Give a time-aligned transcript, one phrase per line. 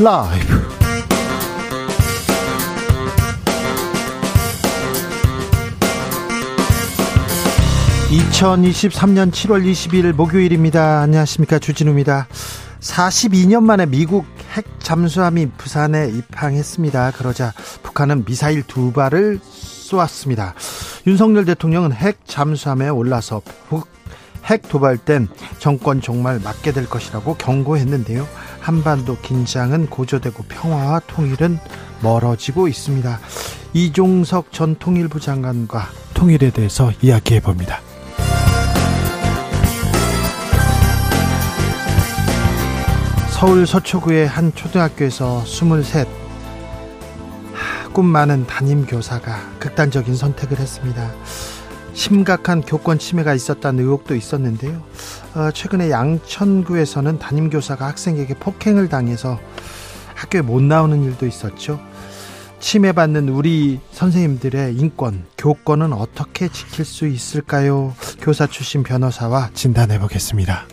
[0.00, 0.46] 라이브
[8.08, 11.00] 2023년 7월 22일 목요일입니다.
[11.00, 11.58] 안녕하십니까.
[11.58, 12.28] 주진우입니다.
[12.78, 17.10] 42년 만에 미국 핵 잠수함이 부산에 입항했습니다.
[17.16, 20.54] 그러자 북한은 미사일 두 발을 쏘았습니다.
[21.08, 25.26] 윤석열 대통령은 핵 잠수함에 올라서 북핵 도발된
[25.58, 28.28] 정권 종말 맞게 될 것이라고 경고했는데요.
[28.68, 31.58] 한반도 긴장은 고조되고 평화와 통일은
[32.02, 33.18] 멀어지고 있습니다.
[33.72, 37.80] 이종석 전 통일부 장관과 통일에 대해서 이야기해 봅니다.
[43.30, 46.04] 서울 서초구의 한 초등학교에서 23,
[47.94, 51.10] 꿈 많은 담임 교사가 극단적인 선택을 했습니다.
[51.98, 54.84] 심각한 교권 침해가 있었다는 의혹도 있었는데요.
[55.34, 59.40] 어, 최근에 양천구에서는 담임교사가 학생에게 폭행을 당해서
[60.14, 61.80] 학교에 못 나오는 일도 있었죠.
[62.60, 67.96] 침해받는 우리 선생님들의 인권, 교권은 어떻게 지킬 수 있을까요?
[68.20, 70.66] 교사 출신 변호사와 진단해 보겠습니다.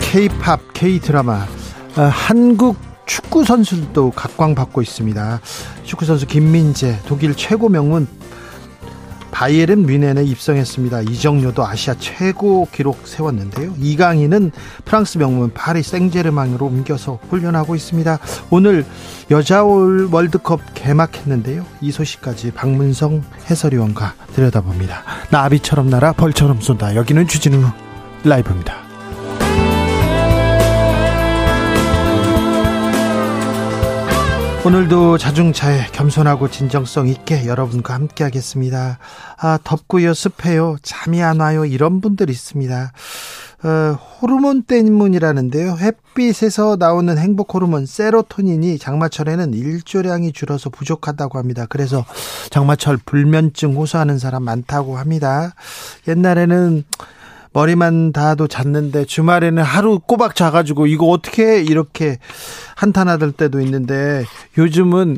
[0.00, 1.46] K-팝, K-드라마,
[1.96, 2.76] 어, 한국
[3.06, 5.40] 축구 선수들도 각광받고 있습니다.
[5.84, 8.06] 축구 선수 김민재 독일 최고 명문
[9.30, 11.02] 바이에른 뮌헨에 입성했습니다.
[11.02, 13.74] 이정료도 아시아 최고 기록 세웠는데요.
[13.78, 14.50] 이강인은
[14.86, 18.18] 프랑스 명문 파리 생제르맹으로 옮겨서 훈련하고 있습니다.
[18.48, 18.86] 오늘
[19.30, 21.66] 여자 월드컵 개막했는데요.
[21.82, 25.02] 이 소식까지 박문성 해설위원과 들여다봅니다.
[25.30, 26.96] 나비처럼 날아 벌처럼 쏜다.
[26.96, 27.62] 여기는 주진우
[28.24, 28.85] 라이브입니다.
[34.66, 38.98] 오늘도 자중차에 겸손하고 진정성 있게 여러분과 함께 하겠습니다.
[39.38, 42.92] 아, 덥고요, 습해요, 잠이 안 와요, 이런 분들 있습니다.
[43.62, 43.68] 어,
[44.20, 45.76] 호르몬 때문이라는데요.
[45.76, 51.66] 햇빛에서 나오는 행복 호르몬 세로토닌이 장마철에는 일조량이 줄어서 부족하다고 합니다.
[51.68, 52.04] 그래서
[52.50, 55.54] 장마철 불면증 호소하는 사람 많다고 합니다.
[56.08, 56.82] 옛날에는
[57.56, 62.18] 머리만 닿아도 잤는데 주말에는 하루 꼬박 자가지고 이거 어떻게 이렇게
[62.74, 64.26] 한탄하들 때도 있는데
[64.58, 65.16] 요즘은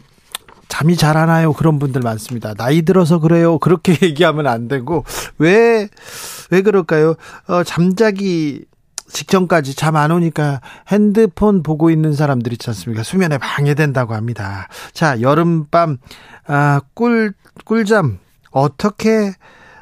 [0.68, 1.52] 잠이 잘 안 와요.
[1.52, 2.54] 그런 분들 많습니다.
[2.54, 3.58] 나이 들어서 그래요.
[3.58, 5.04] 그렇게 얘기하면 안 되고
[5.38, 7.16] 왜왜 그럴까요?
[7.48, 8.66] 어, 잠자기
[9.08, 10.60] 직전까지 잠 안 오니까
[10.92, 13.02] 핸드폰 보고 있는 사람들 있지 않습니까?
[13.02, 14.68] 수면에 방해된다고 합니다.
[14.92, 15.98] 자, 여름밤
[16.46, 17.32] 아, 꿀
[17.64, 18.20] 꿀잠
[18.52, 19.32] 어떻게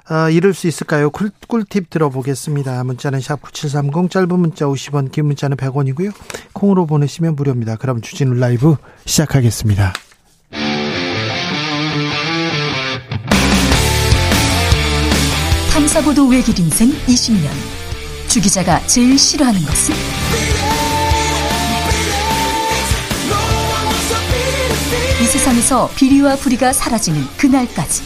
[0.08, 1.10] 어, 이룰 수 있을까요?
[1.10, 2.84] 꿀, 꿀팁 들어보겠습니다.
[2.84, 6.12] 문자는 샵 9730 짧은 문자 50원 긴 문자는 100원이고요.
[6.52, 7.76] 콩으로 보내시면 무료입니다.
[7.76, 9.92] 그럼 주진우 라이브 시작하겠습니다.
[15.72, 17.48] 탐사보도 외길 인생 20년
[18.28, 19.94] 주 기자가 제일 싫어하는 것은?
[25.20, 28.02] 이 세상에서 비리와 부리가 사라지는 그날까지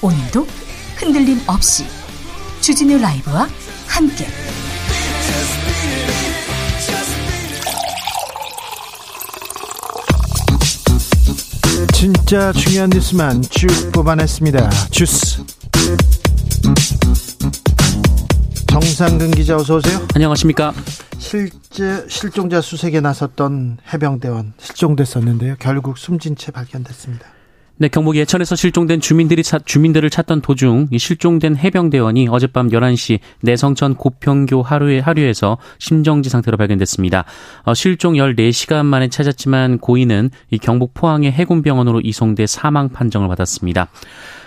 [0.00, 0.46] 오늘도
[1.04, 1.84] 흔들림 없이
[2.62, 3.46] 주진우 라이브와
[3.86, 4.26] 함께
[11.92, 14.70] 진짜 중요한 뉴스만 쭉 뽑아냈습니다.
[14.90, 15.44] 주스
[18.66, 20.00] 정상근 기자 어서 오세요.
[20.14, 20.72] 안녕하십니까.
[21.18, 25.56] 실제 실종자 수색에 나섰던 해병대원 실종됐었는데요.
[25.58, 27.26] 결국 숨진 채 발견됐습니다.
[27.76, 33.96] 네, 경북 예천에서 실종된 주민들이 차, 주민들을 찾던 도중 이 실종된 해병대원이 어젯밤 11시 내성천
[33.96, 37.24] 고평교 하루에 하류에서 심정지 상태로 발견됐습니다.
[37.64, 43.88] 어, 실종 14시간 만에 찾았지만 고인은 이 경북 포항의 해군병원으로 이송돼 사망 판정을 받았습니다.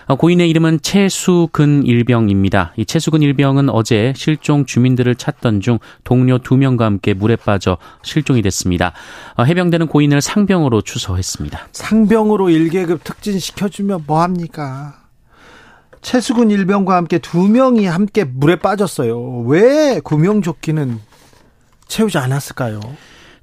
[0.07, 2.71] 어, 고인의 이름은 최수근 일병입니다.
[2.77, 8.41] 이 최수근 일병은 어제 실종 주민들을 찾던 중 동료 두 명과 함께 물에 빠져 실종이
[8.41, 8.93] 됐습니다.
[9.35, 11.67] 어, 해병대는 고인을 상병으로 추서했습니다.
[11.73, 14.95] 상병으로 1계급 특진 시켜주면 뭐합니까?
[16.01, 19.39] 최수근 일병과 함께 두 명이 함께 물에 빠졌어요.
[19.47, 21.01] 왜 구명조끼는
[21.89, 22.79] 채우지 않았을까요?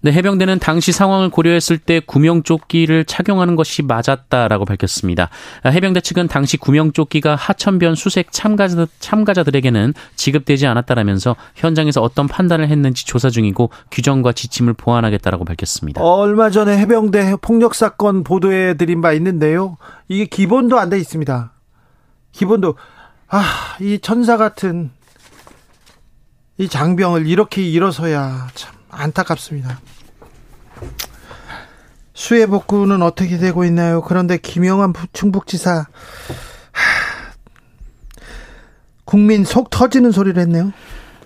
[0.04, 5.30] 네, 해병대는 당시 상황을 고려했을 때 구명조끼를 착용하는 것이 맞았다라고 밝혔습니다.
[5.64, 13.30] 해병대 측은 당시 구명조끼가 하천변 수색 참가자, 참가자들에게는 지급되지 않았다라면서 현장에서 어떤 판단을 했는지 조사
[13.30, 16.02] 중이고 규정과 지침을 보완하겠다라고 밝혔습니다.
[16.02, 19.78] 어, 얼마 전에 해병대 폭력 사건 보도해 드린 바 있는데요.
[20.08, 21.50] 이게 기본도 안 돼 있습니다.
[22.32, 22.74] 기본도
[23.28, 23.42] 아,
[23.80, 24.90] 이 천사 같은
[26.58, 29.80] 이 장병을 이렇게 잃어서야 참 안타깝습니다.
[32.14, 34.00] 수해 복구는 어떻게 되고 있나요?
[34.02, 35.86] 그런데 김영환 충북지사
[39.04, 40.72] 국민 속 터지는 소리를 했네요.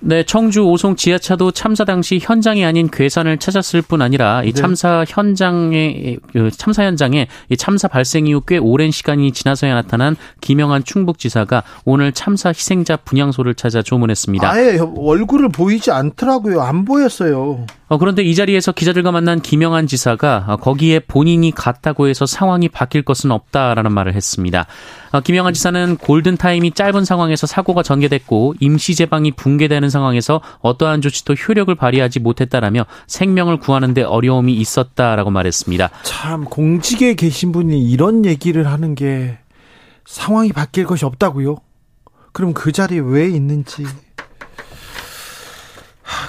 [0.01, 4.53] 네, 청주 오송 지하차도 참사 당시 현장이 아닌 괴산을 찾았을 뿐 아니라 이 네.
[4.53, 10.85] 참사 현장에 그 참사 현장에 이 참사 발생 이후 꽤 오랜 시간이 지나서야 나타난 김영한
[10.85, 14.49] 충북지사가 오늘 참사 희생자 분향소를 찾아 조문했습니다.
[14.49, 16.61] 아예 얼굴을 보이지 않더라고요.
[16.61, 17.67] 안 보였어요.
[17.89, 23.03] 어, 그런데 이 자리에서 기자들과 만난 김영한 지사가 어, 거기에 본인이 갔다고 해서 상황이 바뀔
[23.03, 24.67] 것은 없다라는 말을 했습니다.
[25.13, 31.75] 어, 김영한 지사는 골든타임이 짧은 상황에서 사고가 전개됐고 임시 제방이 붕괴되는 상황에서 어떠한 조치도 효력을
[31.75, 35.91] 발휘하지 못했다라며 생명을 구하는데 어려움이 있었다라고 말했습니다.
[36.03, 39.39] 참 공직에 계신 분이 이런 얘기를 하는 게
[40.05, 41.57] 상황이 바뀔 것이 없다고요?
[42.33, 43.85] 그럼 그 자리에 왜 있는지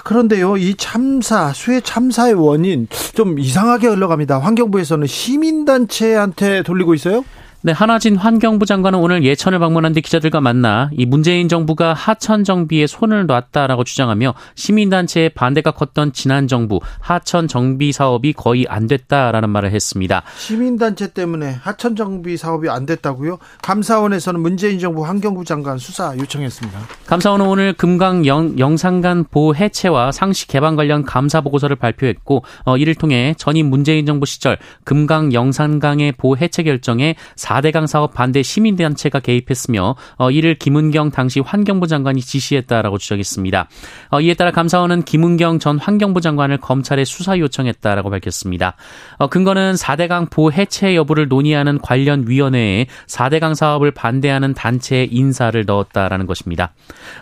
[0.03, 4.39] 그런데요, 이 참사, 수해 참사의 원인 좀 이상하게 흘러갑니다.
[4.39, 7.23] 환경부에서는 시민단체한테 돌리고 있어요?
[7.61, 12.87] 네, 한화진 환경부 장관은 오늘 예천을 방문한 뒤 기자들과 만나 이 문재인 정부가 하천 정비에
[12.87, 19.73] 손을 놨다라고 주장하며 시민단체의 반대가 컸던 지난 정부 하천 정비 사업이 거의 안 됐다라는 말을
[19.73, 20.23] 했습니다.
[20.37, 23.39] 시민단체 때문에 하천 정비 사업이 안 됐다고요?
[23.61, 26.79] 감사원에서는 문재인 정부 환경부 장관 수사 요청했습니다.
[27.07, 32.95] 감사원은 오늘 금강 영, 영산간 보호 해체와 상시 개방 관련 감사 보고서를 발표했고 어, 이를
[32.95, 37.15] 통해 전임 문재인 정부 시절 금강 영산강의 보호 해체 결정에
[37.49, 43.67] 4대강 사업 반대 시민단체가 개입했으며 어, 이를 김은경 당시 환경부 장관이 지시했다라고 주장했습니다.
[44.11, 48.75] 어, 이에 따라 감사원은 김은경 전 환경부 장관을 검찰에 수사 요청했다라고 밝혔습니다.
[49.17, 56.27] 어, 근거는 4대강 보 해체 여부를 논의하는 관련 위원회에 4대강 사업을 반대하는 단체의 인사를 넣었다라는
[56.27, 56.73] 것입니다.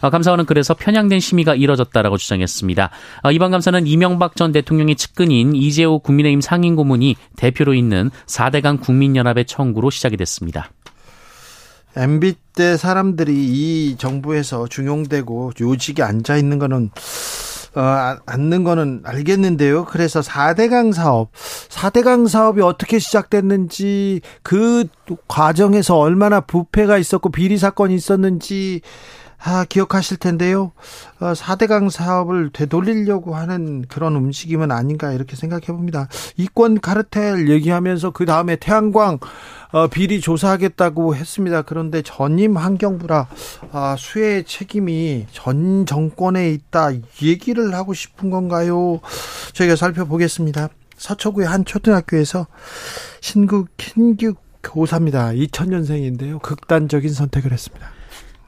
[0.01, 2.89] 어, 감사원은 그래서 편향된 심의가 이뤄졌다라고 주장했습니다.
[3.23, 9.89] 어, 이번 감사는 이명박 전 대통령의 측근인 이재호 국민의힘 상임고문이 대표로 있는 4대강 국민연합의 청구로
[9.89, 10.71] 시작이 됐습니다.
[11.95, 16.91] MB 때 사람들이 이 정부에서 중용되고 요직에 앉아 있는 거는
[17.75, 19.85] 어, 앉는 거는 알겠는데요.
[19.85, 21.31] 그래서 4대강 사업,
[21.69, 24.85] 4대강 사업이 어떻게 시작됐는지 그
[25.27, 28.81] 과정에서 얼마나 부패가 있었고 비리 사건이 있었는지
[29.39, 30.71] 아, 기억하실 텐데요.
[31.19, 36.07] 어, 4대강 사업을 되돌리려고 하는 그런 움직임은 아닌가 이렇게 생각해 봅니다.
[36.37, 39.19] 이권 카르텔 얘기하면서 그 다음에 태양광
[39.71, 41.61] 어, 비리 조사하겠다고 했습니다.
[41.61, 43.27] 그런데 전임 환경부라
[43.71, 46.91] 아, 수해 책임이 전 정권에 있다
[47.21, 48.99] 얘기를 하고 싶은 건가요?
[49.53, 50.69] 저희가 살펴보겠습니다.
[50.97, 52.47] 서초구의 한 초등학교에서
[53.21, 54.33] 신구 킨규
[54.63, 55.29] 교사입니다.
[55.29, 56.41] 2000년생인데요.
[56.41, 57.96] 극단적인 선택을 했습니다.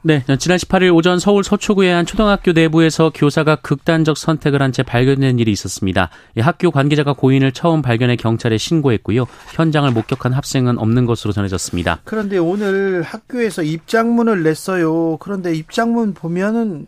[0.02, 5.38] 네, 지난 18일 오전 서울 서초구의 한 초등학교 내부에서 교사가 극단적 선택을 한 채 발견된
[5.40, 6.10] 일이 있었습니다.
[6.38, 9.26] 학교 관계자가 고인을 처음 발견해 경찰에 신고했고요.
[9.52, 12.00] 현장을 목격한 학생은 없는 것으로 전해졌습니다.
[12.04, 15.16] 그런데 오늘 학교에서 입장문을 냈어요.
[15.18, 16.86] 그런데 입장문 보면은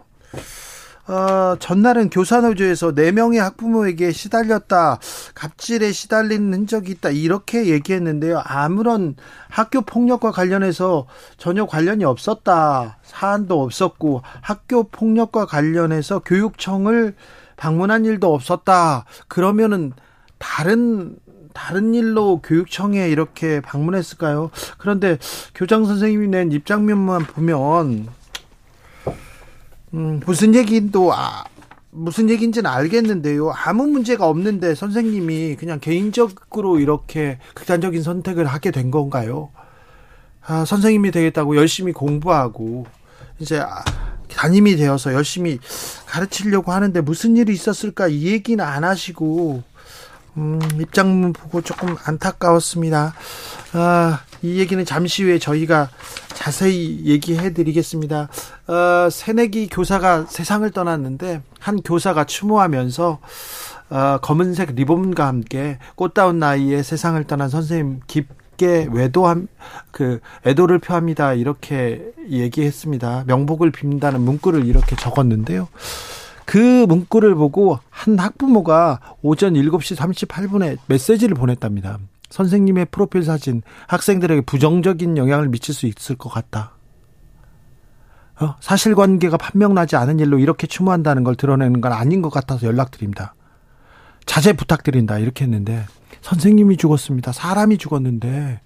[1.13, 4.99] 어, 전날은 교사노조에서 4명의 학부모에게 시달렸다.
[5.35, 7.11] 갑질에 시달린 흔적이 있다.
[7.11, 8.41] 이렇게 얘기했는데요.
[8.43, 9.17] 아무런
[9.51, 11.07] 학교 폭력과 관련해서
[11.37, 12.97] 전혀 관련이 없었다.
[13.03, 17.15] 사안도 없었고 학교 폭력과 관련해서 교육청을
[17.59, 19.05] 방문한 일도 없었다.
[19.29, 19.93] 그러면은
[20.39, 21.19] 다른
[21.53, 24.51] 다른 일로 교육청에 이렇게 방문했을까요?
[24.79, 25.19] 그런데
[25.55, 28.09] 교장 선생님이 낸 입장면만 보면
[29.95, 31.45] 음, 무슨 얘기도 아,
[31.91, 33.53] 무슨 얘기인지는 알겠는데요.
[33.55, 39.51] 아무 문제가 없는데 선생님이 그냥 개인적으로 이렇게 극단적인 선택을 하게 된 건가요?
[40.45, 42.87] 아, 선생님이 되겠다고 열심히 공부하고
[43.39, 43.85] 이제 아,
[44.29, 45.59] 담임이 되어서 열심히
[46.07, 49.63] 가르치려고 하는데 무슨 일이 있었을까 이 얘기는 안 하시고
[50.39, 53.15] 음, 입장문 보고 조금 안타까웠습니다.
[53.75, 55.89] 아, 이 얘기는 잠시 후에 저희가
[56.29, 58.29] 자세히 얘기해 드리겠습니다.
[58.67, 63.21] 어, 새내기 교사가 세상을 떠났는데 한 교사가 추모하면서
[63.91, 69.49] 어, 검은색 리본과 함께 꽃다운 나이에 세상을 떠난 선생님 깊게 외도함
[69.91, 73.25] 그 애도를 표합니다 이렇게 얘기했습니다.
[73.27, 75.69] 명복을 빈다는 문구를 이렇게 적었는데요.
[76.45, 81.99] 그 문구를 보고 한 학부모가 오전 7시 38분에 메시지를 보냈답니다.
[82.33, 86.73] 선생님의 프로필 사진 학생들에게 부정적인 영향을 미칠 수 있을 것 같다.
[88.41, 88.57] 어?
[88.61, 93.35] 사실관계가 판명나지 않은 일로 이렇게 추모한다는 걸 드러내는 건 아닌 것 같아서 연락드립니다.
[94.25, 95.85] 자제 부탁드린다 이렇게 했는데
[96.23, 97.33] 선생님이 죽었습니다.
[97.33, 98.61] 사람이 죽었는데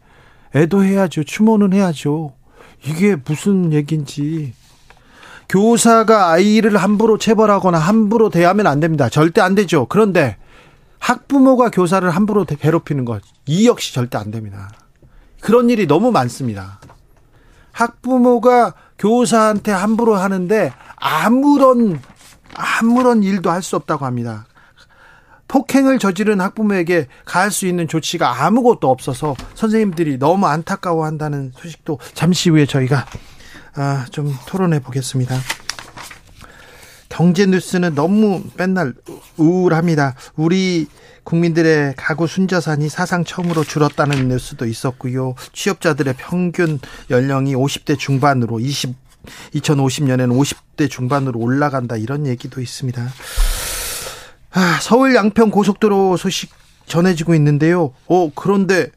[0.54, 1.24] 애도해야죠.
[1.24, 2.34] 추모는 해야죠.
[2.86, 4.54] 이게 무슨 얘기인지
[5.48, 9.08] 교사가 아이를 함부로 체벌하거나 함부로 대하면 안 됩니다.
[9.08, 9.86] 절대 안 되죠.
[9.86, 10.36] 그런데
[10.98, 14.70] 학부모가 교사를 함부로 괴롭히는 것, 이 역시 절대 안 됩니다.
[15.40, 16.80] 그런 일이 너무 많습니다.
[17.72, 22.00] 학부모가 교사한테 함부로 하는데 아무런
[22.54, 24.46] 아무런 일도 할 수 없다고 합니다.
[25.48, 32.66] 폭행을 저지른 학부모에게 가할 수 있는 조치가 아무것도 없어서 선생님들이 너무 안타까워한다는 소식도 잠시 후에
[32.66, 33.06] 저희가
[33.76, 35.36] 아, 좀 토론해 보겠습니다.
[37.16, 38.92] 경제 뉴스는 너무 맨날
[39.38, 40.14] 우울합니다.
[40.36, 40.86] 우리
[41.24, 45.34] 국민들의 가구 순자산이 사상 처음으로 줄었다는 뉴스도 있었고요.
[45.54, 48.94] 취업자들의 평균 연령이 50대 중반으로 20
[49.54, 53.08] 2050년에는 50대 중반으로 올라간다 이런 얘기도 있습니다.
[54.52, 56.50] 아, 서울 양평 고속도로 소식
[56.84, 57.94] 전해지고 있는데요.
[58.08, 58.90] 어, 그런데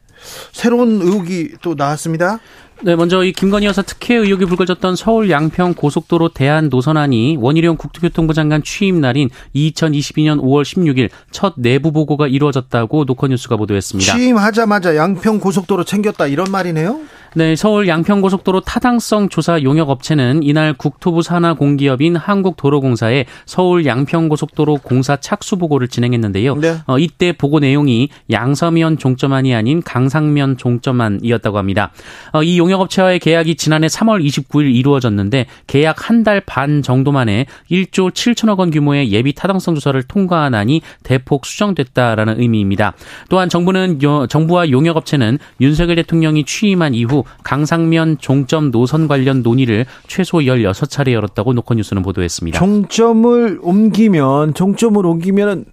[0.52, 2.38] 새로운 의혹이 또 나왔습니다.
[2.82, 8.32] 네, 먼저 이 김건희 여사 특혜 의혹이 불거졌던 서울 양평 고속도로 대한 노선안이 원희룡 국토교통부
[8.32, 14.16] 장관 취임 날인 2022년 5월 16일 첫 내부 보고가 이루어졌다고 노컷뉴스가 보도했습니다.
[14.16, 17.00] 취임하자마자 양평 고속도로 챙겼다 이런 말이네요.
[17.34, 25.16] 네, 서울 양평고속도로 타당성 조사 용역 업체는 이날 국토부 산하 공기업인 한국도로공사에 서울 양평고속도로 공사
[25.16, 26.56] 착수 보고를 진행했는데요.
[26.56, 26.76] 네.
[26.86, 31.92] 어, 이때 보고 내용이 양서면 종점안이 아닌 강상면 종점안이었다고 합니다.
[32.32, 37.46] 어, 이 용역 업체와의 계약이 지난해 3월 29일 이루어졌는데 계약 한 달 반 정도 만에
[37.70, 42.94] 1조 7천억 원 규모의 예비 타당성 조사를 통과한 안이 대폭 수정됐다라는 의미입니다.
[43.28, 50.38] 또한 정부는 정부와 용역 업체는 윤석열 대통령이 취임한 이후 강상면 종점 노선 관련 논의를 최소
[50.38, 52.58] 16차례 열었다고 노컷뉴스는 보도했습니다.
[52.58, 55.64] 종점을 옮기면 종점을 옮기면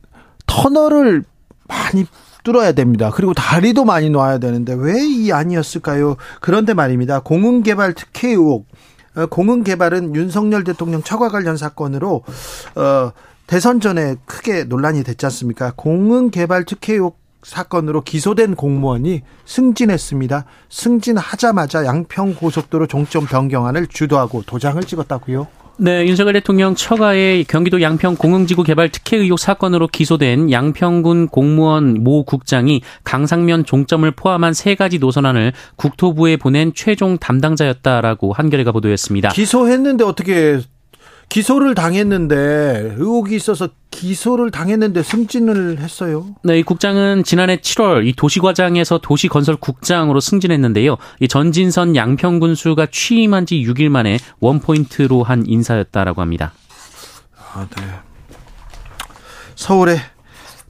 [0.46, 1.24] 터널을
[1.68, 2.06] 많이
[2.44, 3.12] 뚫어야 됩니다.
[3.14, 6.16] 그리고 다리도 많이 놔야 되는데 왜 이 아니었을까요?
[6.40, 7.20] 그런데 말입니다.
[7.20, 8.68] 공은개발 특혜 의혹.
[9.16, 12.24] 어, 공은개발은 윤석열 대통령 처과 관련 사건으로
[12.76, 13.12] 어,
[13.48, 15.74] 대선 전에 크게 논란이 됐지 않습니까?
[15.76, 20.46] 공은개발 특혜 의혹 사건으로 기소된 공무원이 승진했습니다.
[20.70, 25.48] 승진하자마자 양평 고속도로 종점 변경안을 주도하고 도장을 찍었다고요.
[25.80, 32.26] 네, 윤석열 대통령 처가의 경기도 양평 공흥지구 개발 특혜 의혹 사건으로 기소된 양평군 공무원 모
[32.26, 39.30] 국장이 강상면 종점을 포함한 세 가지 노선안을 국토부에 보낸 최종 담당자였다라고 한겨레가 보도했습니다.
[39.30, 40.60] 기소했는데 어떻게
[41.30, 46.28] 기소를 당했는데 의혹이 있어서 기소를 당했는데 승진을 했어요.
[46.44, 50.98] 네, 이 국장은 지난해 7월 이 도시과장에서 도시건설국장으로 승진했는데요.
[51.20, 56.54] 이 전진선 양평군수가 취임한 지 6일 만에 원포인트로 한 인사였다라고 합니다.
[57.54, 57.84] 아, 네.
[59.56, 59.98] 서울에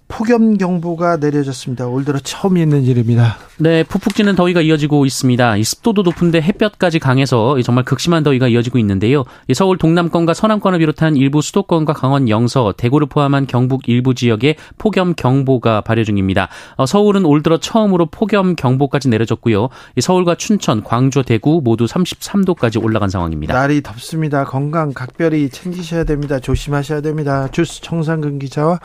[0.08, 1.88] 폭염 경보가 내려졌습니다.
[1.88, 3.38] 올 들어 처음 있는 일입니다.
[3.60, 5.58] 네, 푹푹 찌는 더위가 이어지고 있습니다.
[5.58, 9.26] 이 습도도 높은데 햇볕까지 강해서 정말 극심한 더위가 이어지고 있는데요.
[9.54, 15.82] 서울 동남권과 서남권을 비롯한 일부 수도권과 강원 영서, 대구를 포함한 경북 일부 지역에 폭염 경보가
[15.82, 16.50] 발효 중입니다.
[16.76, 19.70] 어, 서울은 올 들어 처음으로 폭염 경보까지 내려졌고요.
[20.00, 23.54] 서울과 춘천, 광주, 대구 모두 33도까지 올라간 상황입니다.
[23.54, 24.46] 날이 덥습니다.
[24.46, 26.40] 건강 각별히 챙기셔야 됩니다.
[26.40, 27.48] 조심하셔야 됩니다.
[27.52, 28.80] 주스 청상근 기자와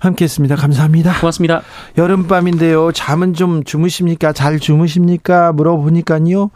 [0.00, 0.56] 함께했습니다.
[0.64, 1.20] 감사합니다.
[1.20, 1.62] 고맙습니다.
[1.98, 2.92] 여름밤인데요.
[2.92, 4.32] 잠은 좀 주무십니까?
[4.32, 5.52] 잘 주무십니까?
[5.52, 6.50] 물어보니까요.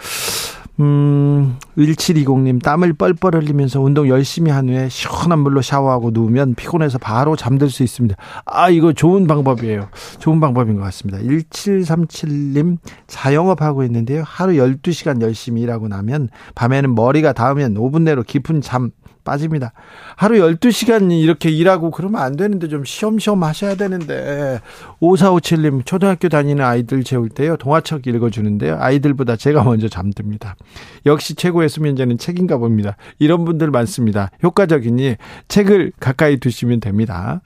[0.81, 7.37] 음, 1720님, 땀을 뻘뻘 흘리면서 운동 열심히 한 후에 시원한 물로 샤워하고 누우면 피곤해서 바로
[7.37, 8.17] 잠들 수 있습니다.
[8.47, 9.89] 아, 이거 좋은 방법이에요.
[10.21, 11.19] 좋은 방법인 것 같습니다.
[11.19, 14.23] 1737님, 자영업하고 있는데요.
[14.25, 18.93] 하루 12시간 열심히 일하고 나면 밤에는 머리가 닿으면 5분 내로 깊은 잠
[19.29, 19.73] 빠집니다.
[20.17, 24.61] 하루 12시간 이렇게 일하고 그러면 안 되는데 좀 쉬엄쉬엄 하셔야 되는데
[25.03, 27.57] 5457님 초등학교 다니는 아이들 재울 때요.
[27.57, 28.79] 동화책 읽어주는데요.
[28.81, 30.57] 아이들보다 제가 먼저 잠듭니다.
[31.05, 32.97] 역시 최고의 수면제는 책인가 봅니다.
[33.19, 34.31] 이런 분들 많습니다.
[34.43, 35.17] 효과적이니
[35.49, 37.43] 책을 가까이 두시면 됩니다.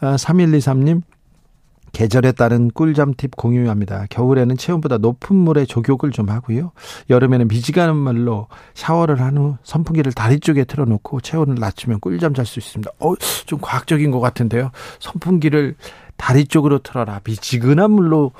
[0.00, 1.19] 3123님 아,
[1.92, 4.06] 계절에 따른 꿀잠 팁 공유합니다.
[4.10, 6.72] 겨울에는 체온보다 높은 물에 조격을 좀 하고요.
[7.10, 12.58] 여름에는 미지근한 물로 샤워를 한 후 선풍기를 다리 쪽에 틀어놓고 체온을 낮추면 꿀잠 잘 수
[12.58, 12.90] 있습니다.
[13.00, 13.14] 어,
[13.46, 14.70] 좀 과학적인 것 같은데요.
[14.98, 15.76] 선풍기를
[16.16, 17.20] 다리 쪽으로 틀어라.
[17.24, 18.32] 미지근한 물로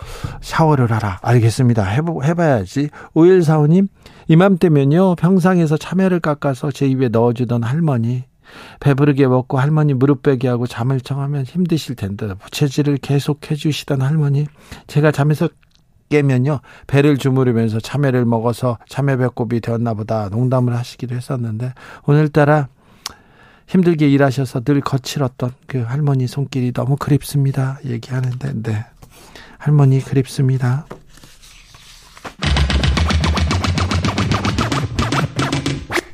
[0.42, 1.18] 샤워를 하라.
[1.22, 1.82] 알겠습니다.
[1.84, 2.90] 해보, 해봐야지.
[3.14, 3.88] 5145님,
[4.28, 5.14] 이맘때면요.
[5.16, 8.24] 평상에서 참외를 깎아서 제 입에 넣어주던 할머니.
[8.80, 14.46] 배부르게 먹고 할머니 무릎 베기 하고 잠을 청하면 힘드실 텐데 부채질을 계속 해주시던 할머니
[14.86, 15.48] 제가 잠에서
[16.08, 21.72] 깨면요 배를 주무르면서 참외를 먹어서 참외 배꼽이 되었나 보다 농담을 하시기도 했었는데
[22.04, 22.68] 오늘따라
[23.68, 28.84] 힘들게 일하셔서 늘 거칠었던 그 할머니 손길이 너무 그립습니다 얘기하는데 네.
[29.60, 30.86] 할머니 그립습니다.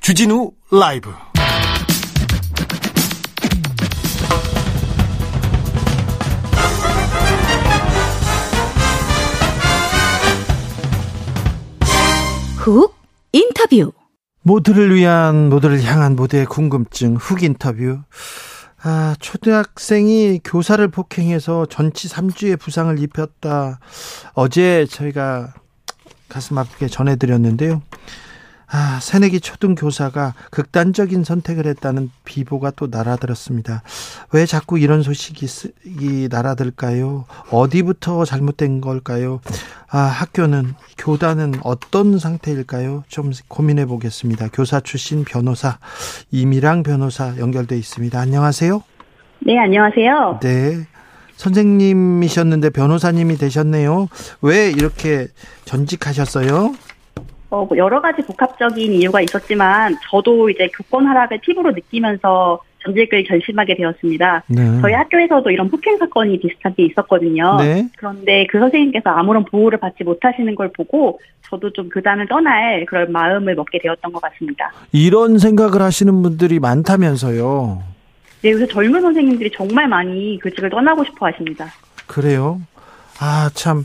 [0.01, 1.11] 주진우 라이브
[12.67, 12.97] 훅
[13.31, 13.93] 인터뷰.
[14.43, 18.01] 모두를 위한 모두를 향한 모두의 궁금증 훅 인터뷰.
[18.83, 23.79] 아, 초등학생이 교사를 폭행해서 전치 3주의 부상을 입혔다.
[24.35, 25.55] 어제 저희가
[26.29, 27.83] 가슴 아프게 전해드렸는데요.
[28.69, 33.83] 아, 새내기 초등 교사가 극단적인 선택을 했다는 비보가 또 날아들었습니다.
[34.33, 35.47] 왜 자꾸 이런 소식이
[35.85, 37.27] 이 날아들까요?
[37.51, 39.41] 어디부터 잘못된 걸까요?
[39.89, 43.05] 아, 학교는, 교단은 어떤 상태일까요?
[43.09, 44.49] 좀 고민해 보겠습니다.
[44.53, 45.79] 교사 출신 변호사,
[46.33, 48.19] 이미랑 변호사 연결돼 있습니다.
[48.19, 48.83] 안녕하세요.
[49.47, 50.41] 네, 안녕하세요.
[50.43, 50.87] 네.
[51.37, 54.09] 선생님이셨는데 변호사님이 되셨네요.
[54.41, 55.29] 왜 이렇게
[55.67, 56.75] 전직하셨어요?
[57.51, 63.77] 어, 뭐 여러 가지 복합적인 이유가 있었지만 저도 이제 교권 하락을 피부로 느끼면서 전직을 결심하게
[63.77, 64.45] 되었습니다.
[64.47, 64.81] 네.
[64.81, 67.57] 저희 학교에서도 이런 폭행 사건이 비슷하게 있었거든요.
[67.59, 67.89] 네.
[67.97, 73.55] 그런데 그 선생님께서 아무런 보호를 받지 못하시는 걸 보고 저도 좀 교단을 떠날 그런 마음을
[73.55, 74.73] 먹게 되었던 것 같습니다.
[74.93, 77.83] 이런 생각을 하시는 분들이 많다면서요.
[78.43, 81.67] 네, 요새 젊은 선생님들이 정말 많이 교직을 떠나고 싶어 하십니다.
[82.07, 82.61] 그래요?
[83.19, 83.85] 아, 참.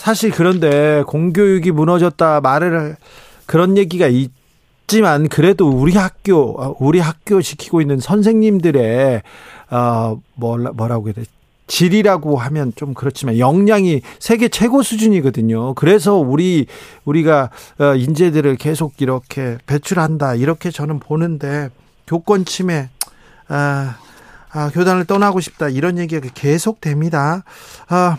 [0.00, 2.96] 사실 그런데 공교육이 무너졌다 말을
[3.44, 9.22] 그런 얘기가 있지만 그래도 우리 학교 우리 학교 지키고 있는 선생님들의
[9.70, 11.24] 어 뭐라 뭐라고 해야 돼
[11.66, 15.74] 질이라고 하면 좀 그렇지만 역량이 세계 최고 수준이거든요.
[15.74, 16.64] 그래서 우리
[17.04, 21.68] 우리가 어, 인재들을 계속 이렇게 배출한다 이렇게 저는 보는데
[22.06, 22.88] 교권 침해
[23.48, 23.98] 아,
[24.50, 27.44] 아 교단을 떠나고 싶다 이런 얘기가 계속됩니다.
[27.88, 28.16] 아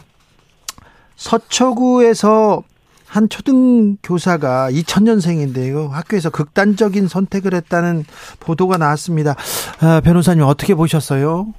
[1.22, 2.64] 서초구에서
[3.08, 5.92] 한 초등 교사가 2000년생인데요.
[5.92, 8.04] 학교에서 극단적인 선택을 했다는
[8.40, 9.36] 보도가 나왔습니다.
[9.82, 11.54] 아, 변호사님 어떻게 보셨어요?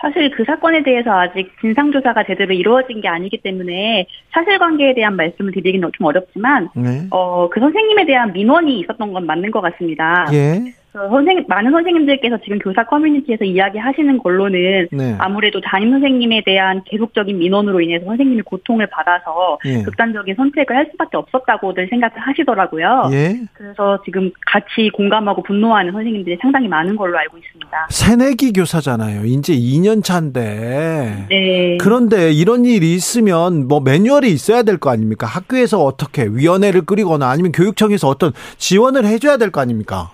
[0.00, 5.90] 사실 그 사건에 대해서 아직 진상조사가 제대로 이루어진 게 아니기 때문에 사실관계에 대한 말씀을 드리기는
[5.96, 7.08] 좀 어렵지만, 네.
[7.10, 10.26] 어, 그 선생님에 대한 민원이 있었던 건 맞는 것 같습니다.
[10.32, 10.72] 예.
[11.08, 15.14] 선생 많은 선생님들께서 지금 교사 커뮤니티에서 이야기하시는 걸로는 네.
[15.18, 19.82] 아무래도 담임 선생님에 대한 계속적인 민원으로 인해서 선생님이 고통을 받아서 예.
[19.82, 23.10] 극단적인 선택을 할 수밖에 없었다고들 생각을 하시더라고요.
[23.12, 23.36] 예.
[23.52, 27.86] 그래서 지금 같이 공감하고 분노하는 선생님들이 상당히 많은 걸로 알고 있습니다.
[27.90, 29.24] 새내기 교사잖아요.
[29.26, 31.26] 이제 2년 차인데.
[31.28, 31.78] 네.
[31.80, 35.26] 그런데 이런 일이 있으면 뭐 매뉴얼이 있어야 될 거 아닙니까?
[35.26, 40.10] 학교에서 어떻게 위원회를 꾸리거나 아니면 교육청에서 어떤 지원을 해줘야 될 거 아닙니까?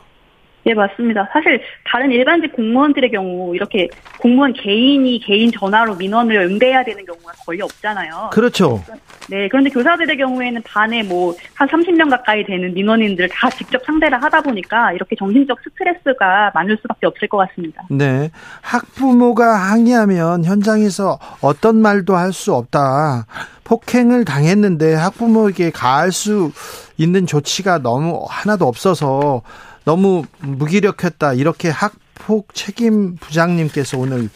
[0.64, 1.28] 네, 맞습니다.
[1.32, 7.60] 사실 다른 일반직 공무원들의 경우 이렇게 공무원 개인이 개인 전화로 민원을 응대해야 되는 경우가 거의
[7.60, 8.30] 없잖아요.
[8.32, 8.82] 그렇죠.
[9.28, 14.42] 네, 그런데 교사들의 경우에는 반에 뭐 한 30명 가까이 되는 민원인들 다 직접 상대를 하다
[14.42, 17.82] 보니까 이렇게 정신적 스트레스가 많을 수밖에 없을 것 같습니다.
[17.90, 18.30] 네.
[18.62, 23.26] 학부모가 항의하면 현장에서 어떤 말도 할 수 없다.
[23.62, 26.50] 폭행을 당했는데 학부모에게 가할 수
[26.96, 29.42] 있는 조치가 너무 하나도 없어서
[29.84, 34.28] 너무 무기력했다 이렇게 학폭 책임 부장님께서 오늘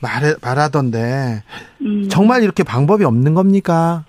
[0.00, 1.42] 말 말하던데
[1.82, 2.08] 음.
[2.08, 4.04] 정말 이렇게 방법이 없는 겁니까?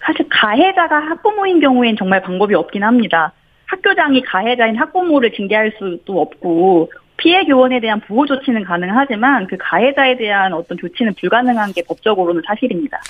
[0.00, 3.32] 사실 가해자가 학부모인 경우엔 정말 방법이 없긴 합니다.
[3.66, 10.52] 학교장이 가해자인 학부모를 징계할 수도 없고 피해 교원에 대한 보호 조치는 가능하지만 그 가해자에 대한
[10.52, 13.00] 어떤 조치는 불가능한 게 법적으로는 사실입니다.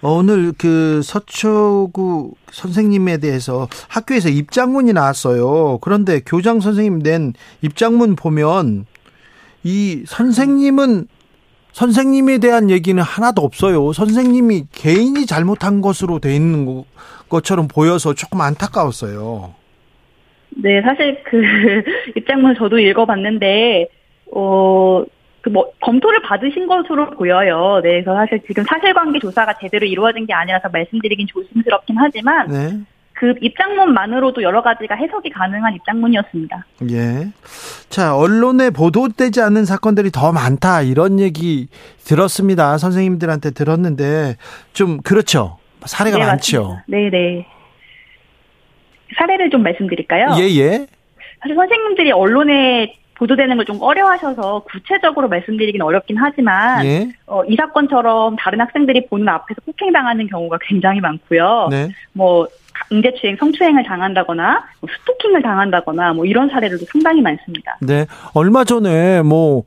[0.00, 5.78] 어, 오늘 그 서초구 선생님에 대해서 학교에서 입장문이 나왔어요.
[5.80, 7.32] 그런데 교장 선생님 낸
[7.62, 8.86] 입장문 보면
[9.64, 11.08] 이 선생님은
[11.72, 13.92] 선생님에 대한 얘기는 하나도 없어요.
[13.92, 16.84] 선생님이 개인이 잘못한 것으로 돼 있는
[17.28, 19.54] 것처럼 보여서 조금 안타까웠어요.
[20.50, 21.40] 네, 사실 그
[22.16, 23.88] 입장문 저도 읽어봤는데,
[24.32, 25.04] 어,
[25.40, 27.80] 그 뭐 검토를 받으신 것으로 보여요.
[27.82, 32.78] 네, 그래서 사실 지금 사실관계 조사가 제대로 이루어진 게 아니라서 말씀드리긴 조심스럽긴 하지만 네.
[33.12, 36.64] 그 입장문만으로도 여러 가지가 해석이 가능한 입장문이었습니다.
[36.90, 37.28] 예.
[37.88, 41.66] 자, 언론에 보도되지 않는 사건들이 더 많다 이런 얘기
[42.04, 42.78] 들었습니다.
[42.78, 44.36] 선생님들한테 들었는데
[44.72, 45.58] 좀 그렇죠.
[45.84, 46.78] 사례가 네, 많죠.
[46.86, 47.46] 네, 네.
[49.16, 50.36] 사례를 좀 말씀드릴까요?
[50.38, 50.86] 예, 예.
[51.40, 57.08] 사실 선생님들이 언론에 보도되는 걸좀 꺼려하셔서 구체적으로 말씀드리긴 어렵긴 하지만 예.
[57.26, 61.68] 어, 이 사건처럼 다른 학생들이 보는 앞에서 폭행당하는 경우가 굉장히 많고요.
[61.70, 61.88] 네.
[62.12, 62.46] 뭐
[62.92, 67.76] 응대추행, 성추행을 당한다거나 뭐 스토킹을 당한다거나 뭐 이런 사례들도 상당히 많습니다.
[67.80, 69.64] 네, 얼마 전에 뭐뭐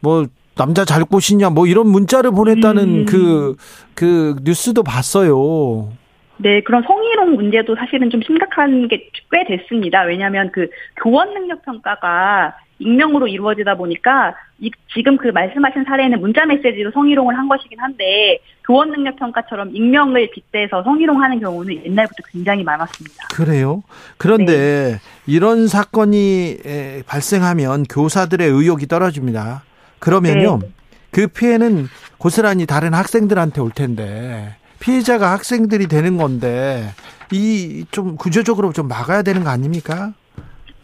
[0.00, 3.54] 뭐 남자 잘 꼬시냐 뭐 이런 문자를 보냈다는 그그 음.
[3.94, 5.90] 그 뉴스도 봤어요.
[6.36, 10.02] 네, 그런 성희롱 문제도 사실은 좀 심각한 게 꽤 됐습니다.
[10.02, 10.68] 왜냐하면 그
[11.02, 17.48] 교원 능력 평가가 익명으로 이루어지다 보니까 이, 지금 그 말씀하신 사례는 문자 메시지로 성희롱을 한
[17.48, 23.28] 것이긴 한데 교원 능력 평가처럼 익명을 빗대서 성희롱하는 경우는 옛날부터 굉장히 많았습니다.
[23.32, 23.82] 그래요?
[24.18, 24.52] 그런데
[24.92, 24.98] 네.
[25.26, 26.58] 이런 사건이
[27.06, 29.62] 발생하면 교사들의 의욕이 떨어집니다.
[29.98, 30.58] 그러면요.
[30.62, 30.68] 네.
[31.10, 31.88] 그 피해는
[32.18, 36.88] 고스란히 다른 학생들한테 올 텐데 피해자가 학생들이 되는 건데
[37.32, 40.12] 이 좀 구조적으로 좀 막아야 되는 거 아닙니까?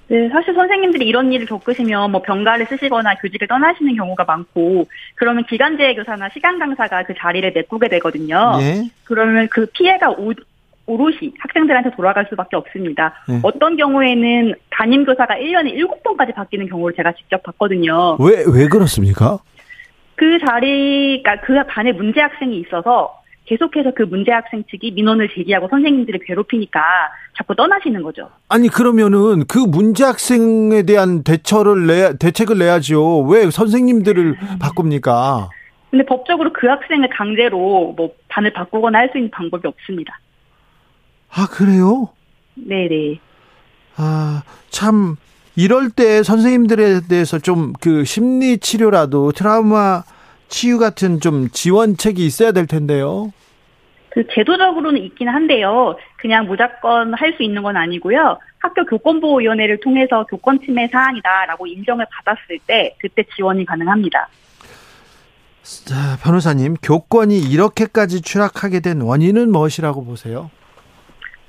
[0.09, 5.95] 네, 사실 선생님들이 이런 일을 겪으시면 뭐 병가를 쓰시거나 교직을 떠나시는 경우가 많고 그러면 기간제
[5.95, 8.59] 교사나 시간 강사가 그 자리를 메꾸게 되거든요.
[8.61, 8.89] 예?
[9.05, 10.33] 그러면 그 피해가 오,
[10.87, 13.15] 오롯이 학생들한테 돌아갈 수밖에 없습니다.
[13.31, 13.41] 예.
[13.43, 18.17] 어떤 경우에는 담임 교사가 1년에 7번까지 바뀌는 경우를 제가 직접 봤거든요.
[18.21, 19.39] 왜, 왜 그렇습니까?
[20.15, 26.21] 그 자리가 그 반에 문제 학생이 있어서 계속해서 그 문제 학생 측이 민원을 제기하고 선생님들을
[26.27, 26.81] 괴롭히니까
[27.37, 28.29] 자꾸 떠나시는 거죠.
[28.49, 33.21] 아니 그러면은 그 문제 학생에 대한 대처를 내 대책을 내야죠.
[33.23, 34.59] 왜 선생님들을 음.
[34.59, 35.49] 바꿉니까?
[35.91, 40.19] 근데 법적으로 그 학생을 강제로 뭐 반을 바꾸거나 할 수 있는 방법이 없습니다.
[41.31, 42.09] 아 그래요?
[42.55, 43.19] 네네.
[43.97, 45.17] 아참
[45.57, 50.03] 이럴 때 선생님들에 대해서 좀 그 심리 치료라도 트라우마
[50.49, 53.33] 치유 같은 좀 지원책이 있어야 될 텐데요.
[54.11, 55.95] 그 제도적으로는 있긴 한데요.
[56.17, 58.39] 그냥 무조건 할 수 있는 건 아니고요.
[58.59, 64.29] 학교 교권보호위원회를 통해서 교권 침해 사안이다라고 인정을 받았을 때 그때 지원이 가능합니다.
[65.85, 70.51] 자, 변호사님, 교권이 이렇게까지 추락하게 된 원인은 무엇이라고 보세요?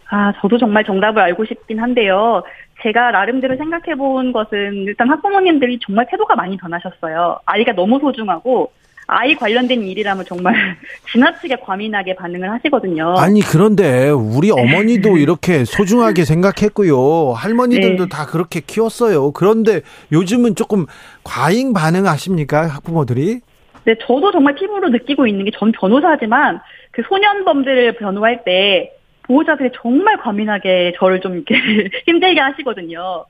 [0.09, 2.43] 아, 저도 정말 정답을 알고 싶긴 한데요.
[2.81, 7.39] 제가 나름대로 생각해 본 것은 일단 학부모님들이 정말 태도가 많이 변하셨어요.
[7.45, 8.71] 아이가 너무 소중하고
[9.07, 10.53] 아이 관련된 일이라면 정말
[11.11, 13.15] 지나치게 과민하게 반응을 하시거든요.
[13.17, 17.31] 아니 그런데 우리 어머니도 이렇게 소중하게 생각했고요.
[17.31, 18.09] 할머니들도 네.
[18.09, 19.31] 다 그렇게 키웠어요.
[19.31, 20.85] 그런데 요즘은 조금
[21.23, 23.39] 과잉 반응하십니까 학부모들이?
[23.85, 26.59] 네, 저도 정말 피부로 느끼고 있는 게 전 변호사지만
[26.91, 28.91] 그 소년범들을 변호할 때
[29.23, 31.55] 보호자들이 정말 과민하게 저를 좀 이렇게
[32.05, 33.25] 힘들게 하시거든요.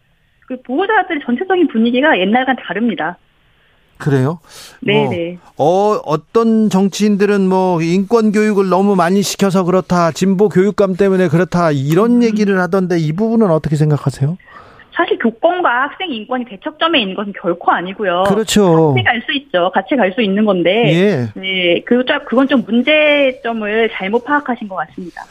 [0.47, 3.17] 그 보호자들의 전체적인 분위기가 옛날과는 다릅니다.
[3.97, 4.39] 그래요?
[4.81, 5.37] 네네.
[5.57, 11.71] 뭐, 어, 어떤 정치인들은 뭐 인권 교육을 너무 많이 시켜서 그렇다, 진보 교육감 때문에 그렇다
[11.71, 12.23] 이런 음.
[12.23, 14.37] 얘기를 하던데 이 부분은 어떻게 생각하세요?
[14.95, 18.23] 사실 교권과 학생 인권이 대척점에 있는 것은 결코 아니고요.
[18.27, 18.95] 그렇죠.
[18.95, 19.69] 같이 갈 수 있죠.
[19.71, 20.71] 같이 갈 수 있는 건데.
[20.87, 21.39] 예.
[21.39, 25.21] 네, 그, 그건 좀 문제점을 잘못 파악하신 것 같습니다.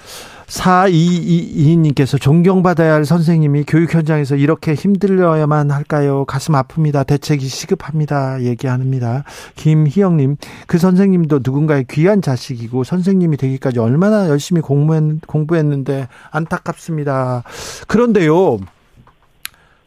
[0.47, 6.25] 4222님께서 존경받아야 할 선생님이 교육 현장에서 이렇게 힘들어야만 할까요?
[6.25, 7.07] 가슴 아픕니다.
[7.07, 8.43] 대책이 시급합니다.
[8.43, 9.25] 얘기합니다.
[9.57, 17.43] 김희영님, 그 선생님도 누군가의 귀한 자식이고 선생님이 되기까지 얼마나 열심히 공부했, 공부했는데 안타깝습니다.
[17.89, 18.59] 그런데요,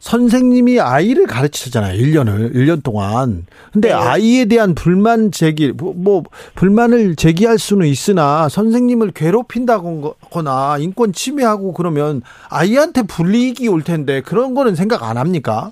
[0.00, 1.96] 선생님이 아이를 가르치잖아요.
[2.02, 3.44] 1년을, 1년 동안.
[3.72, 3.94] 근데 네.
[3.94, 6.22] 아이에 대한 불만 제기, 뭐, 뭐,
[6.54, 14.74] 불만을 제기할 수는 있으나 선생님을 괴롭힌다거나 인권 침해하고 그러면 아이한테 불이익이 올 텐데 그런 거는
[14.74, 15.70] 생각 안 합니까?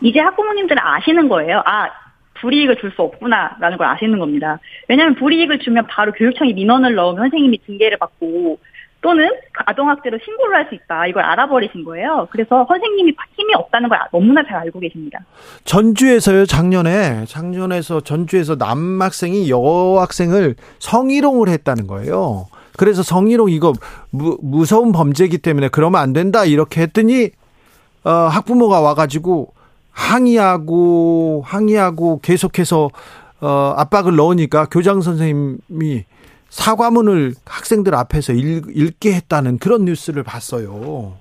[0.00, 1.62] 이제 학부모님들은 아시는 거예요.
[1.66, 1.88] 아,
[2.40, 4.58] 불이익을 줄 수 없구나라는 걸 아시는 겁니다.
[4.88, 8.58] 왜냐하면 불이익을 주면 바로 교육청이 민원을 넣으면 선생님이 징계를 받고
[9.02, 9.28] 또는
[9.66, 11.06] 아동학대로 신고를 할 수 있다.
[11.06, 12.28] 이걸 알아버리신 거예요.
[12.30, 15.18] 그래서 선생님이 힘이 없다는 걸 너무나 잘 알고 계십니다.
[15.64, 22.46] 전주에서요, 작년에, 작년에서 전주에서 남학생이 여학생을 성희롱을 했다는 거예요.
[22.76, 23.72] 그래서 성희롱 이거
[24.10, 26.44] 무, 무서운 범죄이기 때문에 그러면 안 된다.
[26.44, 27.30] 이렇게 했더니,
[28.04, 29.52] 어, 학부모가 와가지고
[29.92, 32.90] 항의하고, 항의하고 계속해서,
[33.40, 36.04] 어, 압박을 넣으니까 교장 선생님이
[36.50, 41.16] 사과문을 학생들 앞에서 읽, 게 했다는 그런 뉴스를 봤어요.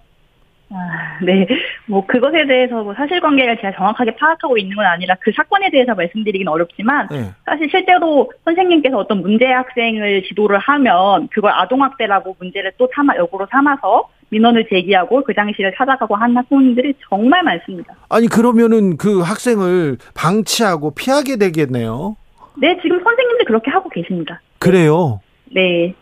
[0.71, 1.47] 아, 네.
[1.87, 6.47] 뭐, 그것에 대해서 뭐 사실관계를 제가 정확하게 파악하고 있는 건 아니라 그 사건에 대해서 말씀드리긴
[6.47, 7.31] 어렵지만, 네.
[7.45, 14.09] 사실 실제로 선생님께서 어떤 문제 학생을 지도를 하면, 그걸 아동학대라고 문제를 또 삼아, 역으로 삼아서
[14.29, 17.95] 민원을 제기하고 그 당시를 찾아가고 한 학부모님들이 정말 많습니다.
[18.09, 22.15] 아니, 그러면은 그 학생을 방치하고 피하게 되겠네요.
[22.57, 24.39] 네, 지금 선생님들 그렇게 하고 계십니다.
[24.59, 25.21] 그래요?
[25.53, 25.95] 네.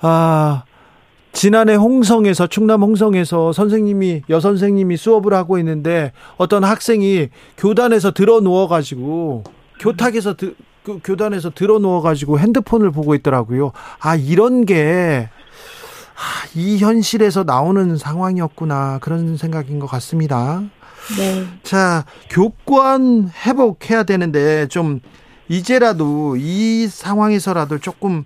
[0.00, 0.64] 아,
[1.32, 8.66] 지난해 홍성에서, 충남 홍성에서 선생님이, 여 선생님이 수업을 하고 있는데 어떤 학생이 교단에서 들어 누워
[8.66, 9.44] 가지고,
[9.78, 13.72] 교탁에서, 드, 그 교단에서 들어 누워 가지고 핸드폰을 보고 있더라고요.
[14.00, 15.28] 아, 이런 게,
[16.14, 18.98] 아, 이 현실에서 나오는 상황이었구나.
[19.00, 20.62] 그런 생각인 것 같습니다.
[21.16, 21.46] 네.
[21.62, 25.00] 자, 교권 회복해야 되는데 좀
[25.48, 28.24] 이제라도 이 상황에서라도 조금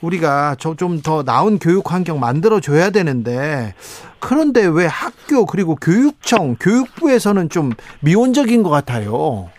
[0.00, 3.74] 우리가 좀 더 나은 교육 환경 만들어 줘야 되는데
[4.18, 9.50] 그런데 왜 학교 그리고 교육청 교육부에서는 좀 미온적인 것 같아요.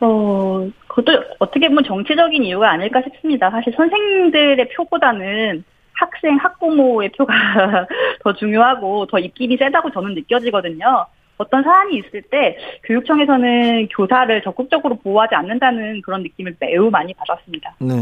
[0.00, 3.50] 어, 그것도 어떻게 보면 정치적인 이유가 아닐까 싶습니다.
[3.50, 5.64] 사실 선생님들의 표보다는
[5.94, 7.32] 학생, 학부모의 표가
[8.22, 11.06] 더 중요하고 더 입김이 세다고 저는 느껴지거든요.
[11.38, 17.74] 어떤 사안이 있을 때 교육청에서는 교사를 적극적으로 보호하지 않는다는 그런 느낌을 매우 많이 받았습니다.
[17.80, 17.94] 네.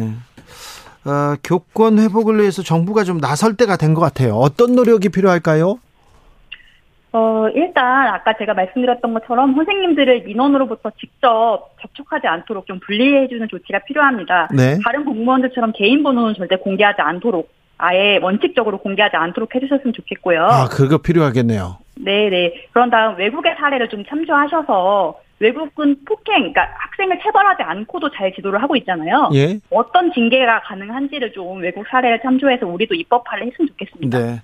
[1.07, 4.35] 어, 교권 회복을 위해서 정부가 좀 나설 때가 된 것 같아요.
[4.35, 5.79] 어떤 노력이 필요할까요?
[7.13, 14.49] 어, 일단 아까 제가 말씀드렸던 것처럼 선생님들을 민원으로부터 직접 접촉하지 않도록 좀 분리해주는 조치가 필요합니다.
[14.53, 14.79] 네.
[14.85, 20.45] 다른 공무원들처럼 개인 번호는 절대 공개하지 않도록 아예 원칙적으로 공개하지 않도록 해주셨으면 좋겠고요.
[20.45, 21.79] 아, 그거 필요하겠네요.
[21.97, 22.69] 네네.
[22.73, 28.77] 그런 다음 외국의 사례를 좀 참조하셔서 외국은 폭행, 그러니까 학생을 체벌하지 않고도 잘 지도를 하고
[28.77, 29.31] 있잖아요.
[29.35, 29.59] 예.
[29.71, 34.19] 어떤 징계가 가능한지를 좀 외국 사례를 참조해서 우리도 입법화를 했으면 좋겠습니다.
[34.19, 34.43] 네.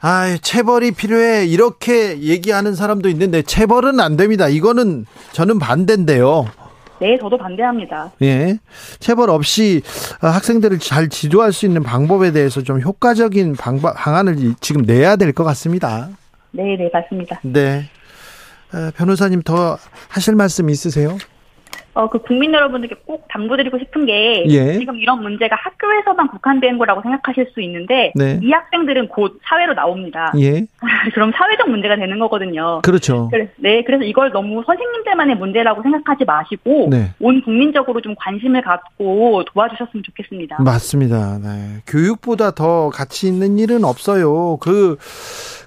[0.00, 4.48] 아, 체벌이 필요해 이렇게 얘기하는 사람도 있는데 체벌은 안 됩니다.
[4.48, 6.46] 이거는 저는 반대인데요.
[7.00, 8.12] 네, 저도 반대합니다.
[8.22, 8.58] 예.
[9.00, 9.82] 체벌 없이
[10.20, 15.42] 학생들을 잘 지도할 수 있는 방법에 대해서 좀 효과적인 방법, 방안을 지금 내야 될 것
[15.44, 16.08] 같습니다.
[16.52, 17.40] 네, 네, 맞습니다.
[17.42, 17.88] 네.
[18.96, 19.78] 변호사님 더
[20.08, 21.16] 하실 말씀 있으세요?
[21.94, 24.78] 어, 그 국민 여러분들께 꼭 당부드리고 싶은 게 예.
[24.78, 28.40] 지금 이런 문제가 학교에서만 국한된 거라고 생각하실 수 있는데 네.
[28.42, 30.32] 이 학생들은 곧 사회로 나옵니다.
[30.38, 30.66] 예.
[31.14, 32.82] 그럼 사회적 문제가 되는 거거든요.
[32.82, 33.28] 그렇죠.
[33.30, 37.12] 그래, 네, 그래서 이걸 너무 선생님들만의 문제라고 생각하지 마시고 네.
[37.20, 40.62] 온 국민적으로 좀 관심을 갖고 도와주셨으면 좋겠습니다.
[40.62, 41.38] 맞습니다.
[41.38, 41.82] 네.
[41.86, 44.56] 교육보다 더 가치 있는 일은 없어요.
[44.60, 44.96] 그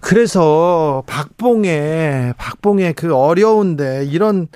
[0.01, 4.47] 그래서 박봉의 박봉의 그 어려운데 이런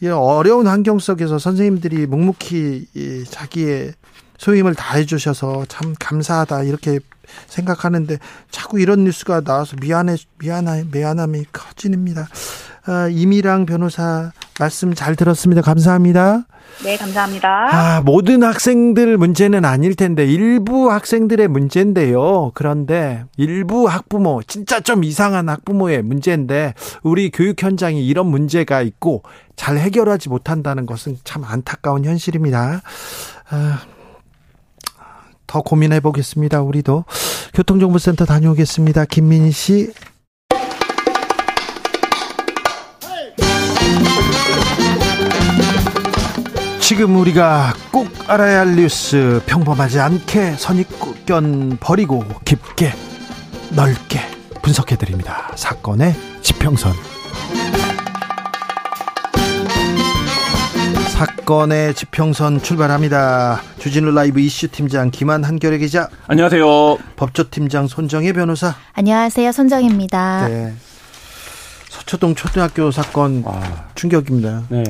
[0.00, 3.92] 이런 어려운 환경 속에서 선생님들이 묵묵히 자기의
[4.38, 7.00] 소임을 다해 주셔서 참 감사하다 이렇게
[7.48, 8.18] 생각하는데
[8.50, 12.28] 자꾸 이런 뉴스가 나와서 미안해 미안해 미안함이 커집니다.
[12.86, 15.62] 아, 이미랑 변호사 말씀 잘 들었습니다.
[15.62, 16.46] 감사합니다.
[16.84, 17.48] 네, 감사합니다.
[17.48, 22.52] 아, 모든 학생들 문제는 아닐 텐데 일부 학생들의 문제인데요.
[22.54, 29.22] 그런데 일부 학부모 진짜 좀 이상한 학부모의 문제인데 우리 교육 현장이 이런 문제가 있고
[29.56, 32.82] 잘 해결하지 못한다는 것은 참 안타까운 현실입니다.
[33.50, 33.80] 아,
[35.46, 36.62] 더 고민해 보겠습니다.
[36.62, 37.04] 우리도
[37.54, 39.06] 교통정보센터 다녀오겠습니다.
[39.06, 39.92] 김민희 씨.
[46.88, 52.94] 지금 우리가 꼭 알아야 할 뉴스 평범하지 않게 선입견 버리고 깊게
[53.76, 54.20] 넓게
[54.62, 55.52] 분석해 드립니다.
[55.54, 56.94] 사건의 지평선.
[61.10, 63.60] 사건의 지평선 출발합니다.
[63.80, 66.08] 주진우 라이브 이슈 팀장 김한 한결의 기자.
[66.26, 66.64] 안녕하세요.
[67.16, 68.74] 법조팀장 손정혜 변호사.
[68.94, 69.52] 안녕하세요.
[69.52, 70.48] 손정입니다.
[70.48, 70.72] 네.
[71.90, 74.62] 서초동 초등학교 사건 아, 충격입니다.
[74.70, 74.84] 네.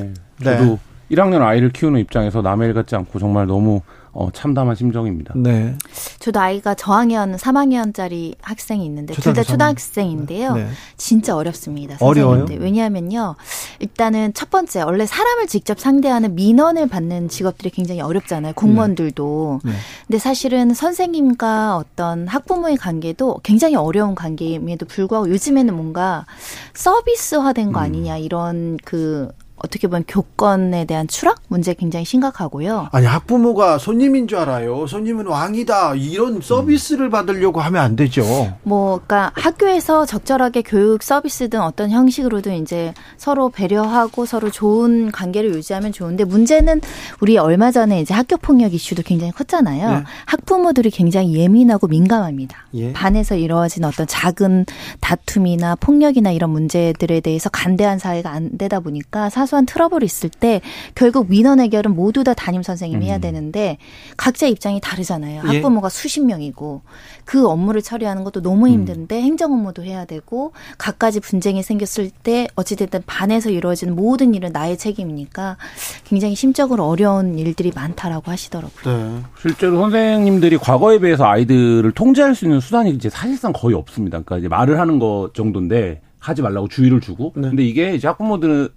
[0.45, 0.79] 저도 네.
[1.11, 3.81] 1학년 아이를 키우는 입장에서 남의 일 같지 않고 정말 너무
[4.12, 5.35] 어, 참담한 심정입니다.
[5.37, 5.77] 네.
[6.18, 10.55] 저도 아이가 저학년, 3학년짜리 학생이 있는데 둘 다 초등학생인데요.
[10.55, 10.68] 네.
[10.97, 11.97] 진짜 어렵습니다.
[12.01, 12.47] 어려워요?
[12.59, 13.37] 왜냐하면요.
[13.79, 18.55] 일단은 첫 번째 원래 사람을 직접 상대하는 민원을 받는 직업들이 굉장히 어렵잖아요.
[18.55, 19.61] 공무원들도.
[19.62, 19.71] 네.
[19.71, 19.77] 네.
[20.09, 26.27] 근데 사실은 선생님과 어떤 학부모의 관계도 굉장히 어려운 관계임에도 불구하고 요즘에는 뭔가
[26.75, 27.85] 서비스화된 거 음.
[27.85, 29.29] 아니냐 이런 그
[29.62, 32.88] 어떻게 보면 교권에 대한 추락 문제 굉장히 심각하고요.
[32.92, 34.87] 아니 학부모가 손님인 줄 알아요.
[34.87, 38.23] 손님은 왕이다 이런 서비스를 받으려고 하면 안 되죠.
[38.62, 45.92] 뭐 그러니까 학교에서 적절하게 교육 서비스든 어떤 형식으로든 이제 서로 배려하고 서로 좋은 관계를 유지하면
[45.92, 46.81] 좋은데 문제는
[47.21, 49.90] 우리 얼마 전에 이제 학교 폭력 이슈도 굉장히 컸잖아요.
[49.90, 50.05] 네.
[50.27, 52.66] 학부모들이 굉장히 예민하고 민감합니다.
[52.75, 52.92] 예.
[52.92, 54.66] 반에서 이루어진 어떤 작은
[55.01, 60.61] 다툼이나 폭력이나 이런 문제들에 대해서 간대한 사회가 안 되다 보니까 사 사소한 트러블이 있을 때
[60.95, 63.21] 결국 민원 해결은 모두 다 담임 선생님이 해야 음.
[63.21, 63.79] 되는데
[64.17, 65.43] 각자 입장이 다르잖아요.
[65.45, 65.49] 예.
[65.49, 66.83] 학부모가 수십 명이고
[67.25, 68.73] 그 업무를 처리하는 것도 너무 음.
[68.73, 69.23] 힘든데 음.
[69.23, 75.57] 행정 업무도 해야 되고 각가지 분쟁이 생겼을 때 어찌됐든 반에서 이루어지는 모든 일은 나의 책임이니까
[76.05, 78.97] 굉장히 심적으로 어려운 일들이 많다라고 하시더라고요.
[78.97, 79.23] 네.
[79.41, 84.21] 실제로 선생님들이 과거에 비해서 아이들을 통제할 수 있는 수단이 이제 사실상 거의 없습니다.
[84.21, 87.49] 그러니까 이제 말을 하는 것 정도인데 하지 말라고 주의를 주고 네.
[87.49, 88.69] 근데 이게 이제 학부모들은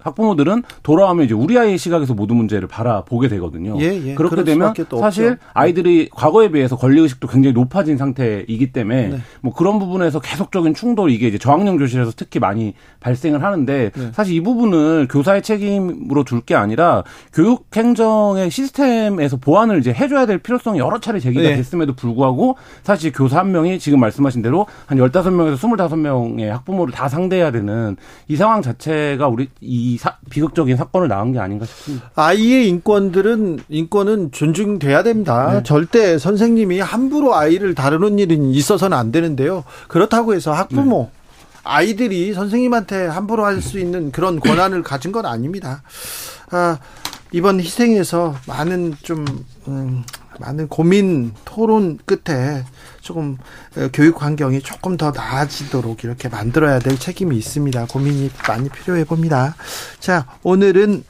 [0.00, 3.76] 학부모들은 돌아오면 이제 우리 아이의 시각에서 모든 문제를 바라보게 되거든요.
[3.80, 4.14] 예, 예.
[4.14, 5.36] 그렇게 되면 사실 없죠.
[5.54, 9.18] 아이들이 과거에 비해서 권리 의식도 굉장히 높아진 상태이기 때문에 네.
[9.40, 14.10] 뭐 그런 부분에서 계속적인 충돌 이게 이제 저학년 교실에서 특히 많이 발생을 하는데 네.
[14.12, 20.36] 사실 이 부분을 교사의 책임으로 둘 게 아니라 교육 행정의 시스템에서 보완을 이제 해줘야 될
[20.38, 21.56] 필요성이 여러 차례 제기가 네.
[21.56, 26.92] 됐음에도 불구하고 사실 교사 한 명이 지금 말씀하신 대로 한 열다섯 명에서 스물다섯 명의 학부모를
[26.92, 27.96] 다 상대해야 되는
[28.28, 32.10] 이 상황 자체가 우리 이이 사, 비극적인 사건을 낳은 게 아닌가 싶습니다.
[32.14, 35.52] 아이의 인권들은 인권은 존중돼야 됩니다.
[35.52, 35.62] 네.
[35.62, 39.62] 절대 선생님이 함부로 아이를 다루는 일은 있어서는 안 되는데요.
[39.88, 41.20] 그렇다고 해서 학부모 네.
[41.64, 45.82] 아이들이 선생님한테 함부로 할 수 있는 그런 권한을 가진 건 아닙니다.
[46.50, 46.78] 아,
[47.32, 49.24] 이번 희생에서 많은 좀
[49.68, 50.02] 음,
[50.40, 52.64] 많은 고민 토론 끝에
[53.04, 53.36] 조금
[53.76, 57.86] 어, 교육 환경이 조금 더 나아지도록 이렇게 만들어야 될 책임이 있습니다.
[57.86, 59.54] 고민이 많이 필요해 봅니다.
[60.00, 61.04] 자, 오늘은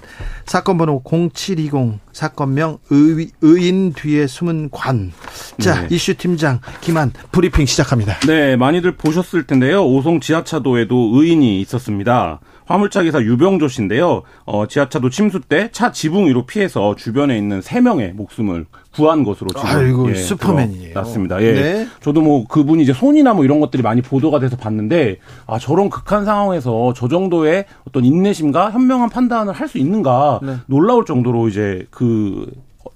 [0.44, 5.12] 사건 번호 0720 사건명 의, 인 뒤에 숨은 관.
[5.61, 5.94] 자, 네.
[5.94, 8.18] 이슈 팀장 김한 브리핑 시작합니다.
[8.26, 9.87] 네, 많이들 보셨을 텐데요.
[9.87, 12.40] 오송 지하차도에도 의인이 있었습니다.
[12.66, 14.22] 화물차 기사 유병조 씨인데요.
[14.44, 19.62] 어, 지하차도 침수 때 차 지붕 위로 피해서 주변에 있는 3명의 목숨을 구한 것으로 지금
[19.66, 20.94] 아이고 예, 슈퍼맨이에요.
[20.94, 21.42] 맞습니다.
[21.42, 21.53] 예.
[21.53, 21.87] 네.
[22.00, 26.24] 저도 뭐 그분이 이제 손이나 뭐 이런 것들이 많이 보도가 돼서 봤는데 아 저런 극한
[26.24, 30.57] 상황에서 저 정도의 어떤 인내심과 현명한 판단을 할 수 있는가 네.
[30.66, 32.46] 놀라울 정도로 이제 그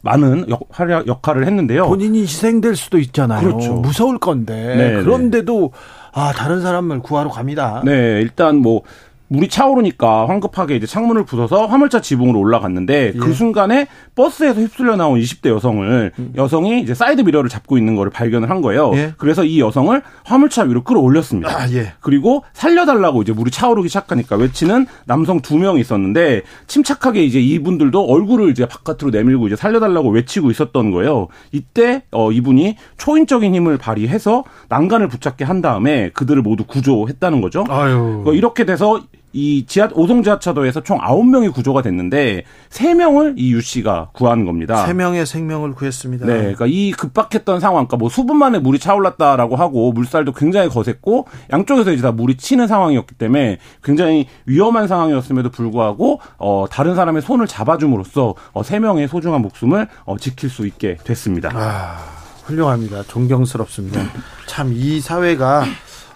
[0.03, 0.61] 많은 역,
[1.09, 1.89] 역할을 했는데요.
[1.89, 3.43] 본인이 희생될 수도 있잖아요.
[3.49, 3.75] 그렇죠.
[3.75, 4.55] 무서울 건데.
[4.77, 5.03] 네, 네.
[5.03, 5.73] 그런데도
[6.13, 7.83] 아 다른 사람을 구하러 갑니다.
[7.85, 8.83] 네, 일단 뭐
[9.29, 13.21] 물이 차오르니까 황급하게 이제 창문을 부숴서 화물차 지붕으로 올라갔는데 그 예.
[13.29, 16.33] 그 순간에 버스에서 휩쓸려 나온 20대 여성을 음.
[16.37, 18.93] 여성이 이제 사이드 미러를 잡고 있는 거를 발견을 한 거예요.
[18.95, 19.13] 예.
[19.19, 21.51] 그래서 이 여성을 화물차 위로 끌어올렸습니다.
[21.51, 21.93] 아, 예.
[22.01, 28.51] 그리고 살려달라고 이제 물이 차오르기 시작하니까 외치는 남성 두 명이 있었는데 침착하게 이제 이분들도 얼굴을
[28.51, 31.29] 이제 바깥으로 내밀고 이제 살려달라고 외치고 있었던 거예요.
[31.53, 37.65] 이때 어 이분이 초인적인 힘을 발휘해서 난간을 붙잡게 한 다음에 그들을 모두 구조했다는 거죠.
[37.69, 38.25] 아유.
[38.27, 39.01] 어, 이렇게 돼서
[39.33, 44.87] 이 지하 오송 지하차도에서 총 9명이 구조가 됐는데 3명을 이 유 씨가 구한 겁니다.
[44.87, 46.27] 3명의 생명을 구했습니다.
[46.27, 46.33] 네.
[46.39, 51.93] 그러니까 이 급박했던 상황 그러니까 뭐 수분 만에 물이 차올랐다라고 하고 물살도 굉장히 거셌고 양쪽에서
[51.93, 57.77] 이제 다 물이 치는 상황이었기 때문에 굉장히 위험한 상황이었음에도 불구하고 어 다른 사람의 손을 잡아
[57.79, 61.51] 줌으로써 어 3명의 소중한 목숨을 어 지킬 수 있게 됐습니다.
[61.55, 61.99] 아,
[62.45, 63.03] 훌륭합니다.
[63.05, 64.01] 존경스럽습니다.
[64.47, 65.65] 참 이 사회가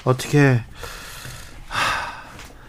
[0.04, 0.60] 어떻게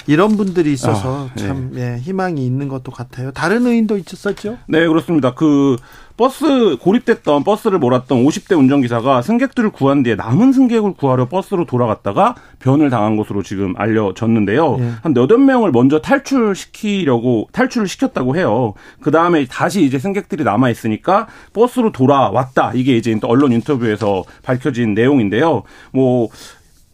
[0.08, 1.48] 이런 분들이 있어서 아, 네.
[1.48, 3.32] 참 예, 희망이 있는 것도 같아요.
[3.32, 4.58] 다른 의인도 있었죠?
[4.68, 5.34] 네, 그렇습니다.
[5.34, 5.78] 그
[6.16, 12.92] 버스 고립됐던 버스를 몰았던 50대 운전기사가 승객들을 구한 뒤에 남은 승객을 구하려 버스로 돌아갔다가 변을
[12.92, 14.78] 당한 것으로 지금 알려졌는데요.
[14.80, 14.92] 예.
[15.02, 18.74] 한 8명을 먼저 탈출시키려고 탈출을 시켰다고 해요.
[19.02, 22.74] 그 다음에 다시 이제 승객들이 남아 있으니까 버스로 돌아왔다.
[22.76, 25.64] 이게 이제 언론 인터뷰에서 밝혀진 내용인데요.
[25.92, 26.30] 뭐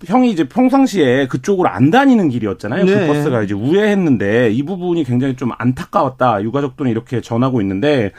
[0.05, 2.85] 형이 이제 평상시에 그쪽으로 안 다니는 길이었잖아요.
[2.85, 3.07] 그 네.
[3.07, 6.41] 그 버스가 이제 우회했는데 이 부분이 굉장히 좀 안타까웠다.
[6.43, 8.11] 유가족들은 이렇게 전하고 있는데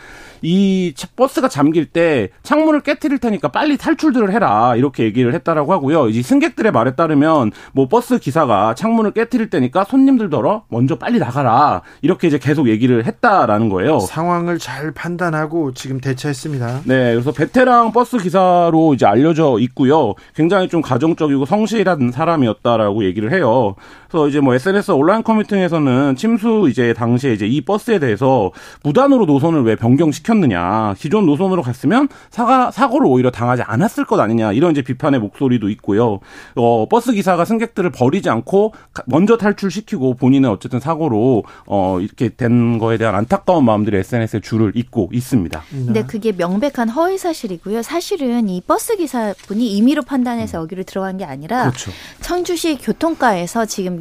[0.42, 6.08] 이 버스가 잠길 때 창문을 깨뜨릴 테니까 빨리 탈출들을 해라 이렇게 얘기를 했다라고 하고요.
[6.08, 12.28] 이제 승객들의 말에 따르면 뭐 버스 기사가 창문을 깨뜨릴 때니까 손님들더러 먼저 빨리 나가라 이렇게
[12.28, 14.00] 이제 계속 얘기를 했다라는 거예요.
[14.00, 16.82] 상황을 잘 판단하고 지금 대처했습니다.
[16.84, 20.14] 네, 그래서 베테랑 버스 기사로 이제 알려져 있고요.
[20.34, 23.76] 굉장히 좀 가정적이고 성 실한 사람이었다라고 얘기를 해요.
[24.10, 28.50] 그래서 이제 뭐 SNS 온라인 커뮤니티에서는 침수 이제 당시에 이제 이 버스에 대해서
[28.82, 30.94] 무단으로 노선을 왜 변경시켰느냐.
[30.98, 34.52] 기존 노선으로 갔으면 사가, 사고를 오히려 당하지 않았을 것 아니냐.
[34.52, 36.18] 이런 이제 비판의 목소리도 있고요.
[36.56, 38.74] 어, 버스 기사가 승객들을 버리지 않고
[39.06, 45.10] 먼저 탈출시키고 본인은 어쨌든 사고로 어, 이렇게 된 거에 대한 안타까운 마음들이 SNS에 줄을 잇고
[45.12, 45.62] 있습니다.
[45.70, 47.82] 근데 그게 명백한 허위 사실이고요.
[47.82, 50.62] 사실은 이 버스 기사분이 임의로 판단해서 음.
[50.62, 51.92] 여기를 들어간 게 아니라 그렇죠.
[52.20, 53.99] 청주시 교통과에서 지금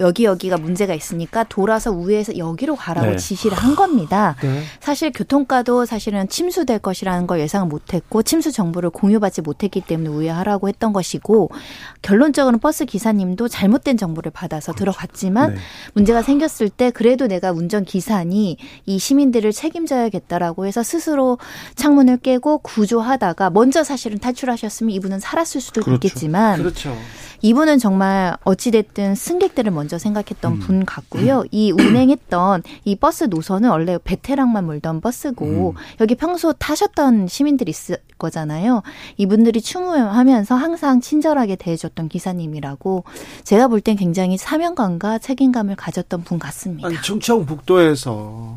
[0.00, 3.16] 여, 기 여기가 문제가 있으니까 돌아서 우회해서 여기로 가라고 네.
[3.16, 4.36] 지시를 한 겁니다.
[4.42, 4.62] 네.
[4.80, 10.92] 사실 교통과도 사실은 침수될 것이라는 걸 예상을 못했고 침수 정보를 공유받지 못했기 때문에 우회하라고 했던
[10.92, 11.50] 것이고
[12.02, 14.92] 결론적으로는 버스 기사님도 잘못된 정보를 받아서 그렇죠.
[14.92, 15.60] 들어갔지만 네.
[15.94, 18.56] 문제가 생겼을 때 그래도 내가 운전 기사니
[18.86, 21.38] 이 시민들을 책임져야겠다라고 해서 스스로
[21.74, 26.06] 창문을 깨고 구조하다가 먼저 사실은 탈출하셨으면 이분은 살았을 수도 그렇죠.
[26.06, 26.96] 있겠지만 그렇죠.
[27.42, 30.58] 이분은 정말 어찌됐든 승 객들을 먼저 생각했던 음.
[30.60, 31.44] 분 같고요.
[31.50, 35.82] 이 운행했던 이 버스 노선은 원래 베테랑만 몰던 버스고 음.
[36.00, 38.82] 여기 평소 타셨던 시민들이 있을 거잖아요.
[39.16, 43.04] 이분들이 추모하면서 항상 친절하게 대해줬던 기사님이라고
[43.44, 46.88] 제가 볼 땐 굉장히 사명감과 책임감을 가졌던 분 같습니다.
[46.88, 48.56] 아니, 충청북도에서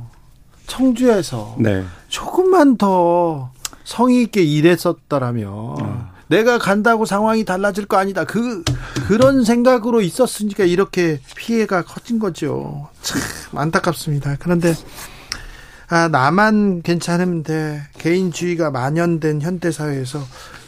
[0.68, 1.84] 청주에서 네.
[2.08, 3.52] 조금만 더
[3.84, 6.02] 성의 있게 일했었더라면 음.
[6.30, 8.24] 내가 간다고 상황이 달라질 거 아니다.
[8.24, 8.64] 그
[9.08, 12.88] 그런 생각으로 있었으니까 이렇게 피해가 커진 거죠.
[13.02, 13.20] 참
[13.56, 14.38] 안타깝습니다.
[14.40, 14.74] 그런데
[15.90, 17.82] 아, 나만 괜찮으면 돼.
[17.98, 20.20] 개인주의가 만연된 현대 사회에서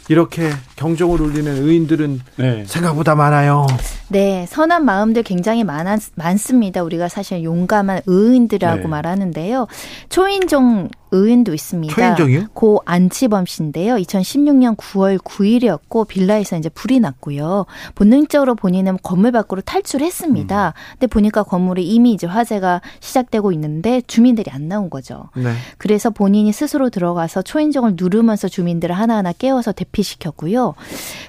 [0.08, 2.64] 이렇게 경종을 울리는 의인들은 네.
[2.66, 3.68] 생각보다 많아요.
[4.08, 5.86] 네, 선한 마음들 굉장히 많,
[6.16, 6.82] 많습니다.
[6.82, 8.88] 우리가 사실 용감한 의인들이라고 네.
[8.88, 9.68] 말하는데요.
[10.08, 11.94] 초인종 의인도 있습니다.
[11.94, 12.48] 초인종이요?
[12.54, 13.94] 고 안치범 씨인데요.
[13.96, 17.66] 2016년 9월 9일이었고 빌라에서 이제 불이 났고요.
[17.94, 20.68] 본능적으로 본인은 건물 밖으로 탈출했습니다.
[20.68, 20.72] 음.
[20.92, 25.28] 근데 보니까 건물에 이미 이제 화재가 시작되고 있는데 주민들이 안 나온 거죠.
[25.36, 25.52] 네.
[25.78, 30.74] 그래서 본인이 스스로 들어가서 초인종을 누르면서 주민들을 하나하나 깨워서 대피시켰고요.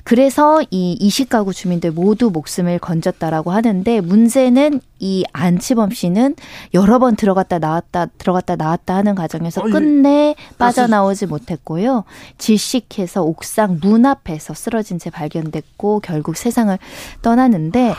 [0.03, 6.35] 그래서 이 20가구 주민들 모두 목숨을 건졌다라고 하는데 문제는 이 안치범 씨는
[6.73, 12.03] 여러 번 들어갔다 나왔다 들어갔다 나왔다 하는 과정에서 어, 끝내 빠져나오지 못했고요.
[12.37, 16.77] 질식해서 옥상 문 앞에서 쓰러진 채 발견됐고 결국 세상을
[17.21, 17.93] 떠났는데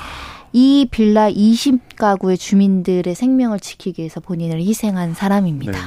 [0.53, 5.79] 이 빌라 20가구의 주민들의 생명을 지키기 위해서 본인을 희생한 사람입니다.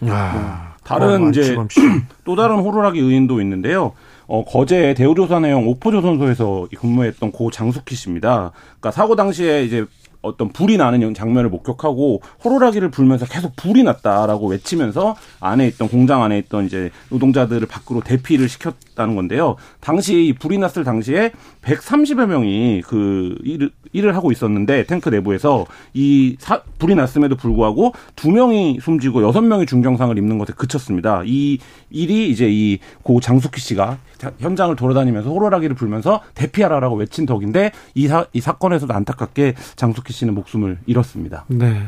[0.00, 0.10] 네.
[0.10, 1.56] 아, 다른 이제
[2.24, 3.92] 또 다른 호루라기 의인도 있는데요.
[4.26, 8.52] 어, 거제 대우조선 해영 오포조선소에서 근무했던 고 장숙희 씨입니다.
[8.80, 9.86] 그러니까 사고 당시에 이제
[10.28, 16.38] 어떤 불이 나는 장면을 목격하고 호루라기를 불면서 계속 불이 났다라고 외치면서 안에 있던 공장 안에
[16.38, 19.56] 있던 이제 노동자들을 밖으로 대피를 시켰 다는 건데요.
[19.80, 21.32] 당시 불이 났을 당시에
[21.62, 28.30] 130여 명이 그 일을, 일을 하고 있었는데 탱크 내부에서 이 사, 불이 났음에도 불구하고 두
[28.30, 31.22] 명이 숨지고 여섯 명이 중경상을 입는 것에 그쳤습니다.
[31.24, 31.58] 이
[31.90, 33.98] 일이 이제 이 고 장숙희 씨가
[34.40, 40.78] 현장을 돌아다니면서 호루라기를 불면서 대피하라라고 외친 덕인데 이, 사, 이 사건에서도 안타깝게 장숙희 씨는 목숨을
[40.86, 41.44] 잃었습니다.
[41.48, 41.82] 네.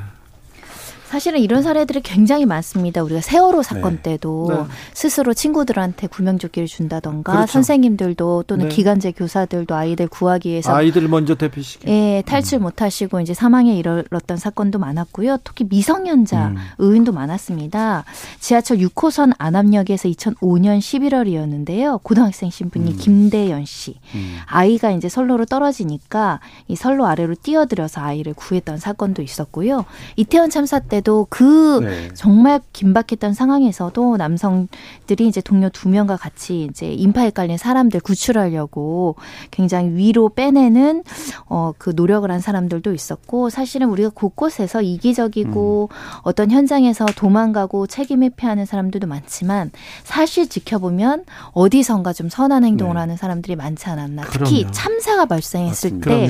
[1.11, 3.03] 사실은 이런 사례들이 굉장히 많습니다.
[3.03, 4.03] 우리가 세월호 사건 네.
[4.13, 4.57] 때도 네.
[4.95, 7.53] 스스로 친구들한테 구명조끼를 준다던가 그렇죠.
[7.55, 8.75] 선생님들도 또는 네.
[8.77, 11.91] 기간제 교사들도 아이들 구하기 위해서 아이들 먼저 대피시켜.
[11.91, 12.63] 예, 탈출 음.
[12.63, 15.39] 못 하시고 이제 사망에 이르렀던 사건도 많았고요.
[15.43, 16.57] 특히 미성년자 음.
[16.79, 18.05] 의인도 많았습니다.
[18.39, 22.05] 지하철 6호선 안암역에서 2005년 11월이었는데요.
[22.05, 22.97] 고등학생 신분이 음.
[22.97, 23.97] 김대연 씨.
[24.15, 24.37] 음.
[24.47, 26.39] 아이가 이제 선로로 떨어지니까
[26.69, 29.85] 이 선로 아래로 뛰어들어서 아이를 구했던 사건도 있었고요.
[30.15, 32.09] 이태원 참사 때 때도 그 네.
[32.15, 39.17] 정말 긴박했던 상황에서도 남성들이 이제 동료 두 명과 같이 이제 인파에 깔린 사람들 구출하려고
[39.51, 41.03] 굉장히 위로 빼내는
[41.47, 45.97] 어 그 노력을 한 사람들도 있었고 사실은 우리가 곳곳에서 이기적이고 음.
[46.23, 49.71] 어떤 현장에서 도망가고 책임 회피하는 사람들도 많지만
[50.05, 53.01] 사실 지켜보면 어디선가 좀 선한 행동을 네.
[53.01, 54.25] 하는 사람들이 많지 않았나.
[54.31, 54.73] 특히 그럼요.
[54.73, 56.11] 참사가 발생했을 맞습니다.
[56.11, 56.27] 때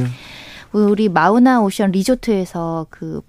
[0.73, 0.91] 그럼요.
[0.93, 3.23] 우리 마우나 오션 리조트에서 그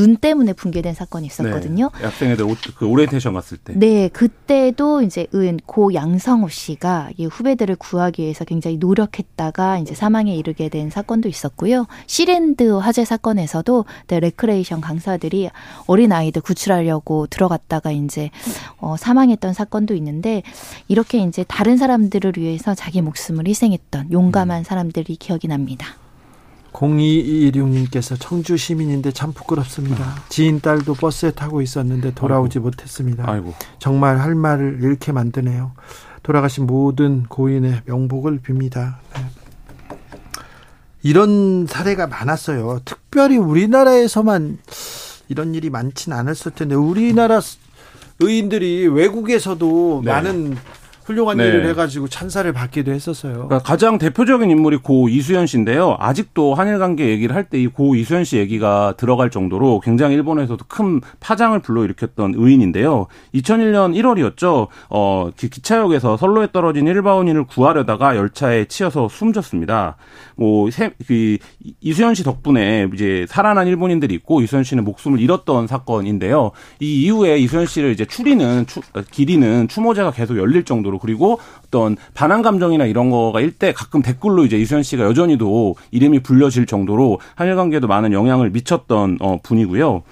[0.00, 1.90] 눈 때문에 붕괴된 사건이 있었거든요.
[1.98, 3.74] 네, 학생애들 그 오리엔테이션 갔을 때.
[3.76, 10.34] 네, 그때도 이제 의인 고 양성호 씨가 이 후배들을 구하기 위해서 굉장히 노력했다가 이제 사망에
[10.34, 11.86] 이르게 된 사건도 있었고요.
[12.06, 15.50] 씨랜드 화재 사건에서도 네, 레크레이션 강사들이
[15.86, 18.30] 어린 아이들 구출하려고 들어갔다가 이제
[18.78, 20.42] 어, 사망했던 사건도 있는데
[20.88, 25.86] 이렇게 이제 다른 사람들을 위해서 자기 목숨을 희생했던 용감한 사람들이 기억이 납니다.
[26.72, 30.22] 0216님께서 청주 시민인데 참 부끄럽습니다.
[30.28, 32.68] 지인 딸도 버스에 타고 있었는데 돌아오지 아이고.
[32.68, 33.24] 못했습니다.
[33.28, 33.54] 아이고.
[33.78, 35.72] 정말 할 말을 잃게 만드네요.
[36.22, 38.96] 돌아가신 모든 고인의 명복을 빕니다.
[39.14, 39.26] 네.
[41.02, 42.80] 이런 사례가 많았어요.
[42.84, 44.58] 특별히 우리나라에서만
[45.28, 47.40] 이런 일이 많지는 않았을 텐데 우리나라
[48.20, 50.12] 의인들이 외국에서도 네.
[50.12, 50.56] 많은
[51.10, 51.44] 훌륭한 네.
[51.46, 53.32] 일을 해가지고 찬사를 받기도 했었어요.
[53.32, 55.96] 그러니까 가장 대표적인 인물이 고 이수연 씨인데요.
[55.98, 60.64] 아직도 한일 관계 얘기를 할 때 이 고 이수연 씨 얘기가 들어갈 정도로 굉장히 일본에서도
[60.68, 63.06] 큰 파장을 불러일으켰던 의인인데요.
[63.34, 64.68] 2001년 1월이었죠.
[64.88, 69.96] 어, 기차역에서 선로에 떨어진 일바원인을 구하려다가 열차에 치여서 숨졌습니다.
[70.36, 71.38] 뭐, 세, 그,
[71.80, 76.52] 이수연 씨 덕분에 이제 살아난 일본인들이 있고 이수연 씨는 목숨을 잃었던 사건인데요.
[76.78, 78.80] 이 이후에 이수연 씨를 이제 추리는, 추,
[79.10, 84.56] 길이는 추모제가 계속 열릴 정도로 그리고 어떤 반항 감정이나 이런 거가 일때 가끔 댓글로 이제
[84.58, 90.02] 이수연 씨가 여전히도 이름이 불려질 정도로 한일 관계에도 많은 영향을 미쳤던 어, 분이고요.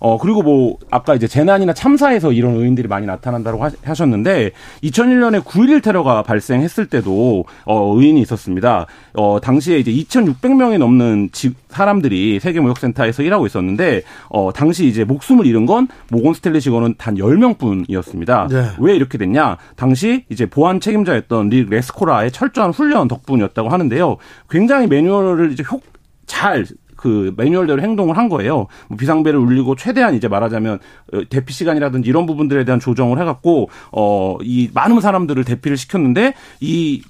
[0.00, 6.22] 어, 그리고 뭐, 아까 이제 재난이나 참사에서 이런 의인들이 많이 나타난다고 하셨는데, 2001년에 9.11 테러가
[6.22, 8.86] 발생했을 때도, 어, 의인이 있었습니다.
[9.14, 15.66] 어, 당시에 이제 2,600명이 넘는 지, 사람들이 세계무역센터에서 일하고 있었는데, 어, 당시 이제 목숨을 잃은
[15.66, 18.48] 건 모건 스텔리 직원은 단 10명 뿐이었습니다.
[18.50, 18.70] 네.
[18.78, 19.56] 왜 이렇게 됐냐?
[19.76, 24.16] 당시 이제 보안 책임자였던 리 레스코라의 철저한 훈련 덕분이었다고 하는데요.
[24.48, 25.80] 굉장히 매뉴얼을 이제 효,
[26.26, 26.64] 잘
[26.98, 28.66] 그 매뉴얼대로 행동을 한 거예요.
[28.88, 30.80] 뭐 비상벨을 울리고 최대한 이제 말하자면
[31.14, 37.02] 어, 대피 시간이라든지 이런 부분들에 대한 조정을 해갖고 어 이 많은 사람들을 대피를 시켰는데 이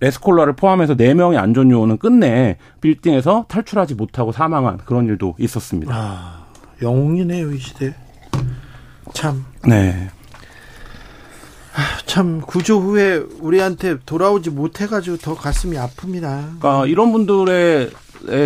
[0.00, 5.94] 에스콜라를 포함해서 4명의 안전 요원은 끝내 빌딩에서 탈출하지 못하고 사망한 그런 일도 있었습니다.
[5.94, 6.44] 아,
[6.82, 7.94] 영웅이네요, 이 시대.
[9.12, 9.44] 참.
[9.66, 10.08] 네.
[12.06, 16.58] 참 구조 후에 우리한테 돌아오지 못해가지고 더 가슴이 아픕니다.
[16.60, 17.90] 그러니까 이런 분들의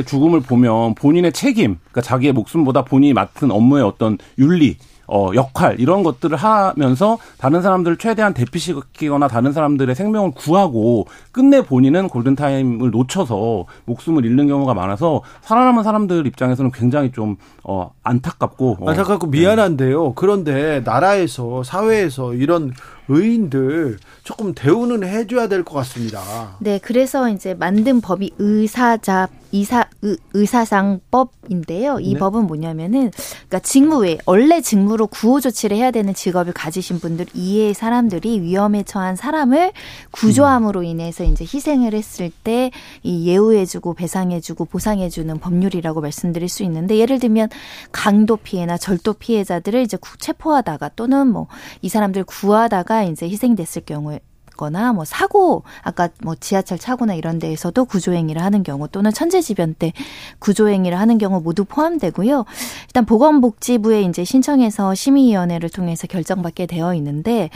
[0.06, 4.76] 죽음을 보면 본인의 책임, 그러니까 자기의 목숨보다 본인이 맡은 업무의 어떤 윤리,
[5.10, 12.08] 어, 역할 이런 것들을 하면서 다른 사람들을 최대한 대피시키거나 다른 사람들의 생명을 구하고 끝내 본인은
[12.08, 18.90] 골든 타임을 놓쳐서 목숨을 잃는 경우가 많아서 살아남은 사람들 입장에서는 굉장히 좀 어, 안타깝고 어,
[18.90, 20.12] 안타깝고 미안한데요.
[20.12, 22.72] 그런데 나라에서 사회에서 이런
[23.08, 26.20] 의인들 조금 대우는 해줘야 될 것 같습니다.
[26.58, 32.00] 네, 그래서 이제 만든 법이 의사자 의사, 의사상법인데요.
[32.00, 32.18] 이 네.
[32.18, 37.74] 법은 뭐냐면은 그러니까 직무 외 원래 직무로 구호 조치를 해야 되는 직업을 가지신 분들 이외의
[37.74, 39.72] 사람들이 위험에 처한 사람을
[40.10, 42.70] 구조함으로 인해서 이제 희생을 했을 때
[43.02, 47.48] 이 예우해주고 배상해주고 보상해주는 법률이라고 말씀드릴 수 있는데 예를 들면
[47.92, 51.48] 강도 피해나 절도 피해자들을 이제 체포하다가 또는 뭐
[51.82, 54.20] 이 사람들 구하다가 이제 희생됐을 경우에
[54.58, 59.94] 거나 뭐 사고 아까 뭐 지하철 차고나 이런 데에서도 구조행위를 하는 경우 또는 천재지변 때
[60.40, 62.44] 구조행위를 하는 경우 모두 포함되고요.
[62.88, 67.48] 일단 보건복지부에 이제 신청해서 심의위원회를 통해서 결정받게 되어 있는데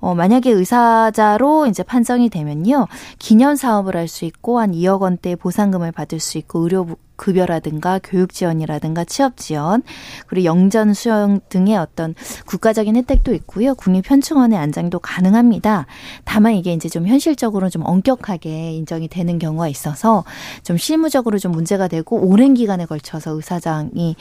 [0.00, 2.88] 어 만약에 의사자로 이제 판정이 되면요
[3.18, 6.86] 기념 사업을 할 수 있고 한 2억 원대 보상금을 받을 수 있고 의료
[7.18, 9.82] 급여라든가 교육 지원이라든가 취업 지원
[10.26, 12.14] 그리고 영전 수용 등의 어떤
[12.46, 13.74] 국가적인 혜택도 있고요.
[13.74, 15.84] 국립 현충원의 안장도 가능합니다.
[16.24, 20.24] 다만 이게 이제 좀 현실적으로 좀 엄격하게 인정이 되는 경우가 있어서
[20.62, 24.16] 좀 실무적으로 좀 문제가 되고 오랜 기간에 걸쳐서 의사장이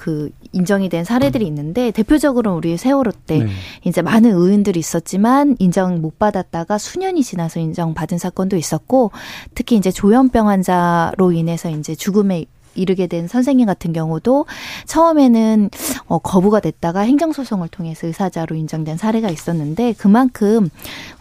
[0.00, 3.50] 그 인정이 된 사례들이 있는데 대표적으로 우리 세월호 때 네.
[3.84, 9.10] 이제 많은 의원들이 있었지만 인정 못 받았다가 수년이 지나서 인정받은 사건도 있었고
[9.54, 14.46] 특히 이제 조현병 환자로 인해서 이제 죽음에 이르게 된 선생님 같은 경우도
[14.86, 15.70] 처음에는
[16.06, 20.68] 어, 거부가 됐다가 행정소송을 통해서 의사자로 인정된 사례가 있었는데 그만큼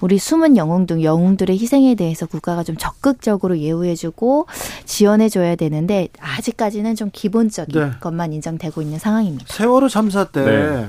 [0.02, 4.48] 우리 숨은 영웅 등 영웅들의 희생에 대해서 국가가 좀 적극적으로 예우해주고
[4.86, 7.92] 지원해줘야 되는데 아직까지는 좀 기본적인 네.
[8.00, 9.46] 것만 인정되고 있는 상황입니다.
[9.50, 10.88] 세월호 참사 때 네.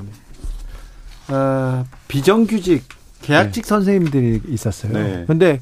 [1.35, 2.85] 어, 비정규직
[3.23, 3.69] 계약직 네.
[3.69, 4.93] 선생님들이 있었어요.
[4.93, 5.61] 그런데 네.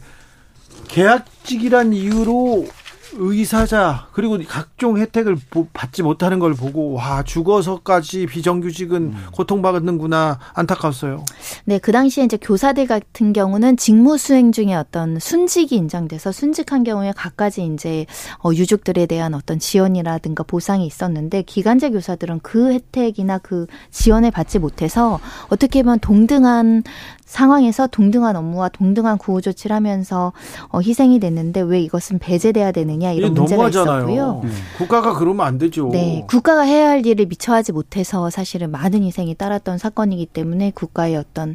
[0.89, 2.67] 계약직이란 이유로
[3.15, 5.37] 의사자 그리고 각종 혜택을
[5.73, 9.27] 받지 못하는 걸 보고 와 죽어서까지 비정규직은 음.
[9.33, 11.25] 고통받는구나 안타까웠어요.
[11.65, 17.13] 네, 그 당시에 이제 교사들 같은 경우는 직무 수행 중에 어떤 순직이 인정돼서 순직한 경우에
[17.17, 18.07] 갖가지 이제
[18.43, 25.21] 어, 유족들에 대한 어떤 지원이라든가 보상이 있었는데 기간제 교사들은 그 혜택이나 그 지원을 받지 못해서
[25.49, 26.83] 어떻게 보면 동등한
[27.29, 30.33] 상황에서 동등한 업무와 동등한 구호 조치를 하면서
[30.71, 33.99] 어, 희생이 됐는데 왜 이것은 배제돼야 되느냐 이런 문제가 너무하잖아요.
[33.99, 34.41] 있었고요.
[34.45, 34.53] 음.
[34.79, 35.91] 국가가 그러면 안 되죠.
[35.93, 41.17] 네, 국가가 해야 할 일을 미처 하지 못해서 사실은 많은 희생이 따랐던 사건이기 때문에 국가의
[41.17, 41.55] 어떤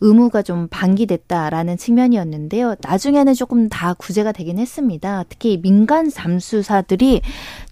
[0.00, 2.76] 의무가 좀 방기됐다라는 측면이었는데요.
[2.80, 5.24] 나중에는 조금 다 구제가 되긴 했습니다.
[5.28, 7.22] 특히 민간 잠수사들이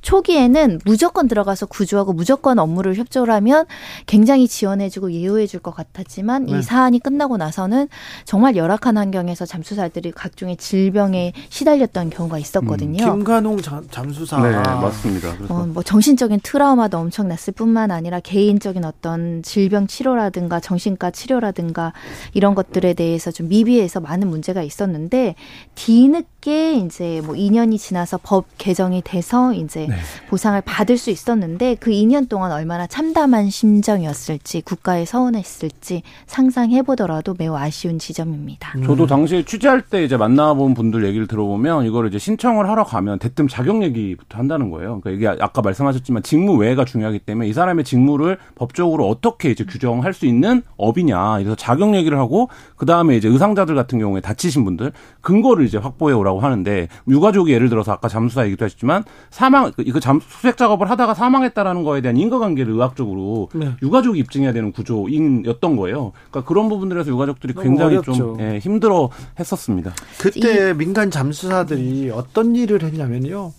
[0.06, 3.66] 초기에는 무조건 들어가서 구조하고 무조건 업무를 협조를 하면
[4.06, 6.60] 굉장히 지원해주고 예우해줄 것 같았지만 네.
[6.60, 7.88] 이 사안이 끝나고 나서는
[8.24, 13.04] 정말 열악한 환경에서 잠수사들이 각종의 질병에 시달렸던 경우가 있었거든요.
[13.04, 13.58] 음, 김관홍
[13.90, 14.40] 잠수사.
[14.42, 15.34] 네, 맞습니다.
[15.48, 21.92] 어, 뭐 정신적인 트라우마도 엄청났을 뿐만 아니라 개인적인 어떤 질병 치료라든가 정신과 치료라든가
[22.32, 25.34] 이런 것들에 대해서 좀 미비해서 많은 문제가 있었는데
[25.74, 29.95] 뒤늦게 이제 뭐 2년이 지나서 법 개정이 돼서 이제 네.
[29.96, 30.28] 네.
[30.28, 37.56] 보상을 받을 수 있었는데 그 2년 동안 얼마나 참담한 심정이었을지 국가에 서운했을지 상상해 보더라도 매우
[37.56, 38.72] 아쉬운 지점입니다.
[38.76, 38.84] 음.
[38.84, 43.48] 저도 당시에 취재할 때 이제 만나본 분들 얘기를 들어보면 이거를 이제 신청을 하러 가면 대뜸
[43.48, 45.00] 자격 얘기부터 한다는 거예요.
[45.00, 50.12] 그러니까 이게 아까 말씀하셨지만 직무 외가 중요하기 때문에 이 사람의 직무를 법적으로 어떻게 이제 규정할
[50.12, 51.38] 수 있는 업이냐.
[51.38, 56.14] 그래서 자격 얘기를 하고 그 다음에 이제 의상자들 같은 경우에 다치신 분들 근거를 이제 확보해
[56.14, 60.88] 오라고 하는데 유가족이 예를 들어서 아까 잠수사 얘기도 하셨지만 사망 그 이거 잠 수색 작업을
[60.88, 63.72] 하다가 사망했다라는 거에 대한 인과관계를 의학적으로 네.
[63.82, 66.12] 유가족이 입증해야 되는 구조인였던 거예요.
[66.30, 69.94] 그러니까 그런 부분들에서 유가족들이 굉장히 좀 예, 힘들어 했었습니다.
[70.18, 73.52] 그때 민간 잠수사들이 어떤 일을 했냐면요.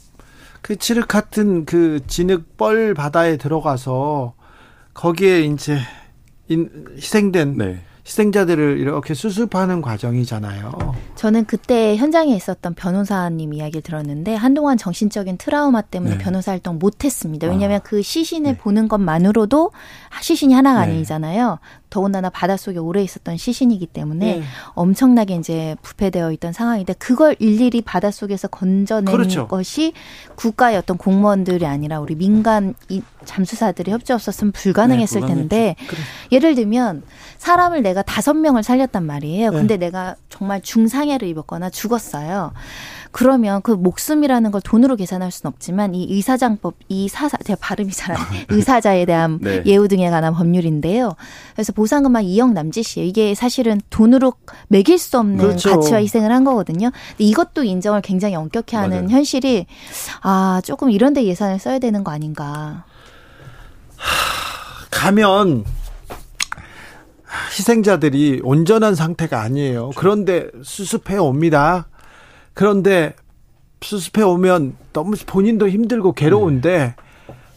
[0.63, 4.34] 그 칠흑 같은 그 진흙 뻘 바다에 들어가서
[4.95, 5.78] 거기에 이제
[6.49, 7.84] 인, 희생된 네.
[8.08, 10.95] 희생자들을 이렇게 수습하는 과정이잖아요.
[11.16, 16.24] 저는 그때 현장에 있었던 변호사님 이야기를 들었는데 한동안 정신적인 트라우마 때문에 네.
[16.24, 17.47] 변호사 활동 못 했습니다.
[17.49, 17.84] 왜냐하면 아.
[17.84, 18.58] 그 시신을 네.
[18.58, 19.72] 보는 것만으로도
[20.22, 20.93] 시신이 하나가 네.
[20.93, 21.59] 아니잖아요.
[21.89, 24.43] 더군다나 바닷속에 오래 있었던 시신이기 때문에 네.
[24.74, 29.47] 엄청나게 이제 부패되어 있던 상황인데 그걸 일일이 바닷속에서 건져낸 그렇죠.
[29.47, 29.93] 것이
[30.36, 32.74] 국가의 어떤 공무원들이 아니라 우리 민간
[33.26, 35.99] 잠수사들이 협조 없었으면 불가능했을 네, 텐데 그래.
[36.32, 37.03] 예를 들면
[37.38, 39.51] 사람을 내가 다섯 명을 살렸단 말이에요.
[39.51, 39.57] 네.
[39.57, 42.53] 근데 내가 정말 중상해를 입었거나 죽었어요.
[43.18, 48.22] 그러면 그 목숨이라는 걸 돈으로 계산할 수는 없지만 이 의사장법 이 사사 제가 발음이 잘안
[48.30, 48.45] 돼.
[48.53, 49.63] 의사자에 대한 네.
[49.65, 51.15] 예우 등에 관한 법률인데요.
[51.55, 53.09] 그래서 보상금만 2억 남짓이에요.
[53.09, 54.34] 이게 사실은 돈으로
[54.68, 55.72] 매길 수 없는 그렇죠.
[55.72, 56.91] 가치와 희생을 한 거거든요.
[56.91, 59.09] 근데 이것도 인정을 굉장히 엄격히 하는 맞아요.
[59.09, 59.65] 현실이
[60.22, 62.86] 아 조금 이런데 예산을 써야 되는 거 아닌가.
[64.91, 65.65] 가면
[67.57, 69.89] 희생자들이 온전한 상태가 아니에요.
[69.95, 71.88] 그런데 수습해 옵니다.
[72.58, 73.14] 그런데
[73.82, 76.95] 수습해 오면 너무 본인도 힘들고 괴로운데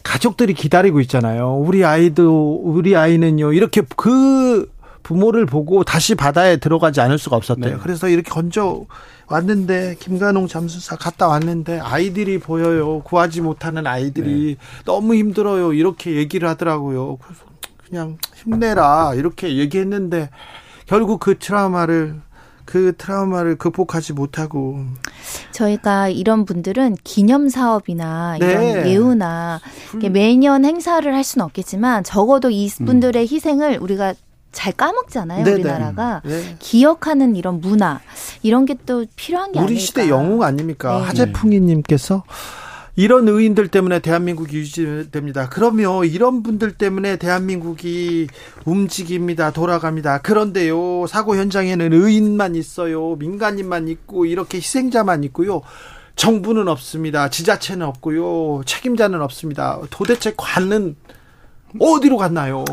[0.03, 1.55] 가족들이 기다리고 있잖아요.
[1.55, 4.71] 우리 아이도 우리 아이는요 이렇게 그
[5.01, 7.77] 부모를 보고 다시 바다에 들어가지 않을 수가 없었대요.
[7.77, 7.79] 네.
[7.81, 8.85] 그래서 이렇게 건져
[9.25, 13.01] 왔는데 김관홍 잠수사 갔다 왔는데 아이들이 보여요.
[13.01, 14.83] 구하지 못하는 아이들이 네.
[14.85, 15.73] 너무 힘들어요.
[15.73, 17.17] 이렇게 얘기를 하더라고요.
[17.17, 17.41] 그래서
[17.87, 20.29] 그냥 힘내라 이렇게 얘기했는데
[20.85, 22.21] 결국 그 트라우마를
[22.65, 24.85] 그 트라우마를 극복하지 못하고
[25.51, 28.45] 저희가 이런 분들은 기념 사업이나 네.
[28.51, 29.59] 이런 예우나
[30.11, 33.27] 매년 행사를 할 수는 없겠지만 적어도 이분들의 음.
[33.29, 34.13] 희생을 우리가
[34.51, 35.55] 잘 까먹잖아요 네네.
[35.61, 36.57] 우리나라가 네.
[36.59, 38.01] 기억하는 이런 문화
[38.43, 39.79] 이런 게 또 필요한 게 우리 아닐까.
[39.81, 41.05] 시대 영웅 아닙니까 네.
[41.05, 42.23] 하재풍이님께서
[42.95, 45.49] 이런 의인들 때문에 대한민국이 유지됩니다.
[45.49, 48.27] 그러면 이런 분들 때문에 대한민국이
[48.65, 49.51] 움직입니다.
[49.51, 50.19] 돌아갑니다.
[50.19, 53.15] 그런데요, 사고 현장에는 의인만 있어요.
[53.15, 55.61] 민간인만 있고, 이렇게 희생자만 있고요.
[56.15, 57.29] 정부는 없습니다.
[57.29, 58.63] 지자체는 없고요.
[58.65, 59.79] 책임자는 없습니다.
[59.89, 60.95] 도대체 관은
[61.79, 62.65] 어디로 갔나요?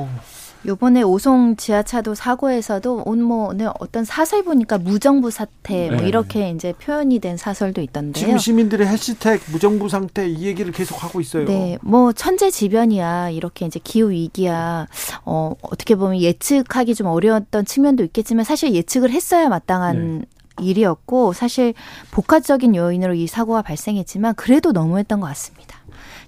[0.68, 6.08] 요번에 오송 지하차도 사고에서도 온뭐 네, 어떤 사설 보니까 무정부 사태 뭐 네.
[6.08, 8.12] 이렇게 이제 표현이 된 사설도 있던데요.
[8.12, 11.46] 지금 시민들의 해시태그 무정부 상태 이 얘기를 계속 하고 있어요.
[11.46, 14.86] 네, 뭐 천재지변이야 이렇게 이제 기후 위기야
[15.24, 20.24] 어 어떻게 보면 예측하기 좀 어려웠던 측면도 있겠지만 사실 예측을 했어야 마땅한 네.
[20.60, 21.72] 일이었고 사실
[22.10, 25.77] 복합적인 요인으로 이 사고가 발생했지만 그래도 너무했던 것 같습니다.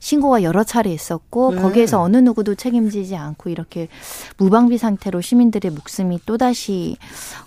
[0.01, 1.63] 신고가 여러 차례 있었고 네.
[1.63, 3.89] 거기에서 어느 누구도 책임지지 않고 이렇게
[4.39, 6.97] 무방비 상태로 시민들의 목숨이 또다시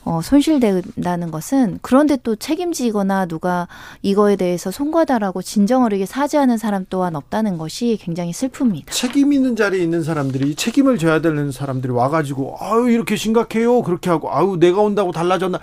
[0.06, 3.68] 어, 손실된다는 것은 그런데 또 책임지거나 누가
[4.02, 8.92] 이거에 대해서 송과다라고 진정 어리게 사죄하는 사람 또한 없다는 것이 굉장히 슬픕니다.
[8.92, 14.32] 책임 있는 자리에 있는 사람들이 책임을 져야 되는 사람들이 와가지고 아유 이렇게 심각해요 그렇게 하고
[14.32, 15.60] 아유 내가 온다고 달라졌나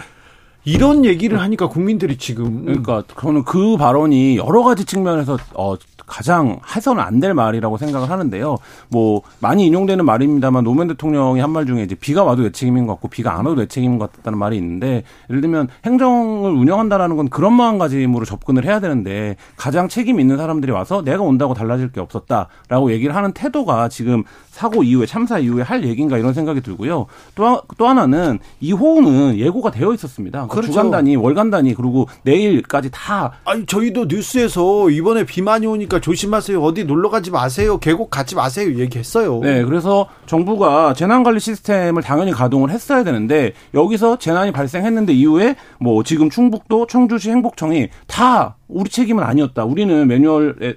[0.64, 5.74] 이런 얘기를 하니까 국민들이 지금 그러니까 저는 그 발언이 여러 가지 측면에서 어
[6.06, 8.56] 가장 해서는 안 될 말이라고 생각을 하는데요.
[8.88, 12.94] 뭐 많이 인용되는 말입니다만 노무현 대통령이 한 말 중에 이제 비가 와도 내 책임인 것
[12.94, 17.28] 같고 비가 안 와도 내 책임인 것 같다는 말이 있는데 예를 들면 행정을 운영한다라는 건
[17.28, 22.90] 그런 마음가짐으로 접근을 해야 되는데 가장 책임 있는 사람들이 와서 내가 온다고 달라질 게 없었다라고
[22.92, 24.24] 얘기를 하는 태도가 지금
[24.61, 27.06] 사고 이후에 참사 이후에 할 얘기인가 이런 생각이 들고요.
[27.34, 30.40] 또, 또 하나는 이 호우는 예고가 되어 있었습니다.
[30.40, 30.72] 그러니까 그렇죠.
[30.72, 36.62] 주간 단위, 월간 단위 그리고 내일까지 다 아니 저희도 뉴스에서 이번에 비 많이 오니까 조심하세요.
[36.62, 37.78] 어디 놀러 가지 마세요.
[37.78, 38.78] 계곡 가지 마세요.
[38.78, 39.40] 얘기했어요.
[39.40, 46.28] 네, 그래서 정부가 재난관리 시스템을 당연히 가동을 했어야 되는데 여기서 재난이 발생했는데 이후에 뭐 지금
[46.28, 49.64] 충북도 청주시 행복청이 다 우리 책임은 아니었다.
[49.64, 50.74] 우리는 매뉴얼에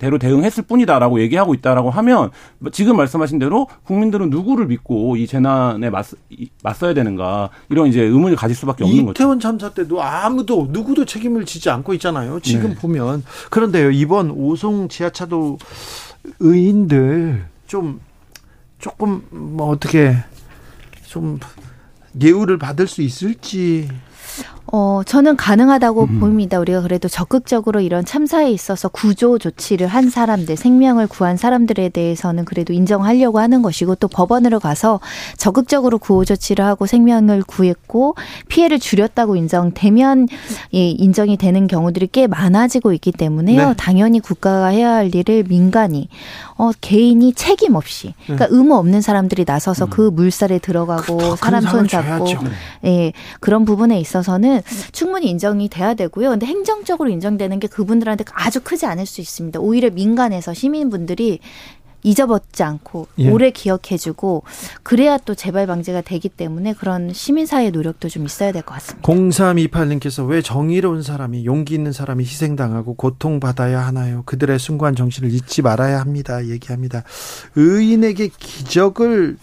[0.00, 2.30] 대로 대응했을 뿐이다라고 얘기하고 있다라고 하면
[2.72, 6.06] 지금 말씀하신 대로 국민들은 누구를 믿고 이 재난에 맞,
[6.64, 9.10] 맞서야 되는가 이런 이제 의문을 가질 수밖에 없는 거죠.
[9.12, 12.40] 이태원 참사 때도 아무도 누구도 책임을 지지 않고 있잖아요.
[12.40, 12.74] 지금 네.
[12.76, 15.58] 보면 그런데요 이번 오송 지하차도
[16.40, 18.00] 의인들 좀
[18.78, 20.16] 조금 뭐 어떻게
[21.06, 21.38] 좀
[22.20, 23.88] 예우를 받을 수 있을지
[24.72, 26.20] 어, 저는 가능하다고 음.
[26.20, 26.60] 봅니다.
[26.60, 32.72] 우리가 그래도 적극적으로 이런 참사에 있어서 구조 조치를 한 사람들, 생명을 구한 사람들에 대해서는 그래도
[32.72, 35.00] 인정하려고 하는 것이고 또 법원으로 가서
[35.36, 38.14] 적극적으로 구호 조치를 하고 생명을 구했고
[38.48, 40.28] 피해를 줄였다고 인정되면
[40.74, 43.68] 예, 인정이 되는 경우들이 꽤 많아지고 있기 때문에요.
[43.68, 43.74] 네.
[43.76, 46.08] 당연히 국가가 해야 할 일을 민간이
[46.56, 48.54] 어, 개인이 책임 없이 그러니까 네.
[48.54, 49.90] 의무 없는 사람들이 나서서 음.
[49.90, 52.26] 그 물살에 들어가고 그, 사람 손 잡고
[52.84, 54.59] 예, 그런 부분에 있어서는
[54.92, 56.30] 충분히 인정이 돼야 되고요.
[56.30, 59.60] 근데 행정적으로 인정되는 게 그분들한테 아주 크지 않을 수 있습니다.
[59.60, 61.40] 오히려 민간에서 시민분들이
[62.02, 63.30] 잊어버지 않고 예.
[63.30, 64.42] 오래 기억해주고
[64.82, 69.06] 그래야 또 재발 방지가 되기 때문에 그런 시민사회 노력도 좀 있어야 될 것 같습니다.
[69.06, 74.22] 0328님께서 왜 정의로운 사람이 용기 있는 사람이 희생당하고 고통받아야 하나요?
[74.24, 76.46] 그들의 숭고한 정신을 잊지 말아야 합니다.
[76.46, 77.04] 얘기합니다.
[77.56, 79.36] 의인에게 기적을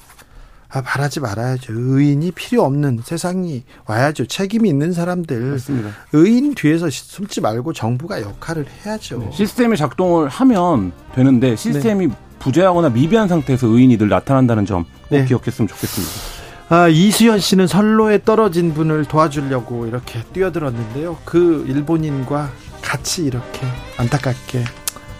[0.70, 1.74] 아, 바라지 말아야죠.
[1.74, 4.26] 의인이 필요 없는 세상이 와야죠.
[4.26, 5.40] 책임이 있는 사람들.
[5.52, 5.90] 맞습니다.
[6.14, 9.20] 의인 뒤에서 숨지 말고 정부가 역할을 해야죠.
[9.20, 12.14] 네, 시스템이 작동을 하면 되는데 시스템이 네.
[12.40, 15.26] 부재하거나 미비한 상태에서 의인이 늘 나타난다는 점꼭 네.
[15.26, 16.38] 기억했으면 좋겠습니다.
[16.70, 21.18] 아, 이수연 씨는 선로에 떨어진 분을 도와주려고 이렇게 뛰어들었는데요.
[21.24, 22.52] 그 일본인과
[22.82, 23.66] 같이 이렇게
[23.96, 24.66] 안타깝게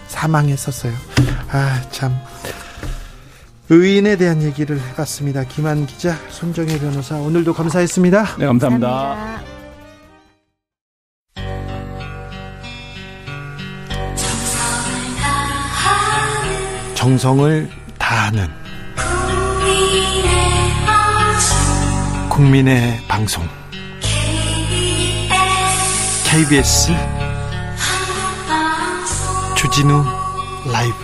[0.08, 0.92] 사망했었어요.
[1.50, 2.14] 아, 참.
[3.70, 5.44] 의인에 대한 얘기를 해봤습니다.
[5.44, 8.36] 김한 기자, 손정혜 변호사, 오늘도 감사했습니다.
[8.38, 8.88] 네, 감사합니다.
[8.88, 9.58] 감사합니다.
[16.94, 18.48] 정성을 다하는
[22.28, 23.46] 국민의 방송
[26.24, 26.92] KBS
[29.56, 30.04] 주진우
[30.70, 30.96] 라이브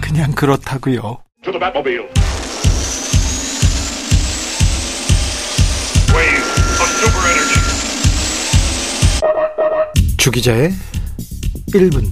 [0.00, 1.27] 그냥 그렇다고요.
[10.16, 10.72] 주기자의
[11.68, 12.04] 1분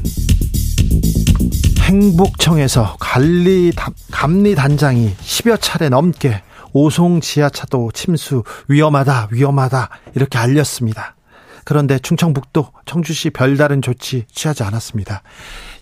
[1.80, 3.72] 행복청에서 관리
[4.12, 11.16] 감리 단장이 10여 차례 넘게 오송 지하차도 침수 위험하다 위험하다 이렇게 알렸습니다.
[11.64, 15.22] 그런데 충청북도 청주시 별다른 조치 취하지 않았습니다.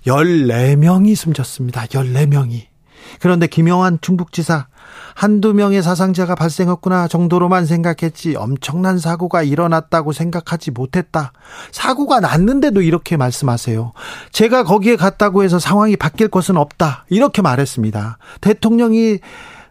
[0.07, 1.84] 14명이 숨졌습니다.
[1.86, 2.74] 14명이.
[3.21, 4.67] 그런데 김영환 충북지사
[5.15, 11.33] 한두 명의 사상자가 발생했구나 정도로만 생각했지 엄청난 사고가 일어났다고 생각하지 못했다.
[11.73, 13.93] 사고가 났는데도 이렇게 말씀하세요.
[14.33, 17.07] 제가 거기에 갔다고 해서 상황이 바뀔 것은 없다.
[17.11, 18.19] 이렇게 말했습니다.
[18.41, 19.19] 대통령이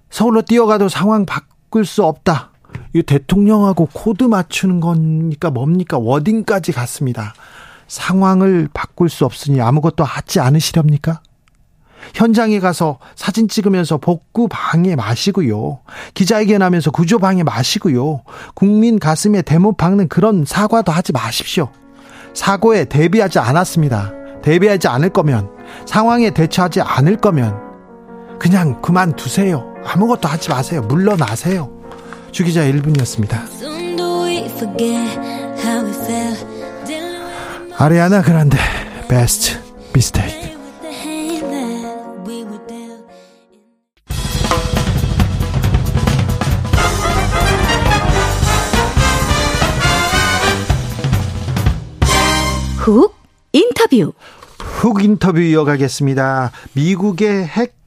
[0.09, 2.51] 서울로 뛰어가도 상황 바꿀 수 없다.
[2.93, 5.97] 이 대통령하고 코드 맞추는 거니까 뭡니까?
[5.97, 7.33] wording까지 갔습니다.
[7.87, 11.21] 상황을 바꿀 수 없으니 아무것도 하지 않으시렵니까?
[12.13, 15.79] 현장에 가서 사진 찍으면서 복구 방해 마시고요.
[16.13, 18.23] 기자회견하면서 구조 방해 마시고요.
[18.53, 21.69] 국민 가슴에 대못 박는 그런 사과도 하지 마십시오.
[22.33, 24.13] 사고에 대비하지 않았습니다.
[24.41, 25.49] 대비하지 않을 거면
[25.85, 27.57] 상황에 대처하지 않을 거면
[28.39, 29.73] 그냥 그만두세요.
[29.85, 30.81] 아무것도 하지 마세요.
[30.81, 31.71] 물러나세요.
[32.31, 33.37] 주기자 1분이었습니다.
[37.77, 38.57] 아리아나 그란데
[39.07, 39.59] 베스트
[39.93, 40.52] 미스테이크
[52.83, 53.15] 훅
[53.53, 54.11] 인터뷰.
[54.59, 56.51] 훅 인터뷰 이어가겠습니다.
[56.73, 57.77] 미국의 핵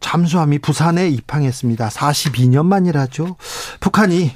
[0.00, 1.88] 잠수함이 부산에 입항했습니다.
[1.90, 3.36] 42년 만이라죠.
[3.80, 4.32] 북한이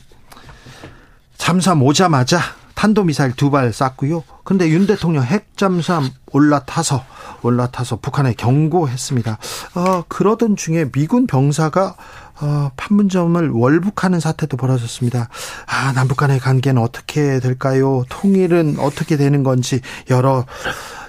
[1.38, 2.40] 잠수함 오자마자
[2.74, 4.24] 탄도미사일 두 발 쐈고요.
[4.44, 7.02] 근데 윤 대통령 핵 잠수함 올라타서
[7.46, 9.38] 올라타서 북한에 경고했습니다.
[9.74, 11.96] 어, 그러던 중에 미군 병사가
[12.40, 15.28] 어, 판문점을 월북하는 사태도 벌어졌습니다.
[15.66, 18.04] 아, 남북 간의 관계는 어떻게 될까요?
[18.08, 19.80] 통일은 어떻게 되는 건지
[20.10, 20.44] 여러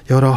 [0.09, 0.35] 여러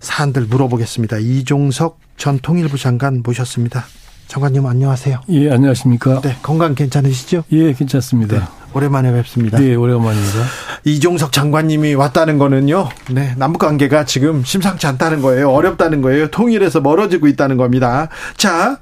[0.00, 1.18] 사안들 물어보겠습니다.
[1.18, 3.84] 이종석 전 통일부 장관 모셨습니다.
[4.28, 5.22] 장관님 안녕하세요.
[5.30, 6.20] 예, 안녕하십니까?
[6.20, 7.44] 네, 건강 괜찮으시죠?
[7.50, 8.38] 예, 괜찮습니다.
[8.38, 9.58] 네, 오랜만에 뵙습니다.
[9.58, 10.38] 네, 오랜만입니다.
[10.84, 12.90] 이종석 장관님이 왔다는 거는요.
[13.10, 15.50] 네, 남북 관계가 지금 심상치 않다는 거예요.
[15.50, 16.28] 어렵다는 거예요.
[16.28, 18.10] 통일에서 멀어지고 있다는 겁니다.
[18.36, 18.78] 자,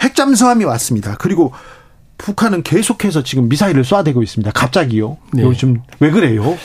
[0.00, 1.16] 핵잠수함이 왔습니다.
[1.18, 1.52] 그리고
[2.16, 4.52] 북한은 계속해서 지금 미사일을 쏴대고 있습니다.
[4.52, 5.16] 갑자기요.
[5.32, 5.42] 네.
[5.42, 6.56] 요즘 왜 그래요?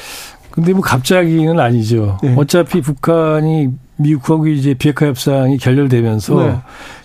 [0.52, 2.20] 근데 뭐 갑자기는 아니죠.
[2.22, 2.36] 네.
[2.38, 6.60] 어차피 북한이 미국하고 이제 비핵화 협상이 결렬되면서 네.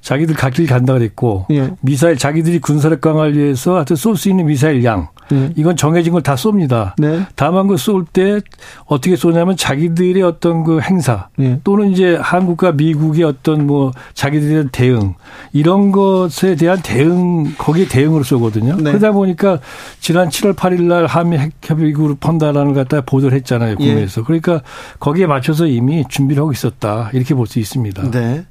[0.07, 1.69] 자기들 갈길 간다 그랬고 네.
[1.81, 5.51] 미사일 자기들이 군사력 강화를 위해서 하여튼 쏠 수 있는 미사일 양 네.
[5.57, 6.93] 이건 정해진 걸 다 쏩니다.
[6.97, 7.27] 네.
[7.35, 8.41] 다만 그 쏠 때
[8.87, 11.59] 어떻게 쏘냐면 자기들의 어떤 그 행사 네.
[11.65, 15.15] 또는 이제 한국과 미국의 어떤 뭐 자기들에 대한 대응
[15.53, 18.77] 이런 것에 대한 대응 거기에 대응으로 쏘거든요.
[18.77, 18.85] 네.
[18.93, 19.59] 그러다 보니까
[19.99, 23.75] 지난 7월 8일 날 한미 핵협의구를 펀다라는 걸 갖다 보도를 했잖아요.
[23.75, 24.21] 국내에서.
[24.21, 24.25] 예.
[24.25, 24.63] 그러니까
[25.01, 27.11] 거기에 맞춰서 이미 준비를 하고 있었다.
[27.13, 28.11] 이렇게 볼 수 있습니다.
[28.13, 28.45] 네.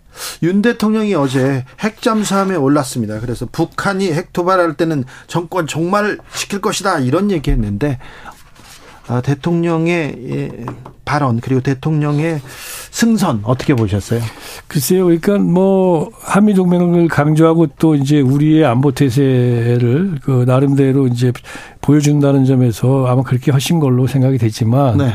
[0.43, 3.19] 윤 대통령이 어제 핵잠수함에 올랐습니다.
[3.19, 7.99] 그래서 북한이 핵 도발할 때는 정권 종말 시킬 것이다 이런 얘기했는데
[9.07, 10.65] 아, 대통령의 예,
[11.03, 12.41] 발언 그리고 대통령의
[12.89, 14.19] 승선 어떻게 보셨어요?
[14.67, 21.31] 글쎄요, 그러니까 뭐 한미 동맹을 강조하고 또 이제 우리의 안보 태세를 그 나름대로 이제
[21.81, 25.13] 보여준다는 점에서 아마 그렇게 하신 걸로 생각이 되지만 네.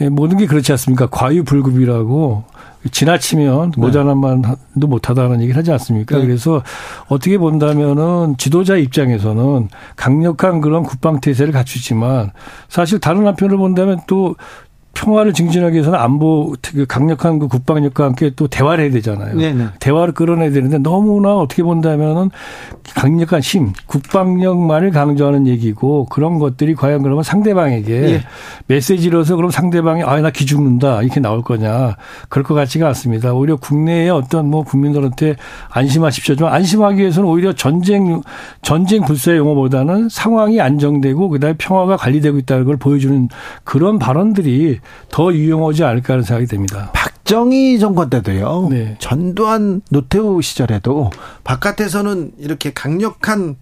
[0.00, 1.08] 예, 모든 게 그렇지 않습니까?
[1.08, 2.44] 과유불급이라고
[2.90, 3.80] 지나치면 네.
[3.80, 6.18] 모자란 말도 못하다는 얘기를 하지 않습니까?
[6.18, 6.26] 네.
[6.26, 6.62] 그래서
[7.08, 12.32] 어떻게 본다면은 지도자 입장에서는 강력한 그런 국방 태세를 갖추지만
[12.68, 14.36] 사실 다른 한편을 본다면 또
[14.94, 19.36] 평화를 증진하기 위해서는 안보 그 강력한 그 국방력과 함께 또 대화를 해야 되잖아요.
[19.36, 19.66] 네네.
[19.80, 22.30] 대화를 끌어내야 되는데 너무나 어떻게 본다면은
[22.94, 28.20] 강력한 힘, 국방력만을 강조하는 얘기고 그런 것들이 과연 그러면 상대방에게 예.
[28.66, 31.96] 메시지로서 그럼 상대방이 아나 기죽는다 이렇게 나올 거냐
[32.28, 33.32] 그럴 것 같지가 않습니다.
[33.34, 35.36] 오히려 국내의 어떤 뭐 국민들한테
[35.70, 38.22] 안심하십시오지만 안심하기 위해서는 오히려 전쟁
[38.62, 43.28] 전쟁 불사의 용어보다는 상황이 안정되고 그다음에 평화가 관리되고 있다는 걸 보여주는
[43.64, 44.78] 그런 발언들이
[45.10, 46.90] 더 유용하지 않을까 하는 생각이 듭니다.
[46.92, 48.68] 박정희 정권 때도요.
[48.70, 48.96] 네.
[48.98, 51.10] 전두환 노태우 시절에도
[51.44, 53.56] 바깥에서는 이렇게 강력한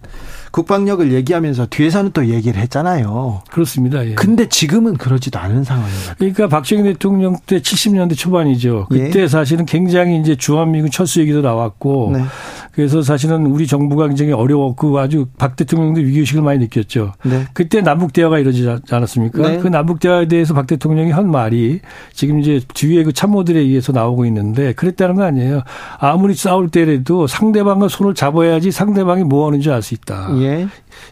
[0.53, 3.41] 국방력을 얘기하면서 뒤에서는 또 얘기를 했잖아요.
[3.49, 4.05] 그렇습니다.
[4.05, 4.13] 예.
[4.13, 6.13] 근데 지금은 그러지도 않은 상황입니다.
[6.19, 8.85] 그러니까 박정희 대통령 때 70년대 초반이죠.
[8.89, 9.27] 그때 예.
[9.27, 12.23] 사실은 굉장히 이제 주한미군 철수 얘기도 나왔고 네.
[12.71, 17.13] 그래서 사실은 우리 정부가 굉장히 어려웠고 아주 박 대통령도 위기의식을 많이 느꼈죠.
[17.23, 17.45] 네.
[17.53, 19.41] 그때 남북 대화가 이루어지지 않았습니까?
[19.41, 19.57] 네.
[19.57, 21.79] 그 남북 대화에 대해서 박 대통령이 한 말이
[22.13, 25.63] 지금 이제 뒤에 그 참모들에 의해서 나오고 있는데 그랬다는 거 아니에요.
[25.97, 30.29] 아무리 싸울 때라도 상대방과 손을 잡아야지 상대방이 뭐 하는지 알 수 있다.
[30.37, 30.42] 예.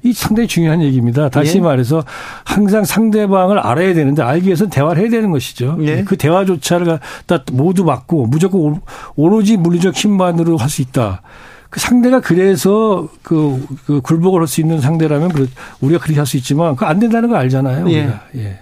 [0.04, 1.30] 이 상당히 중요한 얘기입니다.
[1.30, 1.62] 다시 예.
[1.62, 2.04] 말해서
[2.44, 5.78] 항상 상대방을 알아야 되는데 알기 위해서는 대화를 해야 되는 것이죠.
[5.82, 6.04] 예.
[6.04, 8.82] 그 대화조차를 다 모두 막고 무조건
[9.16, 11.22] 오로지 물리적 힘만으로 할 수 있다.
[11.70, 15.32] 그 상대가 그래서 그, 그 굴복을 할 수 있는 상대라면
[15.82, 17.90] 우리가 그렇게 할 수 있지만 그 안 된다는 걸 알잖아요.
[17.92, 18.14] 예.
[18.36, 18.60] 예.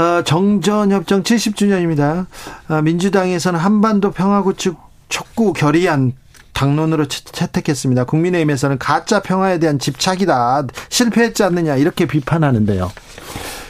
[0.00, 2.26] 어, 정전협정 70주년입니다.
[2.68, 4.76] 어, 민주당에서는 한반도 평화구축
[5.08, 6.12] 촉구 결의안
[6.52, 8.04] 당론으로 채택했습니다.
[8.04, 10.66] 국민의힘에서는 가짜 평화에 대한 집착이다.
[10.88, 12.90] 실패했지 않느냐 이렇게 비판하는데요.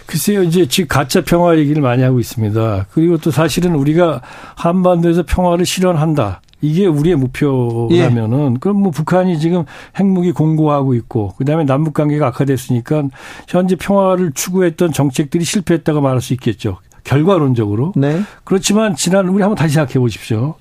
[0.06, 2.86] 글쎄요, 이제 지금 가짜 평화 얘기를 많이 하고 있습니다.
[2.92, 4.22] 그리고 또 사실은 우리가
[4.56, 6.40] 한반도에서 평화를 실현한다.
[6.60, 8.58] 이게 우리의 목표라면은 예.
[8.58, 9.64] 그럼 뭐 북한이 지금
[9.96, 13.04] 핵무기 공고하고 있고 그다음에 남북 관계가 악화됐으니까
[13.46, 16.78] 현재 평화를 추구했던 정책들이 실패했다고 말할 수 있겠죠.
[17.04, 17.92] 결과론적으로.
[17.96, 18.22] 네.
[18.44, 20.56] 그렇지만 지난 우리 한번 다시 생각해 보십시오.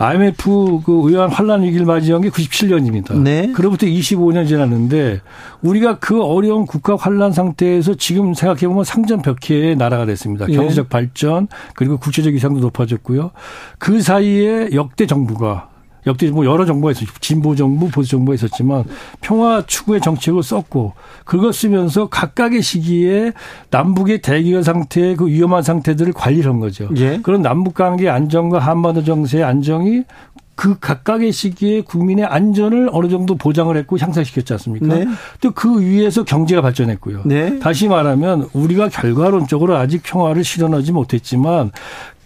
[0.00, 3.20] IMF 그 의아한 환란 위기를 맞이한 게 97년입니다.
[3.20, 3.52] 네.
[3.52, 5.20] 그로부터 25년 지났는데
[5.62, 10.46] 우리가 그 어려운 국가 환란 상태에서 지금 생각해 보면 상전벽해의 나라가 됐습니다.
[10.48, 10.54] 예.
[10.54, 13.30] 경제적 발전 그리고 국제적 위상도 높아졌고요.
[13.78, 15.69] 그 사이에 역대 정부가
[16.06, 17.12] 역대 뭐 여러 정부가 있었죠.
[17.20, 18.84] 진보 정부, 보수 정부가 있었지만
[19.20, 20.92] 평화 추구의 정책을 썼고
[21.24, 23.32] 그걸 쓰면서 각각의 시기에
[23.70, 26.88] 남북의 대결 상태의 그 위험한 상태들을 관리를 한 거죠.
[26.96, 27.20] 예.
[27.22, 30.04] 그런 남북 관계 안정과 한반도 정세의 안정이
[30.60, 34.94] 그 각각의 시기에 국민의 안전을 어느 정도 보장을 했고 향상시켰지 않습니까?
[34.94, 35.06] 네.
[35.40, 37.22] 또그 위에서 경제가 발전했고요.
[37.24, 37.58] 네.
[37.60, 41.70] 다시 말하면 우리가 결과론적으로 아직 평화를 실현하지 못했지만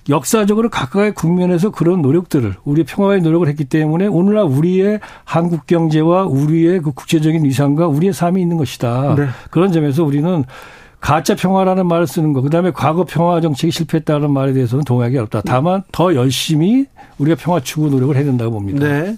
[0.08, 6.82] 역사적으로 각각의 국면에서 그런 노력들을 우리 평화의 노력을 했기 때문에 오늘날 우리의 한국 경제와 우리의
[6.82, 9.14] 그 국제적인 위상과 우리의 삶이 있는 것이다.
[9.16, 9.28] 네.
[9.50, 10.44] 그런 점에서 우리는
[11.00, 15.42] 가짜 평화라는 말을 쓰는 거, 그다음에 과거 평화 정책이 실패했다는 말에 대해서는 동의하기 어렵다.
[15.44, 16.86] 다만 더 열심히
[17.18, 18.86] 우리가 평화 추구 노력을 해야 된다고 봅니다.
[18.86, 19.16] 네.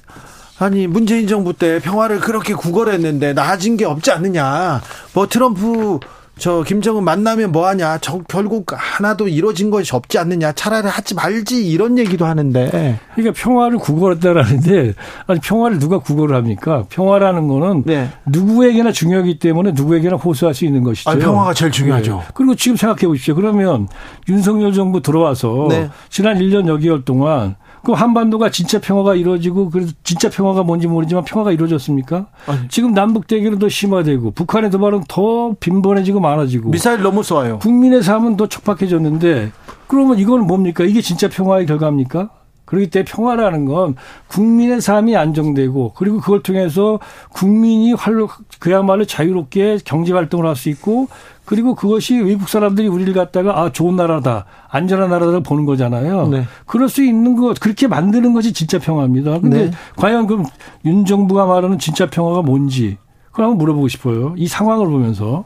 [0.59, 4.81] 아니 문재인 정부 때 평화를 그렇게 구걸했는데 나아진 게 없지 않느냐.
[5.15, 6.01] 뭐 트럼프
[6.39, 7.99] 저 김정은 만나면 뭐하냐?
[7.99, 10.53] 저 결국 하나도 이루어진 것이 없지 않느냐?
[10.53, 12.99] 차라리 하지 말지 이런 얘기도 하는데.
[13.15, 14.93] 그러니까 평화를 구걸했다라는데
[15.27, 16.85] 아니 평화를 누가 구걸을 합니까?
[16.91, 18.11] 평화라는 거는 네.
[18.27, 21.09] 누구에게나 중요하기 때문에 누구에게나 호소할 수 있는 것이죠.
[21.09, 22.17] 아, 평화가 제일 중요하죠.
[22.19, 22.23] 네.
[22.35, 23.35] 그리고 지금 생각해 보십시오.
[23.35, 23.89] 그러면
[24.29, 25.89] 윤석열 정부 들어와서 네.
[26.11, 27.57] 지난 1년 여개월 동안
[27.87, 32.27] 그 한반도가 진짜 평화가 이루어지고 그래서 진짜 평화가 뭔지 모르지만 평화가 이루어졌습니까?
[32.49, 32.67] 아니.
[32.69, 37.61] 지금 남북 대결은 더 심화되고 북한의 도발은 더 빈번해지고 많아지고 미사일 너무 쏴요.
[37.61, 39.53] 국민의 삶은 더 촉박해졌는데
[39.87, 40.83] 그러면 이건 뭡니까?
[40.83, 42.31] 이게 진짜 평화의 결과입니까?
[42.67, 43.95] 그렇기 때문에 평화라는 건
[44.29, 46.99] 국민의 삶이 안정되고 그리고 그걸 통해서
[47.31, 51.09] 국민이 활로 그야말로 자유롭게 경제 활동을 할 수 있고
[51.45, 56.29] 그리고 그것이 외국 사람들이 우리를 갖다가 아 좋은 나라다 안전한 나라다 보는 거잖아요.
[56.29, 56.45] 네.
[56.67, 59.39] 그럴 수 있는 것 그렇게 만드는 것이 진짜 평화입니다.
[59.39, 59.71] 근데 네.
[59.97, 60.45] 과연 그럼
[60.85, 62.99] 윤 정부가 말하는 진짜 평화가 뭔지
[63.31, 64.35] 그걸 한번 물어보고 싶어요.
[64.37, 65.45] 이 상황을 보면서.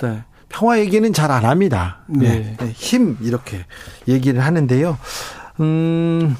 [0.00, 0.22] 네.
[0.50, 2.00] 평화 얘기는 잘 안 합니다.
[2.08, 2.56] 네.
[2.58, 2.70] 네.
[2.74, 3.64] 힘 이렇게
[4.08, 4.98] 얘기를 하는데요.
[5.60, 6.36] 음,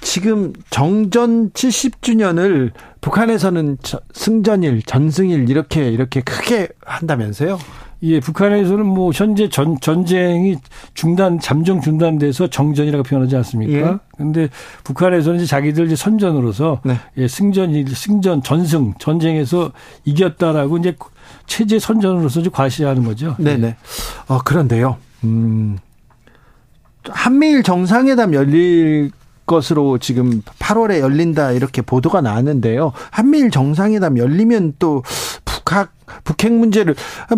[0.00, 3.78] 지금 정전 70주년을 북한에서는
[4.12, 7.58] 승전일, 전승일 이렇게 이렇게 크게 한다면서요?
[8.02, 10.56] 예, 북한에서는 뭐 현재 전 전쟁이
[10.94, 13.92] 중단 잠정 중단돼서 정전이라고 표현하지 않습니까?
[13.92, 13.98] 예.
[14.16, 14.48] 근데
[14.84, 16.96] 북한에서는 이제 자기들 이제 선전으로서 네.
[17.18, 19.72] 예, 승전일, 승전, 전승 전쟁에서
[20.06, 20.96] 이겼다라고 이제
[21.46, 23.36] 체제 선전으로서 좀 과시하는 거죠.
[23.38, 23.76] 네, 네.
[24.28, 24.96] 어, 그런데요.
[25.24, 25.78] 음.
[27.08, 29.10] 한미일 정상회담 열릴
[29.46, 32.92] 것으로 지금 8월에 열린다 이렇게 보도가 나왔는데요.
[33.10, 35.02] 한미일 정상회담 열리면 또
[35.44, 35.92] 북학
[36.24, 36.94] 북핵 문제를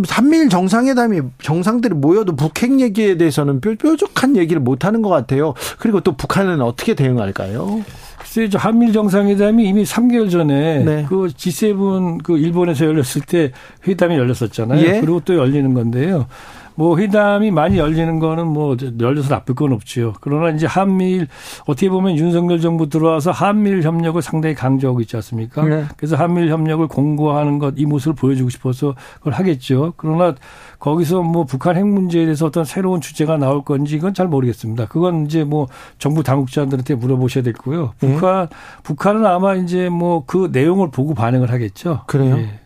[0.08, 5.54] 한미일 정상회담이 정상들이 모여도 북핵 얘기에 대해서는 뾰족한 얘기를 못 하는 것 같아요.
[5.78, 7.82] 그리고 또 북한은 어떻게 대응할까요?
[8.18, 11.06] 글쎄, 한미일 정상회담이 이미 3개월 전에 네.
[11.08, 13.52] 그 G7 그 일본에서 열렸을 때
[13.86, 14.80] 회담이 열렸었잖아요.
[14.86, 15.00] 예?
[15.00, 16.26] 그리고 또 열리는 건데요.
[16.74, 20.14] 뭐 회담이 많이 열리는 거는 뭐 열려서 나쁠 건 없지요.
[20.20, 21.28] 그러나 이제 한미일
[21.66, 25.64] 어떻게 보면 윤석열 정부 들어와서 한미일 협력을 상당히 강조하고 있지 않습니까?
[25.64, 25.84] 네.
[25.96, 29.94] 그래서 한미일 협력을 공고하는 것 이 모습을 보여주고 싶어서 그걸 하겠죠.
[29.96, 30.34] 그러나
[30.78, 34.86] 거기서 뭐 북한 핵 문제에 대해서 어떤 새로운 주제가 나올 건지 이건 잘 모르겠습니다.
[34.86, 35.68] 그건 이제 뭐
[35.98, 37.94] 정부 당국자들한테 물어보셔야 되고요.
[38.00, 38.12] 네.
[38.14, 38.48] 북한
[38.82, 42.02] 북한은 아마 이제 뭐 그 내용을 보고 반응을 하겠죠.
[42.06, 42.36] 그래요.
[42.38, 42.60] 예.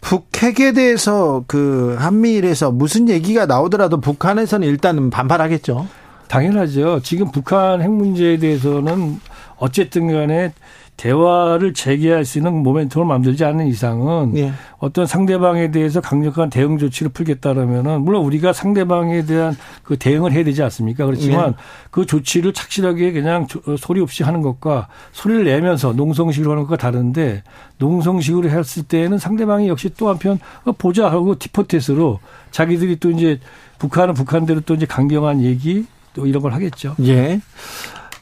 [0.00, 5.86] 북핵에 대해서 그 한미일에서 무슨 얘기가 나오더라도 북한에서는 일단은 반발하겠죠.
[6.28, 7.00] 당연하죠.
[7.02, 9.20] 지금 북한 핵 문제에 대해서는
[9.56, 10.52] 어쨌든 간에
[10.96, 14.52] 대화를 재개할 수 있는 모멘텀을 만들지 않는 이상은 예.
[14.78, 20.62] 어떤 상대방에 대해서 강력한 대응 조치를 풀겠다라면은 물론 우리가 상대방에 대한 그 대응을 해야 되지
[20.62, 21.04] 않습니까?
[21.04, 21.54] 그렇지만 예.
[21.90, 27.42] 그 조치를 착실하게 그냥 어, 소리 없이 하는 것과 소리를 내면서 농성식으로 하는 것과 다른데
[27.78, 32.18] 농성식으로 했을 때에는 상대방이 역시 또 한편 어, 보자 하고 티포텟으로
[32.52, 33.40] 자기들이 또 이제
[33.78, 36.94] 북한은 북한대로 또 이제 강경한 얘기 또 이런 걸 하겠죠.
[37.02, 37.40] 예.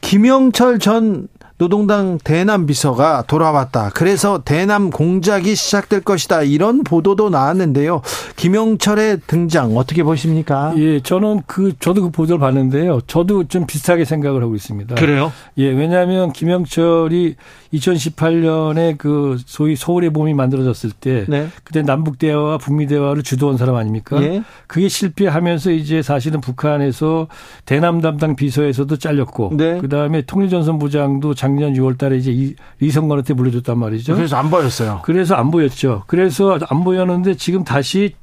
[0.01, 3.91] 김영철 전 노동당 대남 비서가 돌아왔다.
[3.93, 6.43] 그래서 대남 공작이 시작될 것이다.
[6.43, 8.01] 이런 보도도 나왔는데요.
[8.35, 10.73] 김영철의 등장 어떻게 보십니까?
[10.77, 13.01] 예, 저는 그 저도 그 보도를 봤는데요.
[13.07, 14.95] 저도 좀 비슷하게 생각을 하고 있습니다.
[14.95, 15.31] 그래요?
[15.57, 17.35] 예, 왜냐하면 김영철이
[17.73, 21.47] 2018년에 그 소위 서울의 봄이 만들어졌을 때 네.
[21.63, 24.21] 그때 남북 대화와 북미 대화를 주도한 사람 아닙니까?
[24.21, 24.43] 예.
[24.67, 27.27] 그게 실패하면서 이제 사실은 북한에서
[27.65, 29.79] 대남 담당 비서에서도 잘렸고 네.
[29.79, 34.15] 그다음에 통일전선부장도 작년 6월 달에 이제 이성건한테 물려줬단 말이죠.
[34.15, 35.01] 그래서 안 보였어요.
[35.03, 36.03] 그래서 안 보였죠.
[36.07, 38.15] 그래서 안 보였는데 지금 다시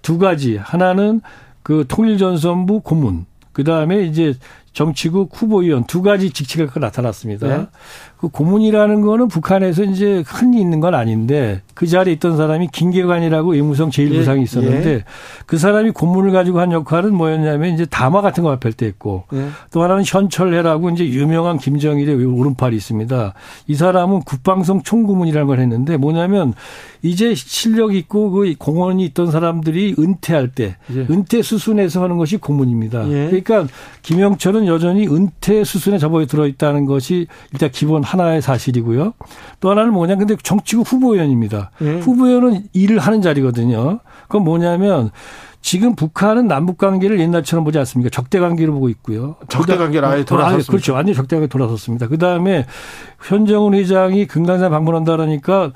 [0.00, 0.56] 두 가지.
[0.56, 1.20] 하나는
[1.62, 3.26] 그 통일전선부 고문.
[3.52, 4.34] 그 다음에 이제
[4.72, 7.46] 정치국 후보위원 두 가지 직책가 나타났습니다.
[7.48, 7.66] 네.
[8.20, 13.90] 그 고문이라는 거는 북한에서 이제 흔히 있는 건 아닌데 그 자리에 있던 사람이 김계관이라고 외무성
[13.90, 15.04] 제1부상이 예, 있었는데 예.
[15.46, 19.48] 그 사람이 고문을 가지고 한 역할은 뭐였냐면 이제 담화 같은 거 발표할 때 했고 예.
[19.70, 23.34] 또 하나는 현철래라고 이제 유명한 김정일의 오른팔이 있습니다.
[23.68, 26.54] 이 사람은 국방성 총고문이라는 걸 했는데 뭐냐면
[27.02, 31.06] 이제 실력 있고 그 공원이 있던 사람들이 은퇴할 때 예.
[31.08, 33.08] 은퇴 수순에서 하는 것이 고문입니다.
[33.08, 33.26] 예.
[33.26, 33.68] 그러니까
[34.02, 39.12] 김영철은 여전히 은퇴 수순에 접어 들어 있다는 것이 일단 기본 하나의 사실이고요.
[39.60, 40.16] 또 하나는 뭐냐.
[40.16, 41.70] 근데 정치국 후보위원입니다.
[41.82, 41.98] 예.
[42.00, 44.00] 후보위원은 일을 하는 자리거든요.
[44.22, 45.10] 그건 뭐냐면
[45.60, 48.10] 지금 북한은 남북 관계를 옛날처럼 보지 않습니까?
[48.10, 49.36] 적대 관계로 보고 있고요.
[49.48, 50.70] 적대 관계를 아예 돌아섰습니다.
[50.70, 50.94] 그렇죠.
[50.94, 52.08] 완전히 적대 관계 돌아섰습니다.
[52.08, 52.64] 그 다음에
[53.20, 55.72] 현정훈 회장이 금강산 방문한다 그러니까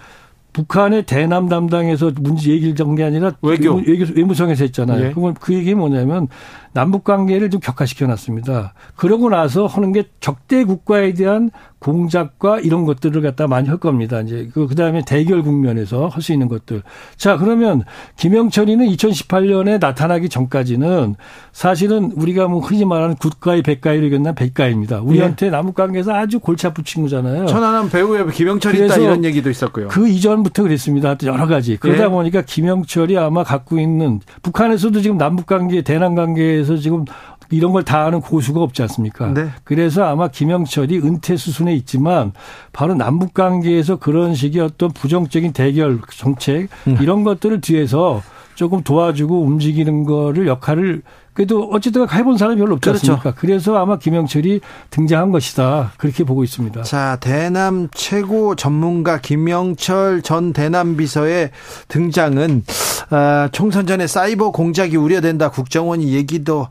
[0.52, 5.06] 북한의 대남 담당에서 문제 얘기를 잡은 게 아니라 외교, 외교 외무성에서 했잖아요.
[5.06, 5.12] 예.
[5.12, 6.28] 그건 그 얘기 뭐냐면
[6.72, 8.74] 남북 관계를 좀 격화시켜 놨습니다.
[8.96, 11.50] 그러고 나서 하는 게 적대 국가에 대한
[11.82, 14.20] 공작과 이런 것들을 갖다 많이 할 겁니다.
[14.20, 16.82] 이제 그 그다음에 대결 국면에서 할 수 있는 것들.
[17.16, 17.82] 자, 그러면
[18.16, 21.16] 김영철이는 2018년에 나타나기 전까지는
[21.50, 25.00] 사실은 우리가 뭐 흔히 말하는 국가의 백가이를 이겼나 백가입니다.
[25.00, 25.50] 우리한테 예.
[25.50, 27.46] 남북 관계에서 아주 골치 아픈 친구잖아요.
[27.46, 29.88] 천안함 배우에 김영철이 있다 이런 얘기도 있었고요.
[29.88, 31.16] 그 이전부터 그랬습니다.
[31.24, 31.76] 여러 가지.
[31.76, 32.08] 그러다 예.
[32.08, 37.04] 보니까 김영철이 아마 갖고 있는 북한에서도 지금 남북 관계, 대남 관계에 서 지금
[37.50, 39.26] 이런 걸 다 아는 고수가 없지 않습니까?
[39.34, 39.48] 네.
[39.64, 42.32] 그래서 아마 김영철이 은퇴 수순에 있지만
[42.72, 46.96] 바로 남북 관계에서 그런 식의 어떤 부정적인 대결 정책 음.
[47.00, 48.22] 이런 것들을 뒤에서
[48.62, 51.02] 조금 도와주고 움직이는 거를 역할을
[51.32, 53.14] 그래도 어쨌든 해본 사람이 별로 없지 그렇죠.
[53.14, 53.34] 않습니까?
[53.40, 54.60] 그래서 아마 김영철이
[54.90, 55.90] 등장한 것이다.
[55.96, 56.84] 그렇게 보고 있습니다.
[56.84, 61.50] 자, 대남 최고 전문가 김영철 전 대남 비서의
[61.88, 62.62] 등장은
[63.10, 65.50] 아, 총선 전에 사이버 공작이 우려된다.
[65.50, 66.68] 국정원이 얘기도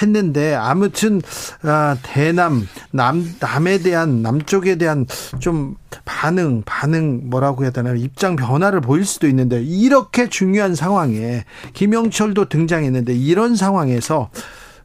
[0.00, 1.22] 했는데 아무튼
[1.62, 5.06] 아, 대남 남 남에 대한 남쪽에 대한
[5.38, 12.48] 좀 반응 반응 뭐라고 해야 되나요 입장 변화를 보일 수도 있는데 이렇게 중요한 상황에 김영철도
[12.48, 14.30] 등장했는데 이런 상황에서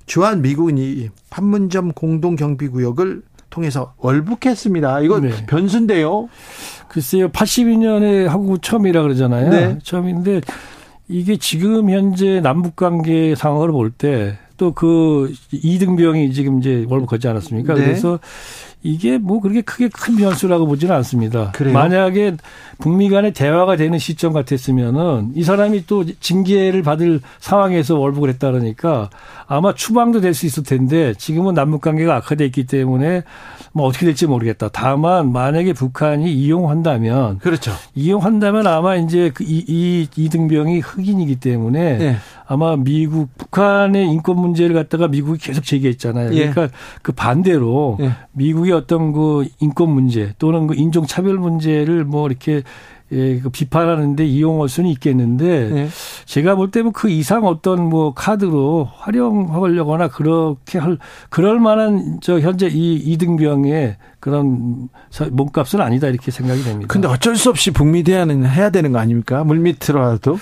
[0.06, 5.02] 주한 미군이 판문점 공동 경비 구역을 통해서 월북했습니다.
[5.02, 5.46] 이거 네.
[5.46, 6.30] 변수인데요.
[6.88, 9.50] 글쎄요, 82년에 하고 처음이라 그러잖아요.
[9.50, 9.78] 네.
[9.84, 10.42] 처음인데
[11.08, 17.74] 이게 지금 현재 남북 관계 상황을 볼 때 또 그 이등병이 지금 이제 월북하지 않았습니까?
[17.74, 17.82] 네.
[17.84, 18.20] 그래서
[18.84, 21.52] 이게 뭐 그렇게 크게 큰 변수라고 보지는 않습니다.
[21.52, 21.74] 그래요?
[21.74, 22.36] 만약에
[22.78, 29.10] 북미 간의 대화가 되는 시점 같았으면은 이 사람이 또 징계를 받을 상황에서 월북을 했다 그러니까
[29.52, 33.24] 아마 추방도 될 수 있을 텐데 지금은 남북 관계가 악화돼 있기 때문에
[33.74, 34.70] 뭐 어떻게 될지 모르겠다.
[34.72, 37.74] 다만 만약에 북한이 이용한다면 그렇죠.
[37.94, 42.16] 이용한다면 아마 이제 그 이, 이 이등병이 흑인이기 때문에 네.
[42.48, 46.34] 아마 미국 북한의 인권 문제를 갖다가 미국이 계속 제기했잖아요.
[46.34, 46.50] 예.
[46.50, 46.70] 그러니까
[47.02, 48.12] 그 반대로 예.
[48.32, 52.64] 미국의 어떤 그 인권 문제 또는 그 인종 차별 문제를 뭐 이렇게
[53.12, 55.90] 예, 그 비판하는데 이용할 수는 있겠는데 네.
[56.26, 60.98] 제가 볼 때는 그 이상 어떤 뭐 카드로 활용하려거나 그렇게 할
[61.30, 64.88] 그럴 만한 저 현재 이 이등병의 그런
[65.32, 66.88] 몸값은 아니다 이렇게 생각이 됩니다.
[66.88, 69.44] 근데 어쩔 수 없이 북미 대화는 해야 되는 거 아닙니까?
[69.44, 70.38] 물밑으로라도.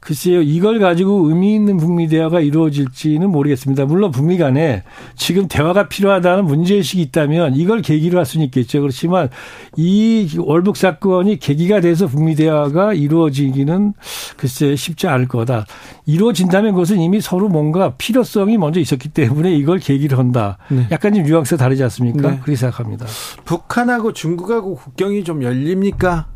[0.00, 3.84] 글쎄요, 이걸 가지고 의미 있는 북미 대화가 이루어질지는 모르겠습니다.
[3.84, 4.82] 물론 북미 간에
[5.14, 8.80] 지금 대화가 필요하다는 문제의식이 있다면 이걸 계기로 할 수는 있겠죠.
[8.80, 9.28] 그렇지만
[9.76, 13.92] 이 월북 사건이 계기가 돼서 북미 대화가 이루어지기는
[14.38, 15.66] 글쎄 쉽지 않을 거다.
[16.06, 20.56] 이루어진다면 그것은 이미 서로 뭔가 필요성이 먼저 있었기 때문에 이걸 계기로 한다.
[20.70, 20.86] 네.
[20.90, 22.30] 약간 좀 뉘앙스가 다르지 않습니까?
[22.30, 22.36] 네.
[22.36, 23.04] 그렇게 생각합니다.
[23.44, 26.28] 북한하고 중국하고 국경이 좀 열립니까?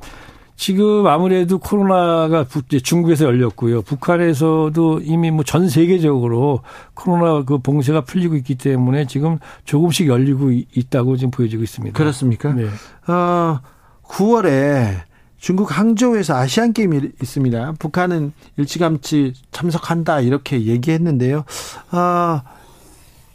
[0.56, 2.46] 지금 아무래도 코로나가
[2.82, 3.82] 중국에서 열렸고요.
[3.82, 6.60] 북한에서도 이미 뭐 전 세계적으로
[6.94, 11.96] 코로나 그 봉쇄가 풀리고 있기 때문에 지금 조금씩 열리고 있다고 지금 보여지고 있습니다.
[11.96, 12.52] 그렇습니까?
[12.52, 12.66] 네.
[13.06, 13.60] 어,
[14.04, 15.02] 9월에
[15.38, 17.74] 중국 항저우에서 아시안 게임이 있습니다.
[17.78, 21.44] 북한은 일찌감치 참석한다 이렇게 얘기했는데요.
[21.90, 22.42] 아,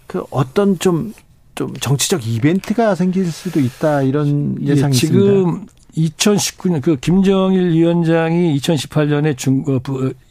[0.07, 1.13] 그 어떤 좀좀
[1.79, 5.73] 정치적 이벤트가 생길 수도 있다 이런 예상이 예, 지금 있습니다.
[6.07, 9.79] 2019년 그 김정일 위원장이 2018년에 중, 어,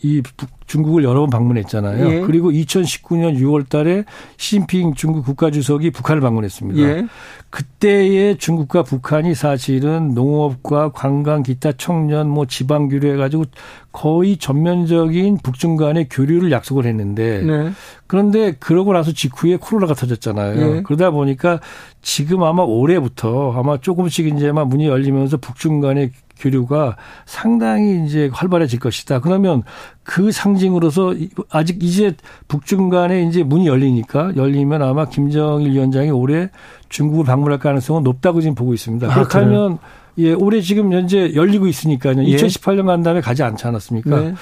[0.02, 0.22] 이
[0.66, 2.10] 중국을 여러 번 방문했잖아요.
[2.10, 2.20] 예.
[2.20, 4.04] 그리고 2019년 6월 달에
[4.36, 6.80] 시진핑 중국 국가주석이 북한을 방문했습니다.
[6.80, 7.06] 예.
[7.50, 13.44] 그때의 중국과 북한이 사실은 농업과 관광 기타 청년 뭐 지방 교류 해가지고
[13.90, 17.70] 거의 전면적인 북중 간의 교류를 약속을 했는데 네.
[18.06, 20.74] 그런데 그러고 나서 직후에 코로나가 터졌잖아요.
[20.74, 20.82] 네.
[20.82, 21.60] 그러다 보니까
[22.02, 28.78] 지금 아마 올해부터 아마 조금씩 이제 막 문이 열리면서 북중 간의 교류가 상당히 이제 활발해질
[28.80, 29.20] 것이다.
[29.20, 29.62] 그러면
[30.02, 31.14] 그 상징으로서
[31.50, 32.14] 아직 이제
[32.48, 36.50] 북중 간에 이제 문이 열리니까 열리면 아마 김정일 위원장이 올해
[36.88, 39.06] 중국을 방문할 가능성은 높다고 지금 보고 있습니다.
[39.06, 39.78] 아, 그렇다면
[40.18, 42.24] 예, 올해 지금 현재 열리고 있으니까요.
[42.24, 42.36] 예.
[42.36, 44.20] 2018년 간 다음에 가지 않지 않았습니까?
[44.20, 44.34] 네.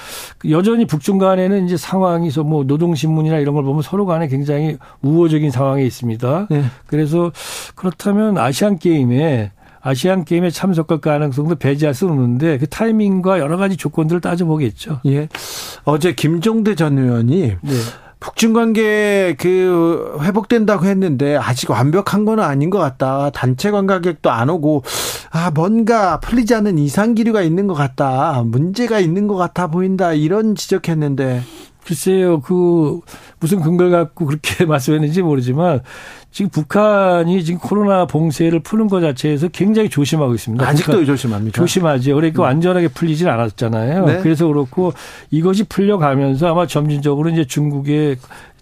[0.49, 5.85] 여전히 북중 간에는 이제 상황이서 뭐 노동신문이나 이런 걸 보면 서로 간에 굉장히 우호적인 상황에
[5.85, 6.47] 있습니다.
[6.49, 6.63] 네.
[6.87, 7.31] 그래서
[7.75, 9.51] 그렇다면 아시안 게임에
[9.81, 15.01] 아시안 게임에 참석할 가능성도 배제할 수 없는데 그 타이밍과 여러 가지 조건들을 따져보겠죠.
[15.05, 15.29] 예.
[15.83, 17.73] 어제 김종대 전 의원이 네.
[18.19, 23.29] 북중 관계 그 회복된다고 했는데 아직 완벽한 건 아닌 것 같다.
[23.29, 24.83] 단체 관광객도 안 오고
[25.29, 28.41] 아 뭔가 풀리지 않는 이상 기류가 있는 것 같다.
[28.43, 30.13] 문제가 있는 것 같아 보인다.
[30.13, 31.43] 이런 지적했는데
[31.87, 32.99] 글쎄요, 그
[33.39, 35.79] 무슨 근거를 갖고 그렇게 말씀했는지 모르지만
[36.31, 40.67] 지금 북한이 지금 코로나 봉쇄를 푸는 것 자체에서 굉장히 조심하고 있습니다.
[40.67, 41.55] 아직도 조심합니다.
[41.55, 42.11] 조심하지.
[42.11, 42.43] 그러니까 음.
[42.43, 44.05] 완전하게 풀리진 않았잖아요.
[44.05, 44.19] 네.
[44.19, 44.91] 그래서 그렇고
[45.31, 48.17] 이것이 풀려가면서 아마 점진적으로 이제 중국의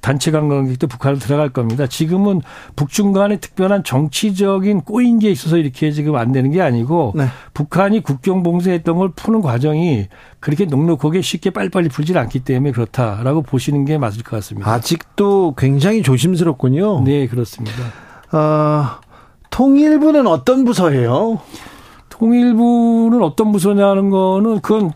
[0.05, 1.87] 단체 관광객도 북한으로 들어갈 겁니다.
[1.87, 2.43] 지금은
[2.75, 7.25] 북중 간의 특별한 정치적인 꼬인 게 있어서 이렇게 지금 안 되는 게 아니고 네.
[7.55, 10.05] 북한이 국경 봉쇄했던 걸 푸는 과정이
[10.39, 14.71] 그렇게 녹록하게 쉽게 빨리빨리 풀질 않기 때문에 그렇다라고 보시는 게 맞을 것 같습니다.
[14.71, 17.01] 아직도 굉장히 조심스럽군요.
[17.01, 17.75] 네, 그렇습니다.
[18.31, 19.01] 어,
[19.49, 21.39] 통일부는 어떤 부서예요?
[22.09, 24.91] 통일부는 어떤 부서냐는 거는 그건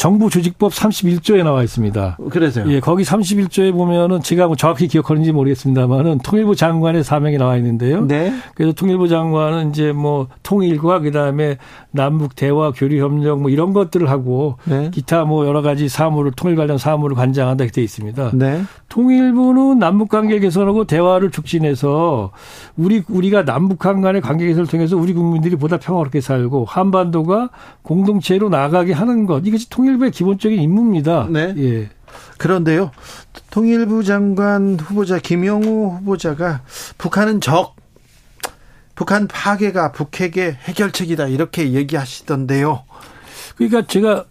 [0.00, 2.16] 정부 조직법 31조에 나와 있습니다.
[2.30, 2.72] 그래서요.
[2.72, 8.06] 예, 거기 31조에 보면은 제가 뭐 정확히 기억하는지 모르겠습니다만은 통일부 장관의 사명이 나와 있는데요.
[8.06, 8.32] 네.
[8.54, 11.58] 그래서 통일부 장관은 이제 뭐 통일과 그다음에
[11.90, 14.90] 남북 대화 교류 협력 뭐 이런 것들을 하고 네.
[14.90, 18.30] 기타 뭐 여러 가지 사무를 통일 관련 사무를 관장한다 이렇게 돼 있습니다.
[18.32, 18.62] 네.
[18.88, 22.30] 통일부는 남북 관계 개선하고 대화를 촉진해서
[22.78, 27.50] 우리 우리가 남북한 간의 관계 개선을 통해서 우리 국민들이 보다 평화롭게 살고 한반도가
[27.82, 31.26] 공동체로 나가게 하는 것 이것이 통일 통일부의 기본적인 임무입니다.
[31.30, 31.54] 네.
[31.56, 31.90] 예.
[32.38, 32.90] 그런데요,
[33.50, 36.62] 통일부 장관 후보자 김영우 후보자가
[36.98, 37.74] 북한은 적,
[38.94, 42.84] 북한 파괴가 북핵의 해결책이다 이렇게 얘기하시던데요.
[43.56, 44.24] 그러니까 제가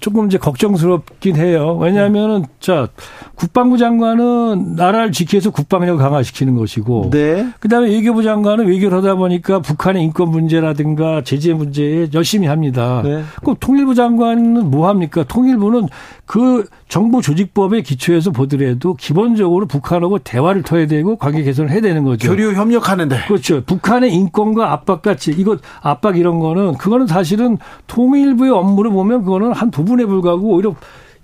[0.00, 1.78] 조금 이제 걱정스럽긴 해요.
[1.80, 2.88] 왜냐하면은 자
[3.34, 7.46] 국방부 장관은 나라를 지키해서 국방력을 강화시키는 것이고, 네.
[7.60, 13.00] 그다음에 외교부 장관은 외교를 하다 보니까 북한의 인권 문제라든가 제재 문제에 열심히 합니다.
[13.04, 13.22] 네.
[13.44, 15.24] 그 통일부 장관은 뭐 합니까?
[15.24, 15.88] 통일부는
[16.26, 22.28] 그 정부 조직법에 기초해서 보더라도 기본적으로 북한하고 대화를 터야 되고 관계 개선을 해야 되는 거죠.
[22.28, 23.26] 교류 협력하는데.
[23.26, 23.62] 그렇죠.
[23.64, 29.70] 북한의 인권과 압박 같이 이거 압박 이런 거는 그거는 사실은 통일부의 업무를 보면 그거는 한
[29.70, 30.74] 부분에 불과하고 오히려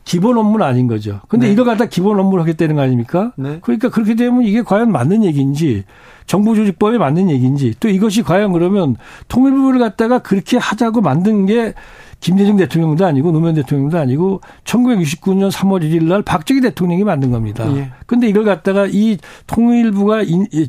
[0.04, 1.20] 기본 업무는 아닌 거죠.
[1.28, 1.52] 근데 네.
[1.54, 3.32] 이걸 갖다 기본 업무를 하겠다는 거 아닙니까?
[3.36, 3.58] 네.
[3.62, 5.84] 그러니까 그렇게 되면 이게 과연 맞는 얘기인지
[6.26, 8.96] 정부 조직법에 맞는 얘기인지 또 이것이 과연 그러면
[9.28, 11.72] 통일부를 갖다가 그렇게 하자고 만든 게
[12.20, 17.64] 김대중 대통령도 아니고 노무현 대통령도 아니고 1969년 3월 1일 날 박정희 대통령이 만든 겁니다.
[17.74, 17.90] 예.
[18.06, 20.24] 근데 이걸 갖다가 이 통일부가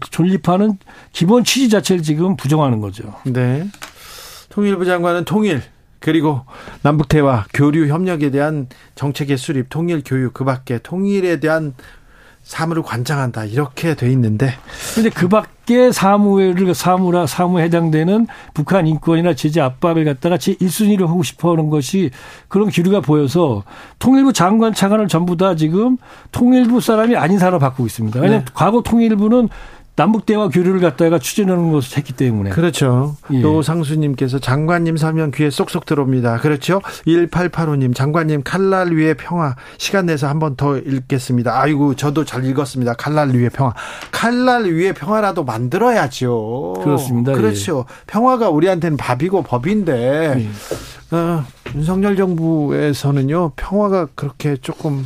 [0.09, 0.77] 존립하는
[1.11, 3.13] 기본 취지 자체를 지금 부정하는 거죠.
[3.25, 3.67] 네.
[4.49, 5.61] 통일부 장관은 통일
[6.07, 6.45] 그리고
[6.83, 11.73] 남북 대화, 교류 협력에 대한 정책의 수립, 통일 교육 그 밖에 통일에 대한
[12.43, 14.53] 사무를 관장한다 이렇게 돼 있는데
[14.95, 21.23] 근데 그 밖에 사무를 사무라 사무에 해당되는 북한 인권이나 제재 압박을 갖다가 제 1순위로 하고
[21.23, 22.09] 싶어 하는 것이
[22.47, 23.65] 그런 기류가 보여서
[23.99, 25.97] 통일부 장관 차관을 전부 다 지금
[26.31, 28.17] 통일부 사람이 아닌 사람을 바꾸고 있습니다.
[28.21, 28.51] 왜냐하면 네.
[28.53, 29.49] 과거 통일부는
[29.97, 32.51] 남북 대화 교류를 갖다가 추진하는 것을 했기 때문에.
[32.51, 33.17] 그렇죠.
[33.31, 33.39] 예.
[33.39, 36.37] 노상수님께서 장관님 설명 귀에 쏙쏙 들어옵니다.
[36.37, 36.81] 그렇죠.
[37.07, 41.59] 1885님 장관님 칼날 위의 평화 시간 내서 한 번 더 읽겠습니다.
[41.59, 42.93] 아이고 저도 잘 읽었습니다.
[42.93, 43.73] 칼날 위의 평화.
[44.11, 46.75] 칼날 위의 평화라도 만들어야죠.
[46.83, 47.33] 그렇습니다.
[47.33, 47.85] 그렇죠.
[47.89, 47.93] 예.
[48.07, 50.35] 평화가 우리한테는 밥이고 법인데
[51.11, 51.15] 예.
[51.15, 51.43] 어,
[51.75, 55.05] 윤석열 정부에서는요 평화가 그렇게 조금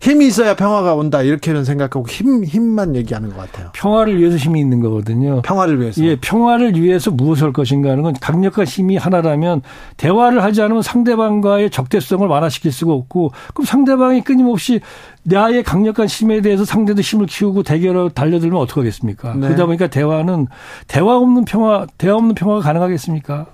[0.00, 3.70] 힘이 있어야 평화가 온다 이렇게는 생각하고 힘 힘만 얘기하는 것 같아요.
[3.74, 5.42] 평화를 위해서 힘이 있는 거거든요.
[5.42, 6.02] 평화를 위해서.
[6.04, 9.62] 예, 평화를 위해서 무엇을 할 것인가 하는 건 강력한 힘이 하나라면
[9.96, 14.80] 대화를 하지 않으면 상대방과의 적대성을 완화시킬 수가 없고 그럼 상대방이 끊임없이
[15.24, 19.34] 나의 강력한 힘에 대해서 상대도 힘을 키우고 대결을 달려들면 어떡하겠습니까?
[19.34, 19.40] 네.
[19.48, 20.46] 그러다 보니까 대화는
[20.86, 23.46] 대화 없는 평화, 대화 없는 평화가 가능하겠습니까?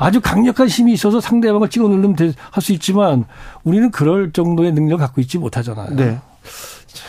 [0.00, 2.16] 아주 강력한 힘이 있어서 상대방을 찍어 누르면
[2.50, 3.26] 할 수 있지만
[3.64, 5.94] 우리는 그럴 정도의 능력을 갖고 있지 못하잖아요.
[5.94, 6.18] 네.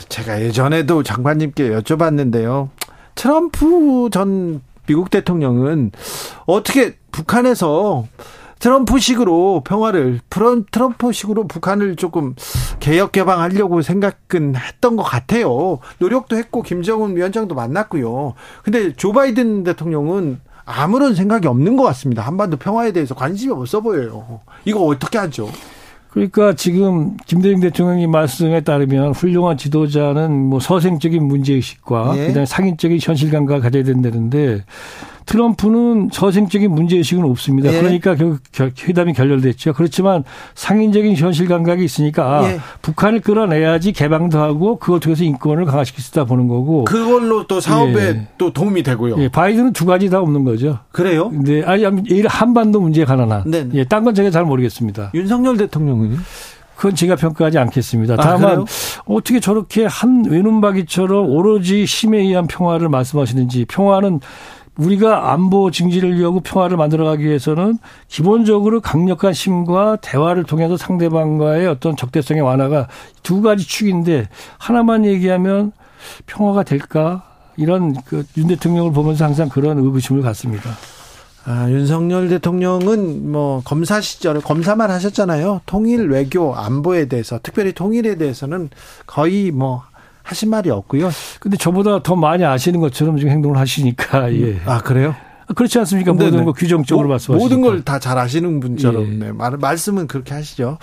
[0.10, 2.70] 제가 예전에도 장관님께 여쭤봤는데요.
[3.16, 5.92] 트럼프 전 미국 대통령은
[6.46, 8.06] 어떻게 북한에서
[8.60, 12.36] 트럼프식으로 평화를 트럼프식으로 북한을 조금
[12.80, 15.80] 개혁 개방하려고 생각은 했던 것 같아요.
[15.98, 18.36] 노력도 했고 김정은 위원장도 만났고요.
[18.64, 22.22] 근데 조 바이든 대통령은 아무런 생각이 없는 것 같습니다.
[22.24, 24.42] 한반도 평화에 대해서 관심이 없어 보여요.
[24.66, 25.50] 이거 어떻게 하죠?
[26.12, 32.28] 그러니까 지금 김대중 대통령이 말씀에 따르면 훌륭한 지도자는 뭐 서생적인 문제의식과 네.
[32.28, 34.66] 그다음에 상인적인 현실 감각을 가져야 된다는데
[35.26, 37.74] 트럼프는 서생적인 문제의식은 없습니다.
[37.74, 37.80] 예.
[37.80, 38.42] 그러니까 결국
[38.88, 39.74] 회담이 결렬됐죠.
[39.74, 40.24] 그렇지만
[40.56, 42.60] 상인적인 현실 감각이 있으니까 아, 예.
[42.82, 46.86] 북한을 끌어내야지 개방도 하고 그걸 통해서 인권을 강화시킬 수 있다 보는 거고.
[46.86, 48.28] 그걸로 또 사업에 예.
[48.38, 49.16] 또 도움이 되고요.
[49.20, 49.30] 예.
[49.30, 50.80] 바이든은 두 가지 다 없는 거죠.
[50.92, 51.32] 그래요?
[51.32, 51.64] 네.
[51.64, 51.84] 아니,
[52.28, 53.44] 한반도 문제에 관한 한.
[53.46, 53.68] 네.
[53.74, 53.84] 예.
[53.86, 55.12] 딴 건 제가 잘 모르겠습니다.
[55.14, 56.18] 윤석열 대통령은요?
[56.76, 58.16] 그건 제가 평가하지 않겠습니다.
[58.16, 58.66] 아, 다만 아,
[59.06, 64.20] 어떻게 저렇게 한 외눈박이처럼 오로지 힘에 의한 평화를 말씀하시는지 평화는
[64.78, 67.78] 우리가 안보 증진을 위하고 평화를 만들어가기 위해서는
[68.08, 72.88] 기본적으로 강력한 힘과 대화를 통해서 상대방과의 어떤 적대성의 완화가
[73.22, 75.72] 두 가지 축인데 하나만 얘기하면
[76.26, 77.24] 평화가 될까?
[77.58, 80.72] 이런 그 윤 대통령을 보면서 항상 그런 의구심을 갖습니다.
[81.44, 85.62] 아, 윤석열 대통령은 뭐 검사 시절에 검사만 하셨잖아요.
[85.66, 88.70] 통일 외교 안보에 대해서 특별히 통일에 대해서는
[89.06, 89.84] 거의 뭐
[90.24, 91.10] 하신 말이 없고요.
[91.40, 94.62] 근데 저보다 더 많이 아시는 것처럼 지금 행동을 하시니까 예.
[94.66, 95.16] 아 그래요?
[95.56, 96.14] 그렇지 않습니까?
[96.14, 97.56] 모든 거 규정적으로 말씀하시니까.
[97.56, 99.16] 모든 걸 다 잘 아시는 분처럼 예.
[99.18, 99.32] 네.
[99.34, 100.78] 말, 말씀은 그렇게 하시죠.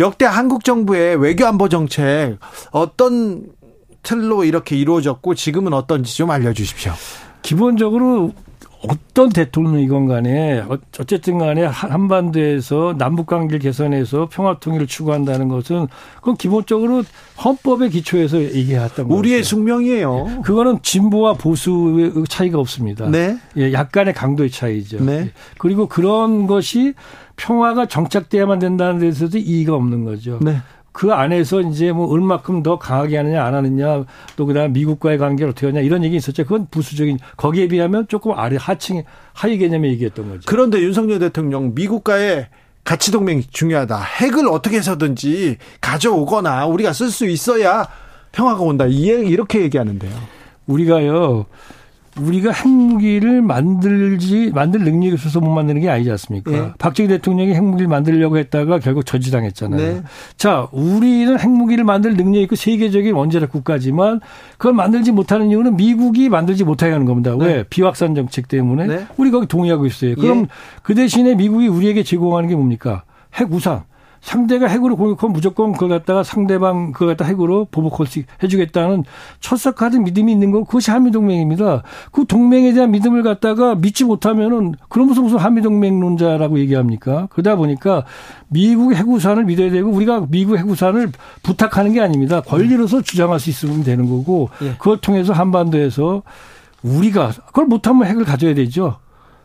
[0.00, 2.38] 역대 한국 정부의 외교 안보 정책
[2.70, 3.44] 어떤
[4.02, 6.92] 틀로 이렇게 이루어졌고 지금은 어떤지 좀 알려주십시오.
[7.42, 8.32] 기본적으로
[8.82, 10.62] 어떤 대통령이건 간에
[11.00, 15.86] 어쨌든 간에 한반도에서 남북 관계를 개선해서 평화 통일을 추구한다는 것은
[16.16, 17.02] 그건 기본적으로
[17.42, 19.18] 헌법의 기초에서 얘기했던 거죠.
[19.18, 20.42] 우리의 숙명이에요.
[20.44, 23.08] 그거는 진보와 보수의 차이가 없습니다.
[23.08, 23.38] 네.
[23.56, 25.02] 예, 약간의 강도의 차이죠.
[25.04, 25.12] 네.
[25.12, 25.30] 예.
[25.58, 26.94] 그리고 그런 것이
[27.36, 30.38] 평화가 정착돼야만 된다는 데서도 이의가 없는 거죠.
[30.42, 30.58] 네.
[30.96, 35.66] 그 안에서 이제 뭐 얼마큼 더 강하게 하느냐 안 하느냐 또 그다음 미국과의 관계를 어떻게
[35.66, 36.44] 하냐 이런 얘기 있었죠.
[36.44, 39.02] 그건 부수적인 거기에 비하면 조금 아래 하층
[39.34, 40.40] 하위 개념의 얘기였던 거죠.
[40.46, 42.46] 그런데 윤석열 대통령 미국과의
[42.82, 44.00] 가치 동맹이 중요하다.
[44.00, 47.86] 핵을 어떻게 해서든지 가져오거나 우리가 쓸 수 있어야
[48.32, 48.86] 평화가 온다.
[48.86, 50.12] 이렇게 얘기하는데요.
[50.66, 51.44] 우리가요.
[52.20, 56.50] 우리가 핵무기를 만들지 만들 능력이 없어서 못 만드는 게 아니지 않습니까?
[56.50, 56.72] 네.
[56.78, 59.80] 박정희 대통령이 핵무기를 만들려고 했다가 결국 저지당했잖아요.
[59.80, 60.02] 네.
[60.36, 64.20] 자, 우리는 핵무기를 만들 능력이 있고 세계적인 원자력 국가지만
[64.58, 67.36] 그걸 만들지 못하는 이유는 미국이 만들지 못하게 하는 겁니다.
[67.38, 67.44] 네.
[67.44, 67.62] 왜?
[67.64, 69.06] 비확산 정책 때문에 네.
[69.16, 70.14] 우리 거기 동의하고 있어요.
[70.16, 70.46] 그럼 예.
[70.82, 73.04] 그 대신에 미국이 우리에게 제공하는 게 뭡니까?
[73.34, 73.82] 핵 우산.
[74.26, 79.04] 상대가 핵으로 공격하면 무조건 그걸 갖다가 상대방 그걸 갖다 핵으로 보복할 수 해주겠다는
[79.38, 81.84] 철석하던 믿음이 있는 거 그것이 한미동맹입니다.
[82.10, 87.28] 그 동맹에 대한 믿음을 갖다가 믿지 못하면은 그러면서 무슨 한미동맹론자라고 얘기합니까?
[87.30, 88.04] 그러다 보니까
[88.48, 91.12] 미국 핵우산을 믿어야 되고 우리가 미국 핵우산을
[91.44, 92.40] 부탁하는 게 아닙니다.
[92.40, 94.70] 권리로서 주장할 수 있으면 되는 거고 예.
[94.72, 96.24] 그걸 통해서 한반도에서
[96.82, 98.96] 우리가 그걸 못하면 핵을 가져야 되죠.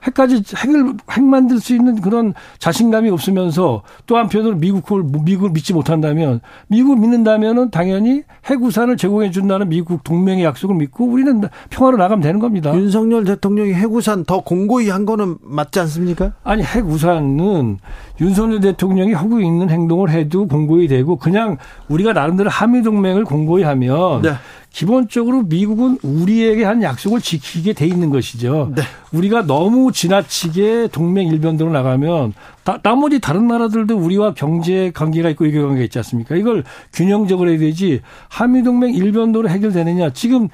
[0.04, 6.42] 핵까지 핵을 핵 만들 수 있는 그런 자신감이 없으면서 또 한편으로 미국을 미국을 믿지 못한다면
[6.68, 12.40] 미국을 믿는다면은 당연히 핵 우산을 제공해 준다는 미국 동맹의 약속을 믿고 우리는 평화로 나가면 되는
[12.40, 12.74] 겁니다.
[12.76, 16.34] 윤석열 대통령이 핵 우산 더 공고히 한 거는 맞지 않습니까?
[16.44, 17.78] 아니 핵 우산은
[18.20, 21.58] 윤석열 대통령이 하고 있는 행동을 해도 공고히 되고 그냥
[21.90, 24.34] 우리가 나름대로 한미 동맹을 공고히 하면 네.
[24.72, 28.72] 기본적으로 미국은 우리에게 한 약속을 지키게 돼 있는 것이죠.
[28.76, 28.84] 네.
[29.12, 32.34] 우리가 너무 지나치게 동맹 일변도로 나가면
[32.64, 36.36] 다, 나머지 다른 나라들도 우리와 경제 관계가 있고 외교 관계가 있지 않습니까?
[36.36, 40.12] 이걸 균형적으로 해야 되지 한미 동맹 일변도로 해결되느냐.
[40.14, 40.48] 지금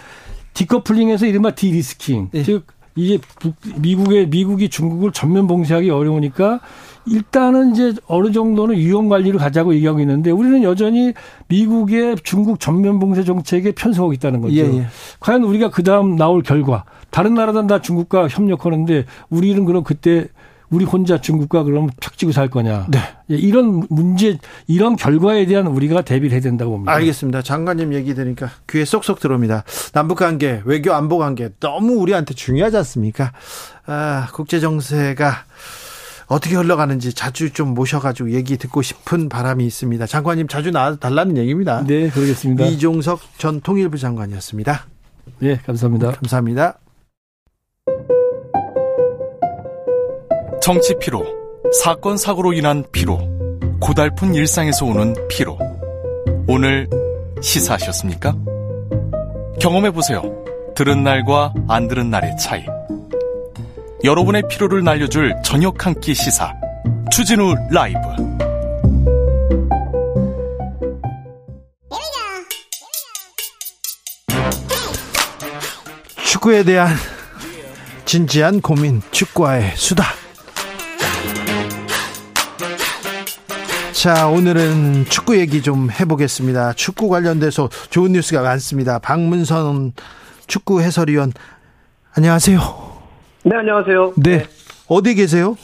[0.53, 2.29] 디커플링에서 이른바 디리스킹.
[2.31, 2.43] 네.
[2.43, 2.65] 즉
[2.95, 3.19] 이게
[3.75, 6.59] 미국의 미국이 중국을 전면 봉쇄하기 어려우니까
[7.07, 11.13] 일단은 이제 어느 정도는 유형 관리를 가자고 얘기하고 있는데 우리는 여전히
[11.47, 14.55] 미국의 중국 전면 봉쇄 정책에 편성하고 있다는 거죠.
[14.55, 14.87] 예, 예.
[15.19, 20.27] 과연 우리가 그 다음 나올 결과 다른 나라들은 다 중국과 협력하는데 우리는 그럼 그때
[20.69, 22.87] 우리 혼자 중국과 그럼 척지고 살 거냐.
[22.89, 22.99] 네.
[23.31, 26.91] 예, 이런 문제, 이런 결과에 대한 우리가 대비를 해야 된다고 봅니다.
[26.91, 27.41] 알겠습니다.
[27.41, 29.63] 장관님 얘기 들으니까 귀에 쏙쏙 들어옵니다.
[29.93, 33.31] 남북 관계, 외교 안보 관계 너무 우리한테 중요하지 않습니까?
[33.85, 35.45] 아, 국제 정세가
[36.27, 40.05] 어떻게 흘러가는지 자주 좀 모셔가지고 얘기 듣고 싶은 바람이 있습니다.
[40.05, 41.83] 장관님 자주 나와달라는 얘기입니다.
[41.85, 42.65] 네, 그러겠습니다.
[42.65, 44.85] 이종석 전 통일부 장관이었습니다.
[45.39, 46.11] 네, 감사합니다.
[46.11, 46.79] 감사합니다.
[50.61, 51.23] 정치 피로,
[51.81, 53.19] 사건 사고로 인한 피로,
[53.79, 55.57] 고달픈 일상에서 오는 피로.
[56.49, 56.89] 오늘
[57.41, 58.35] 시사하셨습니까?
[59.61, 60.21] 경험해 보세요.
[60.75, 62.65] 들은 날과 안 들은 날의 차이.
[64.03, 66.53] 여러분의 피로를 날려줄 저녁 한 끼 시사.
[67.11, 67.99] 추진우 라이브.
[76.25, 76.95] 축구에 대한
[78.05, 80.05] 진지한 고민 축구와의 수다.
[83.93, 86.73] 자 오늘은 축구 얘기 좀 해보겠습니다.
[86.73, 88.99] 축구 관련돼서 좋은 뉴스가 많습니다.
[88.99, 89.93] 박문선
[90.45, 91.33] 축구 해설위원.
[92.13, 92.86] 안녕하세요
[93.49, 94.13] 네, 안녕하세요.
[94.17, 94.43] 네.
[94.89, 95.55] 어디 계세요?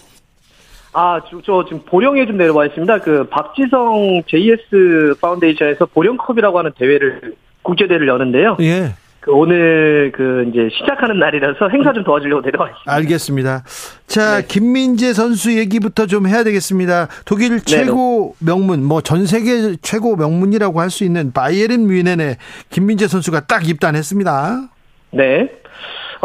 [0.93, 2.99] 아, 저, 저 지금 보령에 좀 내려와 있습니다.
[2.99, 8.55] 그 박지성 JS 파운데이션에서 보령컵이라고 하는 대회를 국제대회를 여는데요.
[8.61, 8.93] 예.
[9.19, 12.93] 그 오늘 그 이제 시작하는 날이라서 행사 좀 도와주려고 내려와 있습니다.
[12.93, 13.63] 알겠습니다.
[14.07, 14.47] 자, 네.
[14.47, 17.07] 김민재 선수 얘기부터 좀 해야 되겠습니다.
[17.25, 18.51] 독일 최고 네네.
[18.51, 22.37] 명문, 뭐 전 세계 최고 명문이라고 할 수 있는 바이에른 뮌헨에
[22.69, 24.69] 김민재 선수가 딱 입단했습니다.
[25.11, 25.49] 네.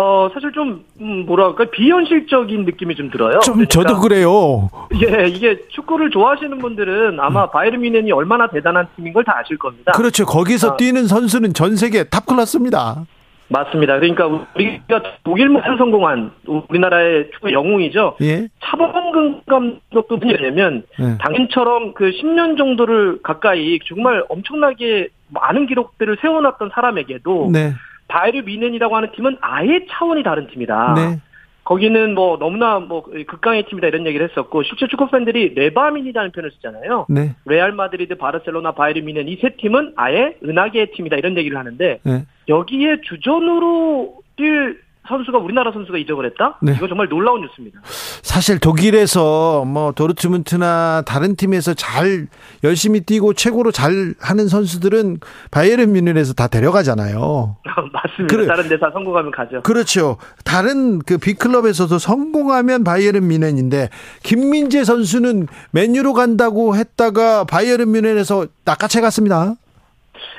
[0.01, 3.41] 어, 사실 좀, 음, 뭐랄까, 비현실적인 느낌이 좀 들어요.
[3.41, 4.71] 좀 그러니까, 저도 그래요.
[5.03, 7.51] 예, 이게 축구를 좋아하시는 분들은 아마 음.
[7.53, 9.91] 바이에른 뮌헨이 얼마나 대단한 팀인 걸 다 아실 겁니다.
[9.93, 10.25] 그렇죠.
[10.25, 13.07] 거기서 아, 뛰는 선수는 전 세계 top class입니다.
[13.49, 13.99] 맞습니다.
[13.99, 18.17] 그러니까 우리가 독일만 성공한 우리나라의 축구 영웅이죠.
[18.23, 18.47] 예?
[18.63, 21.19] 차범근 감독도 뭐냐면 예.
[21.19, 27.73] 당연처럼 그 10년 정도를 가까이 정말 엄청나게 많은 기록들을 세워놨던 사람에게도 네.
[28.09, 30.95] 바이에른 뮌헨이라고 하는 팀은 아예 차원이 다른 팀이다.
[30.95, 31.21] 네.
[31.65, 37.05] 거기는 뭐 너무나 뭐 극강의 팀이다 이런 얘기를 했었고 실제 축구 팬들이 레바뮌이라는 표현을 쓰잖아요.
[37.11, 37.35] 네.
[37.45, 42.25] 레알 마드리드, 바르셀로나, 바이에른 뮌헨 이 세 팀은 아예 은하계의 팀이다 이런 얘기를 하는데 네.
[42.49, 44.79] 여기에 주전으로 뛸
[45.09, 46.59] 선수가 우리나라 선수가 이적을 했다?
[46.63, 46.75] 네.
[46.77, 47.81] 이거 정말 놀라운 뉴스입니다.
[48.23, 52.27] 사실 독일에서 뭐 도르트문트나 다른 팀에서 잘
[52.63, 55.19] 열심히 뛰고 최고로 잘 하는 선수들은
[55.51, 57.57] 바이에른 뮌헨에서 다 데려가잖아요.
[57.93, 58.35] 맞습니다.
[58.35, 58.47] 그래.
[58.47, 59.63] 다른 데서 성공하면 가죠.
[59.63, 60.19] 그렇죠.
[60.45, 63.89] 다른 그 빅클럽에서도 성공하면 바이에른 뮌헨인데
[64.23, 69.55] 김민재 선수는 맨유로 간다고 했다가 바이에른 뮌헨에서 낚아채 갔습니다.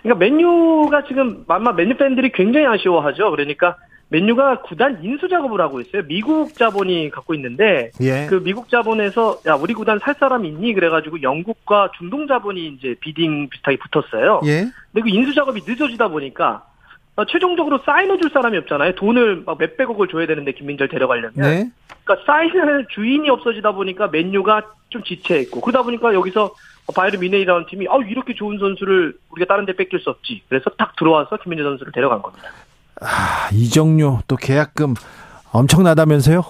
[0.03, 3.31] 그러니까 맨유가 지금 아마 맨유 팬들이 굉장히 아쉬워하죠.
[3.31, 3.75] 그러니까
[4.09, 6.03] 맨유가 구단 인수 작업을 하고 있어요.
[6.07, 8.25] 미국 자본이 갖고 있는데 예.
[8.27, 10.73] 그 미국 자본에서 야 우리 구단 살 사람 있니?
[10.73, 14.41] 그래가지고 영국과 중동 자본이 이제 비딩 비슷하게 붙었어요.
[14.45, 14.65] 예.
[14.91, 16.65] 근데 그 인수 작업이 늦어지다 보니까
[17.15, 18.95] 어, 최종적으로 사인을 줄 사람이 없잖아요.
[18.95, 21.33] 돈을 막 몇백억을 줘야 되는데 김민재를 데려가려면.
[21.35, 21.69] 네.
[22.03, 26.55] 그러니까 사인을 주인이 없어지다 보니까 맨유가 좀 지체했고 그러다 보니까 여기서
[26.95, 30.43] 바이르 미네이라는 팀이 아 이렇게 좋은 선수를 우리가 다른 데 뺏길 수 없지.
[30.49, 32.49] 그래서 딱 들어와서 김민재 선수를 데려간 겁니다.
[33.01, 34.93] 아, 이정료 또 계약금
[35.51, 36.43] 엄청나다면서요?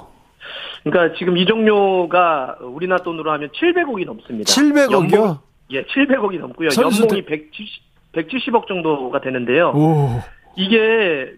[0.84, 4.52] 그러니까 지금 이정료가 우리나라 돈으로 하면 700억이 넘습니다.
[4.52, 4.92] 700억이요?
[4.92, 5.38] 연봉,
[5.72, 6.70] 예, 700억이 넘고요.
[6.82, 9.70] 연봉이 170, 170억 정도가 되는데요.
[9.76, 10.22] 오.
[10.56, 10.78] 이게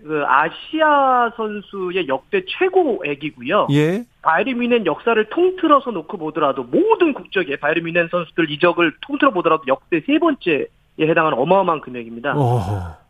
[0.03, 3.67] 그 아시아 선수의 역대 최고액이고요.
[3.71, 4.03] 예.
[4.21, 10.01] 바이르 뮌헨 역사를 통틀어서 놓고 보더라도 모든 국적의 바이르 뮌헨 선수들 이적을 통틀어 보더라도 역대
[10.07, 10.65] 세 번째에
[11.01, 12.35] 해당하는 어마어마한 금액입니다.
[12.35, 12.61] 오.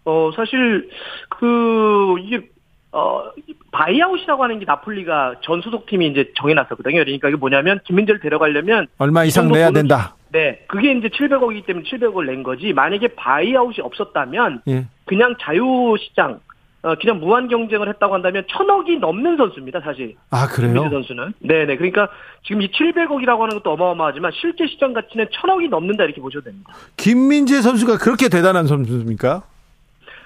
[0.06, 0.90] 어 사실
[1.30, 2.50] 그 이게
[2.94, 3.32] 어,
[3.72, 7.04] buyout이라고 하는 게 나폴리가 전 소속팀이 이제 정해놨었거든요.
[7.04, 10.16] 그러니까 이게 뭐냐면 김민재를 데려가려면 얼마 이상 내야 된다.
[10.30, 12.74] 네, 그게 이제 700억이기 때문에 700억을 낸 거지.
[12.74, 14.88] 만약에 바이아웃이 없었다면 예.
[15.06, 16.40] 그냥 자유시장
[16.84, 20.16] 어, 그냥 무한 경쟁을 했다고 한다면 천억이 넘는 선수입니다, 사실.
[20.32, 20.74] 아, 그래요?
[20.74, 21.34] 김민재 선수는.
[21.40, 21.78] 네네.
[21.78, 22.10] 그러니까
[22.44, 26.74] 지금 이 700억이라고 하는 것도 어마어마하지만 실제 시장 가치는 천억이 넘는다 이렇게 보셔도 됩니다.
[26.98, 29.44] 김민재 선수가 그렇게 대단한 선수입니까?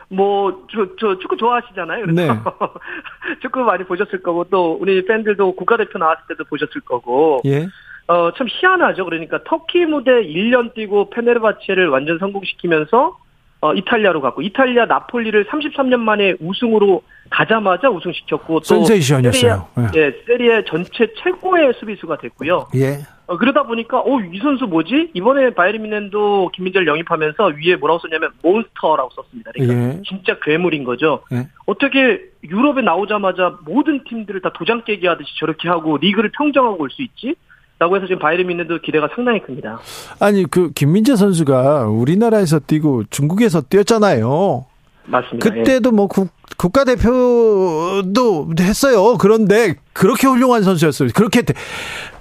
[0.10, 2.06] 뭐, 저, 저 축구 좋아하시잖아요.
[2.06, 2.40] 그래서 네.
[3.42, 7.42] 축구 많이 보셨을 거고, 또 우리 팬들도 국가대표 나왔을 때도 보셨을 거고.
[7.46, 7.68] 예.
[8.08, 9.04] 어, 참 희한하죠.
[9.06, 13.18] 그러니까 터키 무대 1년 뛰고 페네르바체를 완전 성공시키면서
[13.62, 17.02] 어, 이탈리아로 갔고 이탈리아 나폴리를 33년 만에 우승으로
[17.32, 19.68] 가자마자 우승시켰고 또 센세이션이었어요.
[19.76, 22.68] 세리에, 예, 세리에 전체 최고의 수비수가 됐고요.
[22.76, 23.00] 예.
[23.28, 25.12] 어, 그러다 보니까 어, 이 선수 뭐지?
[25.14, 29.52] 이번에 바이에른 뮌헨도 김민재를 영입하면서 위에 뭐라고 썼냐면 몬스터라고 썼습니다.
[29.54, 30.02] 그러니까 예.
[30.08, 31.22] 진짜 괴물인 거죠.
[31.34, 31.48] 예.
[31.66, 37.02] 어떻게 유럽에 나오자마자 모든 팀들을 다 도장 깨기 하듯이 저렇게 하고 리그를 평정하고 올 수
[37.02, 37.36] 있지?
[37.78, 39.80] 라고 해서 지금 바이에른 뮌헨도 기대가 상당히 큽니다.
[40.22, 44.66] 아니 그 김민재 선수가 우리나라에서 뛰고 중국에서 뛰었잖아요.
[45.06, 45.50] 맞습니다.
[45.50, 49.18] 그때도 뭐 국, 국가대표도 했어요.
[49.20, 51.10] 그런데 그렇게 훌륭한 선수였어요.
[51.16, 51.44] 그렇게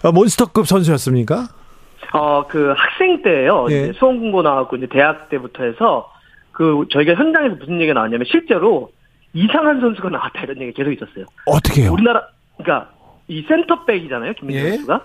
[0.03, 1.49] 어, 몬스터급 선수였습니까?
[2.13, 3.67] 어, 그 학생 때요.
[3.71, 3.93] 예.
[3.95, 6.11] 수험 공부 나왔고 이제 대학 때부터 해서
[6.53, 8.91] 그 저희가 현장에서 무슨 얘기가 나왔냐면 실제로
[9.33, 11.25] 이상한 선수가 나왔다 이런 얘기가 계속 있었어요.
[11.47, 11.93] 어떻게요?
[11.93, 12.23] 우리나라
[12.57, 12.91] 그러니까
[13.27, 14.35] 이 센터백이잖아요.
[14.35, 14.71] 김민재 예.
[14.77, 15.01] 선수가.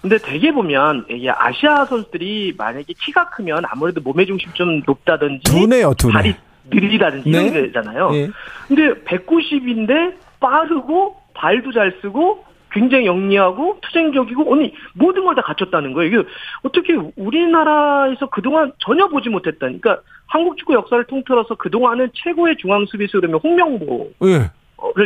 [0.00, 5.92] 근데 대개 보면 이게 아시아 선수들이 만약에 키가 크면 아무래도 몸의 중심 좀 높다든지 두네요,
[5.94, 6.12] 두네.
[6.12, 6.34] 다리
[6.70, 7.38] 느리다든지 네?
[7.40, 8.10] 이런 게잖아요.
[8.10, 8.28] 네.
[8.68, 16.08] 근데 190인데 빠르고 발도 잘 쓰고 굉장히 영리하고 투쟁적이고 언니 모든 걸 다 갖췄다는 거예요.
[16.20, 16.28] 이게
[16.62, 23.20] 어떻게 우리나라에서 그동안 전혀 보지 못했다는 그러니까 한국 축구 역사를 통틀어서 그동안은 최고의 중앙 수비수
[23.20, 24.12] 그러면 홍명보를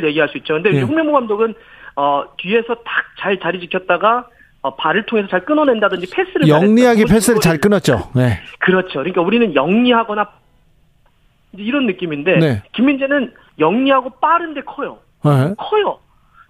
[0.01, 0.07] 네.
[0.09, 0.55] 얘기할 수 있죠.
[0.55, 0.83] 근데 네.
[0.83, 1.55] 홍명보 감독은
[1.97, 4.27] 어 뒤에서 딱 잘 자리 지켰다가
[4.63, 8.11] 어, 발을 통해서 잘 끊어낸다든지 패스를 영리하게 패스를 잘 끊었죠.
[8.17, 8.41] 네.
[8.59, 8.95] 그렇죠.
[8.99, 10.29] 그러니까 우리는 영리하거나
[11.57, 12.63] 이런 느낌인데 네.
[12.73, 14.99] 김민재는 영리하고 빠른데 커요.
[15.25, 15.55] 네.
[15.57, 15.99] 커요.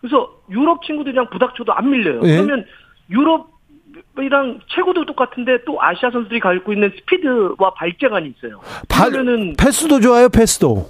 [0.00, 2.20] 그래서 유럽 친구들이랑 부닥쳐도 안 밀려요.
[2.20, 2.36] 네.
[2.36, 2.64] 그러면
[3.10, 8.60] 유럽이랑 최고도 똑같은데 또 아시아 선수들이 갖고 있는 스피드와 발재간이 있어요.
[8.88, 10.88] 발은 패스도 좋아요, 패스도.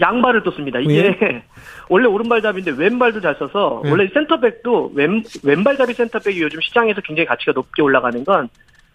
[0.00, 0.80] 양발을 떴습니다.
[0.80, 1.44] 이게 예.
[1.88, 3.90] 원래 오른발잡이인데 왼발도 잘 써서 예.
[3.90, 8.48] 원래 센터백도 왼 왼발잡이 센터백이 요즘 시장에서 굉장히 가치가 높게 올라가는 건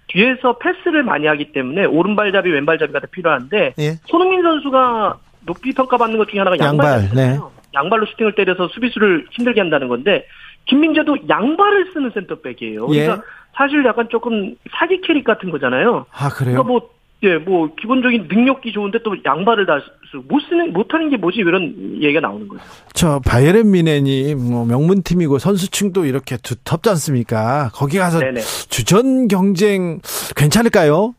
[0.10, 3.92] 뒤에서 패스를 많이 하기 때문에 오른발잡이 왼발잡이가 더 필요한데 예.
[4.06, 7.04] 손흥민 선수가 높이 평가받는 것 중에 하나가 양발.
[7.04, 7.40] 양발 네.
[7.74, 10.26] 양발로 슈팅을 때려서 수비수를 힘들게 한다는 건데
[10.66, 12.88] 김민재도 양발을 쓰는 센터백이에요.
[12.88, 13.18] 그러니까 예.
[13.56, 16.06] 사실 약간 조금 사기 캐릭 같은 거잖아요.
[16.12, 16.64] 아 그래요?
[16.64, 16.90] 그러니까 뭐
[17.24, 19.80] 예, 뭐 기본적인 능력이 좋은데 또 양발을 다
[20.28, 22.64] 못 쓰는 못 하는 게 뭐지 이런 얘기가 나오는 거죠.
[22.94, 27.70] 저 바이에른 미넨이 뭐 명문팀이고 선수층도 이렇게 두텁지 않습니까?
[27.74, 28.40] 거기 가서 네네.
[28.42, 30.00] 주전 경쟁
[30.36, 31.14] 괜찮을까요?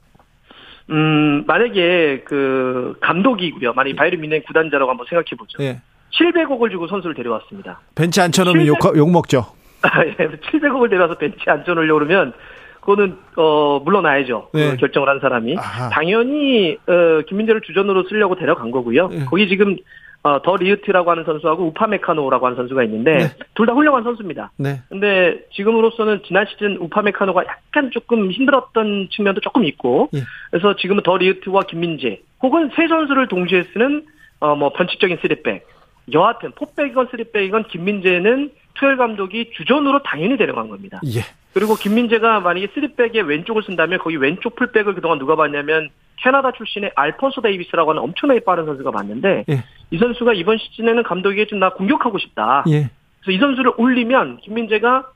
[0.91, 3.75] 음, 만약에 그 감독이고요.
[3.75, 5.63] 만약에 바이에른 미넨 구단자라고 한번 생각해 보죠.
[5.63, 5.81] 예.
[6.13, 7.81] 700억을 주고 선수를 데려왔습니다.
[7.95, 8.85] 벤치 앉혀놓으면 700...
[8.85, 9.47] 욕, 욕 먹죠.
[9.83, 12.33] 700억을 데려와서 벤치 앉혀놓으려고 그러면
[12.81, 14.51] 그거는 어 물러나야죠.
[14.55, 14.71] 네.
[14.71, 15.89] 그 결정을 한 사람이 아하.
[15.91, 19.09] 당연히 어 김민재를 주전으로 쓰려고 데려간 거고요.
[19.09, 19.25] 네.
[19.27, 19.77] 거기 지금
[20.23, 23.25] 어, 더 리우트라고 하는 선수하고 우파메카노라고 하는 선수가 있는데 네.
[23.55, 24.53] 둘다 훌륭한 선수입니다.
[24.59, 24.83] 네.
[24.91, 30.21] 근데 지금으로서는 지난 시즌 우파메카노가 약간 조금 힘들었던 측면도 조금 있고 예.
[30.51, 34.05] 그래서 지금은 더 리흐트와 김민재 혹은 세 선수를 동시에 쓰는
[34.41, 35.67] 어 뭐 변칙적인 three back
[36.13, 41.01] 여하튼 four back이건 three back이건 김민재는 투헬 감독이 주전으로 당연히 데려간 겁니다.
[41.07, 41.21] 예.
[41.53, 46.93] 그리고 김민재가 만약에 three back에 왼쪽을 쓴다면 거기 왼쪽 풀백을 그동안 누가 봤냐면 캐나다 출신의
[46.95, 49.65] 알폰소 데이비스라고 하는 엄청나게 빠른 선수가 봤는데 예.
[49.91, 52.65] 이 선수가 이번 시즌에는 감독에게 좀 나 공격하고 싶다.
[52.69, 52.91] 예.
[53.21, 55.07] 그래서 이 선수를 올리면 김민재가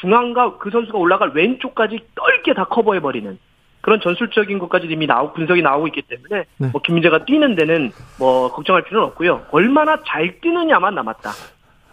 [0.00, 3.38] 중앙과 그 선수가 올라갈 왼쪽까지 넓게 다 커버해 버리는
[3.82, 6.68] 그런 전술적인 것까지 이미 나오고 분석이 나오고 있기 때문에 네.
[6.72, 9.46] 뭐 김민재가 뛰는 데는 뭐 걱정할 필요는 없고요.
[9.50, 11.30] 얼마나 잘 뛰느냐만 남았다.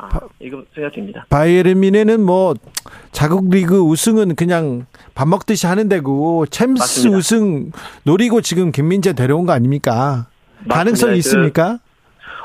[0.02, 0.08] 아,
[0.40, 1.26] 이거 생각됩니다.
[1.30, 2.54] 바이에른 미네는 뭐
[3.12, 7.18] 자국 리그 우승은 그냥 밥 먹듯이 하는 데고 챔스 맞습니다.
[7.18, 7.72] 우승
[8.04, 10.28] 노리고 지금 김민재 데려온 거 아닙니까?
[10.60, 10.76] 맞습니다.
[10.76, 11.80] 가능성 그 있습니까?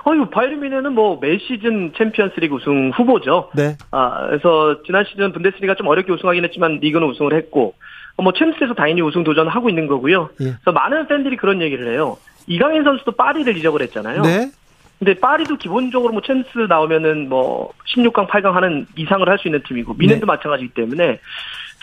[0.06, 3.50] 어유 바이에른 미네는 뭐 매 시즌 챔피언스리그 우승 후보죠.
[3.54, 3.76] 네.
[3.92, 7.74] 아 그래서 지난 시즌 분데스리가 좀 어렵게 우승하긴 했지만 리그는 우승을 했고
[8.22, 10.28] 뭐 챔스에서 당연히 우승 도전하고 있는 거고요.
[10.40, 10.44] 예.
[10.44, 12.18] 그래서 많은 팬들이 그런 얘기를 해요.
[12.46, 14.22] 이강인 선수도 파리를 잊어버렸잖아요.
[14.22, 14.50] 네.
[14.98, 19.94] 근데 파리도 기본적으로 뭐 챔스 나오면은 뭐 16강, 8강 하는 이상을 할 수 있는 팀이고
[19.94, 20.26] 미넨도 네.
[20.26, 21.18] 마찬가지이기 때문에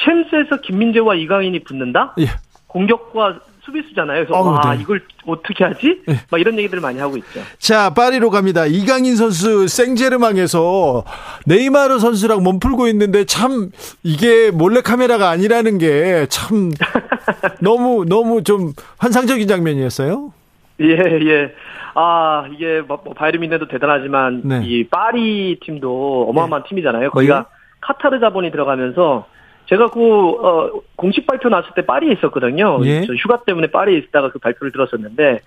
[0.03, 2.15] 챔스에서 김민재와 이강인이 붙는다?
[2.19, 2.27] 예.
[2.67, 4.25] 공격과 수비수잖아요.
[4.25, 4.81] 그래서 어, 와 네.
[4.81, 6.01] 이걸 어떻게 하지?
[6.07, 6.15] 네.
[6.31, 7.41] 막 이런 얘기들을 많이 하고 있죠.
[7.59, 8.65] 자 파리로 갑니다.
[8.65, 11.03] 이강인 선수 생제르망에서
[11.45, 13.69] 네이마르 선수랑 몸 풀고 있는데 참
[14.01, 16.71] 이게 몰래 카메라가 아니라는 게 참
[17.61, 20.33] 너무 너무 좀 환상적인 장면이었어요.
[20.89, 21.53] 예 예.
[21.93, 24.61] 아 이게 뭐, 뭐 바이에른 도 대단하지만 네.
[24.63, 26.69] 이 파리 팀도 어마어마한 네.
[26.69, 27.11] 팀이잖아요.
[27.11, 27.45] 거기가 네.
[27.81, 29.27] 카타르 자본이 들어가면서
[29.67, 32.79] 제가 그 어, 공식 발표 났을 때 파리에 있었거든요.
[32.83, 33.05] 예.
[33.05, 35.39] 저 휴가 때문에 파리에 있다가 그 발표를 들었었는데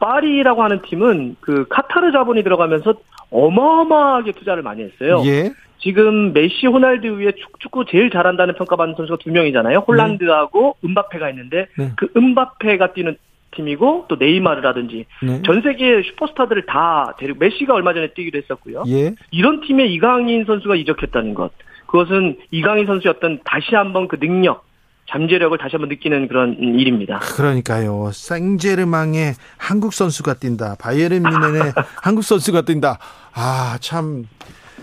[0.00, 2.94] 파리라고 하는 팀은 그 카타르 자본이 들어가면서
[3.30, 5.22] 어마어마하게 투자를 많이 했어요.
[5.26, 5.52] 예.
[5.78, 9.78] 지금 메시, 호날두 위에 축구 제일 잘한다는 평가받는 선수가 두 명이잖아요.
[9.78, 10.88] 홀란드하고 네.
[10.88, 11.90] 음바페가 있는데 네.
[11.96, 13.16] 그 음바페가 뛰는
[13.52, 15.42] 팀이고 또 네이마르라든지 네.
[15.44, 18.84] 전 세계 슈퍼스타들을 다 데리고 메시가 얼마 전에 뛰기도 했었고요.
[18.88, 19.14] 예.
[19.30, 21.52] 이런 팀에 이강인 선수가 이적했다는 것.
[21.86, 24.64] 그것은 이강인 선수의 어떤 다시 한번 그 능력,
[25.08, 27.18] 잠재력을 다시 한번 느끼는 그런 일입니다.
[27.18, 28.10] 그러니까요.
[28.12, 30.76] 생제르망의 한국 선수가 뛴다.
[30.80, 32.98] 바이에른 미넨의 한국 선수가 뛴다.
[33.34, 34.24] 아, 참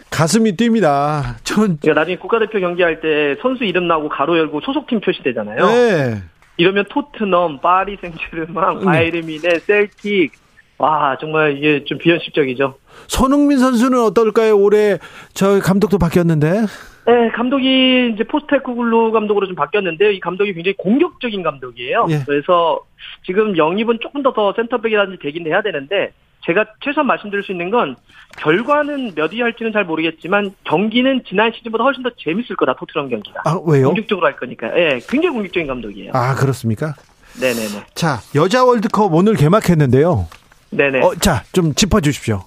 [0.10, 1.36] 가슴이 뜁니다.
[1.44, 5.66] 전 제가 나중에 국가대표 경기할 때 선수 이름 나오고 괄호 열고 소속팀 표시되잖아요.
[5.66, 6.24] 네.
[6.58, 8.86] 이러면 토트넘, 파리 생제르망, 네.
[8.86, 10.32] 바이에른 뮌헨, 셀틱
[10.80, 12.76] 와 정말 이게 좀 비현실적이죠.
[13.08, 14.58] 손흥민 선수는 어떨까요?
[14.58, 14.98] 올해
[15.34, 16.66] 저 감독도 바뀌었는데.
[17.08, 20.12] 네, 감독이 이제 포스테코글루 감독으로 좀 바뀌었는데요.
[20.12, 22.08] 이 감독이 굉장히 공격적인 감독이에요.
[22.10, 22.20] 예.
[22.26, 22.82] 그래서
[23.26, 26.12] 지금 영입은 조금 더 더 센터백이라든지 되긴 해야 되는데
[26.48, 27.96] 제가 최소한 말씀드릴 수 있는 건
[28.38, 33.42] 결과는 몇 위 할지는 잘 모르겠지만 경기는 지난 시즌보다 훨씬 더 재밌을 거다 토트넘 경기가.
[33.46, 33.88] 아 왜요?
[33.88, 34.68] 공격적으로 할 거니까.
[34.78, 36.12] 예, 네, 굉장히 공격적인 감독이에요.
[36.16, 36.94] 아 그렇습니까?
[37.40, 37.86] 네네네.
[37.94, 40.28] 자 여자 월드컵 오늘 개막했는데요.
[40.70, 41.00] 네네.
[41.02, 42.42] 어, 자, 좀 짚어주십시오.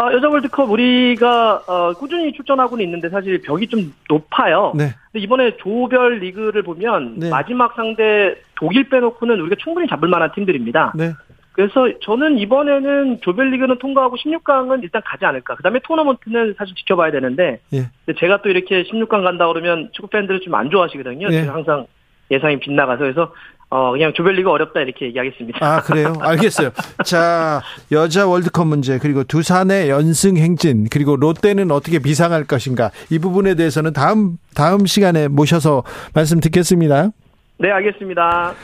[0.00, 4.72] 아, 여자 월드컵 우리가 어, 꾸준히 출전하고는 있는데 사실 벽이 좀 높아요.
[4.76, 4.94] 네.
[5.12, 7.30] 근데 이번에 조별 리그를 보면 네.
[7.30, 10.92] 마지막 상대 독일 빼놓고는 우리가 충분히 잡을 만한 팀들입니다.
[10.96, 11.12] 네.
[11.58, 15.56] 그래서 저는 이번에는 조별리그는 통과하고 16강은 일단 가지 않을까.
[15.56, 17.90] 그 다음에 토너먼트는 사실 지켜봐야 되는데 예.
[18.20, 21.26] 제가 또 이렇게 16강 간다 그러면 축구 팬들을 좀 안 좋아하시거든요.
[21.32, 21.40] 예.
[21.40, 21.86] 제가 항상
[22.30, 23.32] 예상이 빗나가서 그래서
[23.70, 25.58] 어, 그냥 조별리그 어렵다 이렇게 얘기하겠습니다.
[25.60, 26.12] 아, 그래요?
[26.20, 26.70] 알겠어요.
[27.04, 27.60] 자,
[27.90, 32.92] 여자 월드컵 문제, 그리고 두산의 연승 행진, 그리고 롯데는 어떻게 비상할 것인가.
[33.10, 35.82] 이 부분에 대해서는 다음, 다음 시간에 모셔서
[36.14, 37.10] 말씀 듣겠습니다.
[37.58, 38.54] 네, 알겠습니다.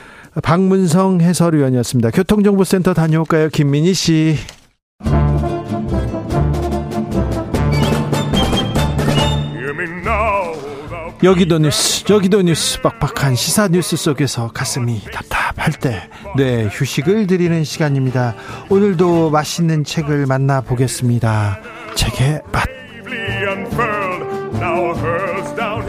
[0.42, 2.10] 박문성 해설위원이었습니다.
[2.10, 3.48] 교통정보센터 다녀올까요?
[3.50, 4.36] 김민희 씨.
[11.22, 16.02] 여기도 뉴스 저기도 뉴스 빡빡한 시사 뉴스 속에서 가슴이 답답할 때
[16.36, 18.34] 네, 휴식을 드리는 시간입니다.
[18.68, 21.60] 오늘도 맛있는 책을 만나보겠습니다.
[21.94, 22.64] 책의 맛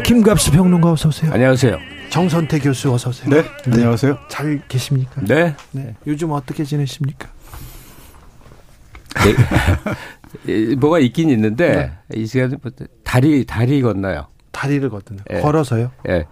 [0.06, 1.32] 김갑수 평론가 어서 오세요.
[1.34, 1.95] 안녕하세요.
[2.16, 3.30] 정선태 교수 어서 오세요.
[3.30, 3.50] 네, 네.
[3.74, 4.18] 안녕하세요.
[4.30, 5.20] 잘 계십니까?
[5.20, 5.54] 네.
[5.74, 5.96] 네.
[6.08, 7.28] 요즘 어떻게 지내십니까?
[10.46, 10.76] 네.
[10.80, 12.22] 뭐가 있긴 있는데 네.
[12.22, 12.56] 이 시간에
[13.04, 14.28] 다리 다리 건너요.
[14.52, 15.42] 다리를 걷는 예.
[15.42, 15.92] 걸어서요?
[16.08, 16.26] 예.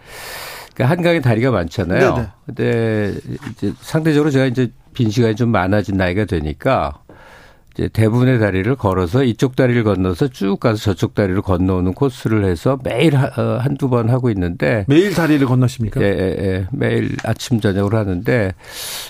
[0.74, 2.16] 그러니까 한강에 다리가 많잖아요.
[2.16, 2.28] 네네.
[2.46, 3.20] 근데
[3.52, 7.03] 이제 상대적으로 제가 이제 빈 시간이 좀 많아진 나이가 되니까
[7.74, 13.16] 이제 대부분의 다리를 걸어서 이쪽 다리를 건너서 쭉 가서 저쪽 다리를 건너오는 코스를 해서 매일
[13.16, 16.02] 어, 한두 번 하고 있는데 매일 다리를 건너십니까?
[16.02, 16.68] 예, 예, 예.
[16.72, 18.54] 매일 아침 저녁으로 하는데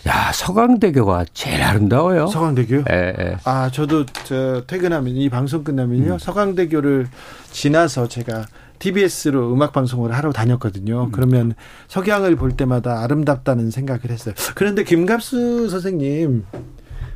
[0.08, 2.28] 야 서강대교가 제일 아름다워요.
[2.28, 2.86] 서강대교요?
[2.90, 3.36] 예, 예.
[3.44, 6.18] 아 저도 저 퇴근하면 이 방송 끝나면요 음.
[6.18, 7.08] 서강대교를
[7.52, 8.46] 지나서 제가
[8.80, 11.06] TBS로 음악 방송을 하러 다녔거든요.
[11.06, 11.12] 음.
[11.12, 11.54] 그러면
[11.90, 14.36] 석양을 볼 때마다 아름답다는 생각을 했어요.
[14.56, 16.46] 그런데 김갑수 선생님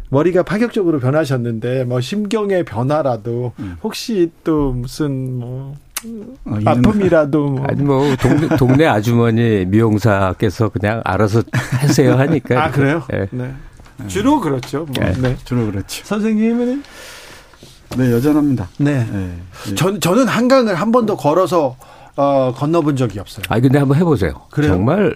[0.10, 3.78] 머리가 파격적으로 변하셨는데 뭐 심경의 변화라도 음.
[3.84, 5.76] 혹시 또 무슨 뭐
[6.46, 7.66] 어, 아픔이라도 뭐.
[7.68, 13.04] 아니 뭐 동네, 동네 아주머니 미용사께서 그냥 알아서 하세요 하니까 아 그래요?
[13.10, 13.28] 네.
[13.32, 13.54] 네.
[14.08, 14.86] 주로 그렇죠.
[14.86, 15.06] 뭐.
[15.06, 15.14] 네.
[15.20, 15.36] 네.
[15.44, 16.06] 주로 그렇죠.
[16.06, 16.84] 선생님은
[17.98, 18.68] 네, 여전합니다.
[18.78, 19.08] 네.
[19.12, 19.76] 네.
[19.76, 21.78] 전, 저는 한강을 한 번도 걸어서
[22.16, 23.44] 어, 건너본 적이 없어요.
[23.50, 24.42] 아 근데 한번 해보세요.
[24.52, 24.74] 그래요?
[24.74, 25.16] 정말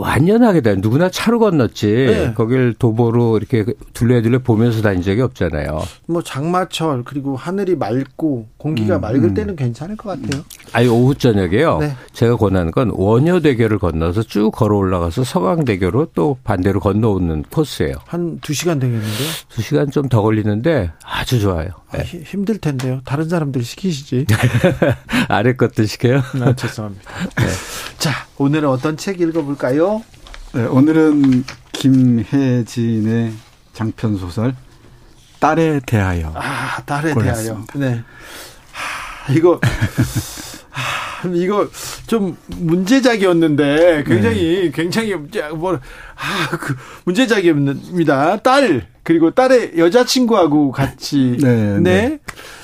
[0.00, 2.34] 완연하게 다 누구나 차로 건넜지 네.
[2.34, 5.80] 거길 도보로 이렇게 둘레둘레 보면서 다닌 적이 없잖아요.
[6.06, 9.34] 뭐 장마철 그리고 하늘이 맑고 공기가 음, 맑을 음.
[9.34, 10.42] 때는 괜찮을 것 같아요.
[10.72, 11.78] 아니 오후 저녁에요.
[11.78, 11.94] 네.
[12.12, 17.94] 제가 권하는 건 원효대교를 건너서 쭉 걸어 올라가서 서강대교로 또 반대로 건너오는 코스예요.
[18.06, 19.28] 한두 시간 되겠는데요?
[19.48, 21.68] 두 시간 좀 더 걸리는데 아주 좋아요.
[21.92, 22.22] 아, 네.
[22.24, 23.00] 힘들 텐데요.
[23.04, 24.26] 다른 사람들 시키시지.
[25.28, 26.22] 아래 것도 시켜요?
[26.40, 27.10] 아, 죄송합니다.
[27.36, 27.46] 네.
[27.98, 30.02] 자, 오늘은 어떤 책 읽어볼까요?
[30.52, 33.32] 네, 오늘은 김혜진의
[33.72, 34.54] 장편 소설
[35.40, 36.32] 딸에 대하여.
[36.36, 37.72] 아, 딸에 골랐습니다.
[37.72, 37.94] 대하여.
[37.96, 38.04] 네.
[38.72, 39.60] 하, 이거
[40.70, 40.80] 하,
[41.34, 41.68] 이거
[42.06, 44.70] 좀 문제작이었는데 굉장히 네.
[44.72, 45.14] 굉장히
[45.54, 46.74] 뭐 아, 그
[47.04, 48.38] 문제작입니다.
[48.38, 51.80] 딸 그리고 딸의 여자친구하고 같이 네, 네.
[51.80, 52.18] 네.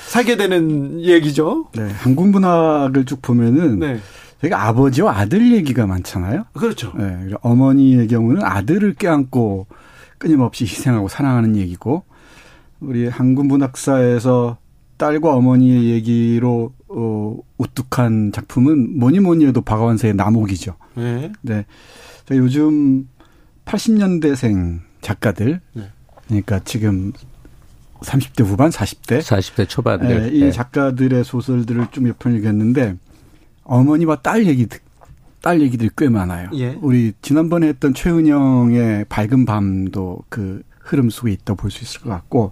[0.07, 1.67] 사게 되는 얘기죠.
[1.75, 1.89] 네.
[1.99, 3.99] 한국 문학을 쭉 보면은 네.
[4.41, 6.45] 저희가 아버지와 아들 얘기가 많잖아요.
[6.53, 6.93] 그렇죠.
[6.97, 7.29] 네.
[7.41, 9.67] 어머니의 경우는 아들을 껴안고
[10.17, 12.03] 끊임없이 희생하고 사랑하는 얘기고
[12.79, 14.57] 우리 한국 문학사에서
[14.97, 20.75] 딸과 어머니의 얘기로 어, 우뚝한 작품은 뭐니 뭐니 해도 박완서의 남옥이죠.
[20.95, 21.31] 네.
[21.41, 21.65] 네.
[22.31, 23.07] 요즘
[23.65, 25.83] 80년대생 작가들 네.
[26.27, 27.11] 그러니까 지금
[28.01, 30.51] 30대 후반, 40대, 40대 초반들 네, 이 네.
[30.51, 32.95] 작가들의 소설들을 좀 몇 편 읽었는데
[33.63, 34.67] 어머니와 딸 얘기
[35.41, 36.49] 딸 얘기들이 꽤 많아요.
[36.55, 36.77] 예.
[36.81, 42.51] 우리 지난번에 했던 최은영의 밝은 밤도 그 흐름 속에 있다 볼 수 있을 것 같고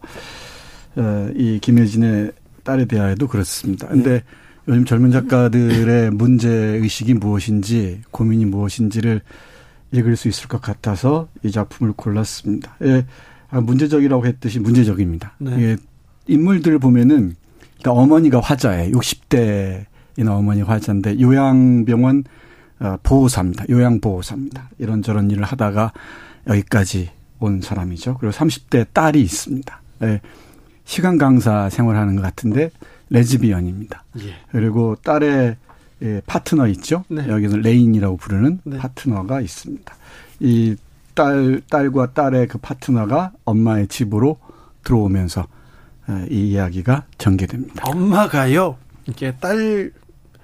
[0.97, 2.31] 어, 이 김혜진의
[2.65, 3.87] 딸에 대하여도 그렇습니다.
[3.87, 4.21] 근데 예.
[4.67, 9.21] 요즘 젊은 작가들의 문제 의식이 무엇인지 고민이 무엇인지를
[9.91, 12.75] 읽을 수 있을 것 같아서 이 작품을 골랐습니다.
[12.83, 13.05] 예,
[13.49, 15.35] 아, 문제적이라고 했듯이 문제적입니다.
[15.37, 15.51] 네.
[15.61, 15.77] 예,
[16.27, 17.35] 인물들을 보면은
[17.79, 18.91] 그러니까 어머니가 화자예요.
[18.97, 22.23] 60대이나 어머니 화자인데 요양병원
[22.79, 23.65] 어, 보호사입니다.
[23.69, 24.71] 요양보호사입니다.
[24.79, 25.93] 이런저런 일을 하다가
[26.47, 28.17] 여기까지 온 사람이죠.
[28.19, 29.81] 그리고 30대 딸이 있습니다.
[30.03, 30.21] 예,
[30.85, 32.71] 시간 강사 생활하는 것 같은데
[33.09, 34.03] 레즈비언입니다.
[34.21, 34.35] 예.
[34.51, 35.57] 그리고 딸의
[36.01, 37.03] 예, 파트너 있죠.
[37.07, 37.27] 네.
[37.27, 38.77] 여기는 레인이라고 부르는 네.
[38.77, 39.95] 파트너가 있습니다.
[40.39, 40.75] 이
[41.13, 44.37] 딸, 딸과 딸의 그 파트너가 엄마의 집으로
[44.83, 45.47] 들어오면서
[46.29, 47.89] 이 이야기가 전개됩니다.
[47.89, 49.91] 엄마가요, 이게 딸,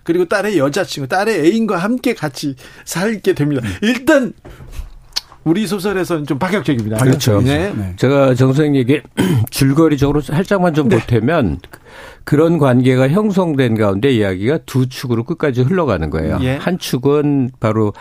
[0.03, 2.55] 그리고 딸의 여자친구, 딸의 애인과 함께 같이
[2.85, 3.67] 살게 됩니다.
[3.81, 4.33] 일단,
[5.43, 6.97] 우리 소설에서는 좀 파격적입니다.
[6.97, 7.41] 그렇죠.
[7.41, 7.73] 네.
[7.75, 7.93] 네.
[7.97, 9.01] 제가 정 선생에게
[9.49, 10.99] 줄거리적으로 살짝만 좀 네.
[10.99, 11.59] 보태면
[12.23, 16.37] 그런 관계가 형성된 가운데 이야기가 두 축으로 끝까지 흘러가는 거예요.
[16.41, 16.55] 예.
[16.57, 17.93] 한 축은 바로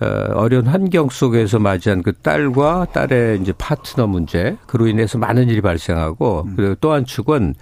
[0.00, 5.60] 어, 어려운 환경 속에서 맞이한 그 딸과 딸의 이제 파트너 문제, 그로 인해서 많은 일이
[5.60, 6.54] 발생하고, 음.
[6.56, 7.54] 그리고 또 한 축은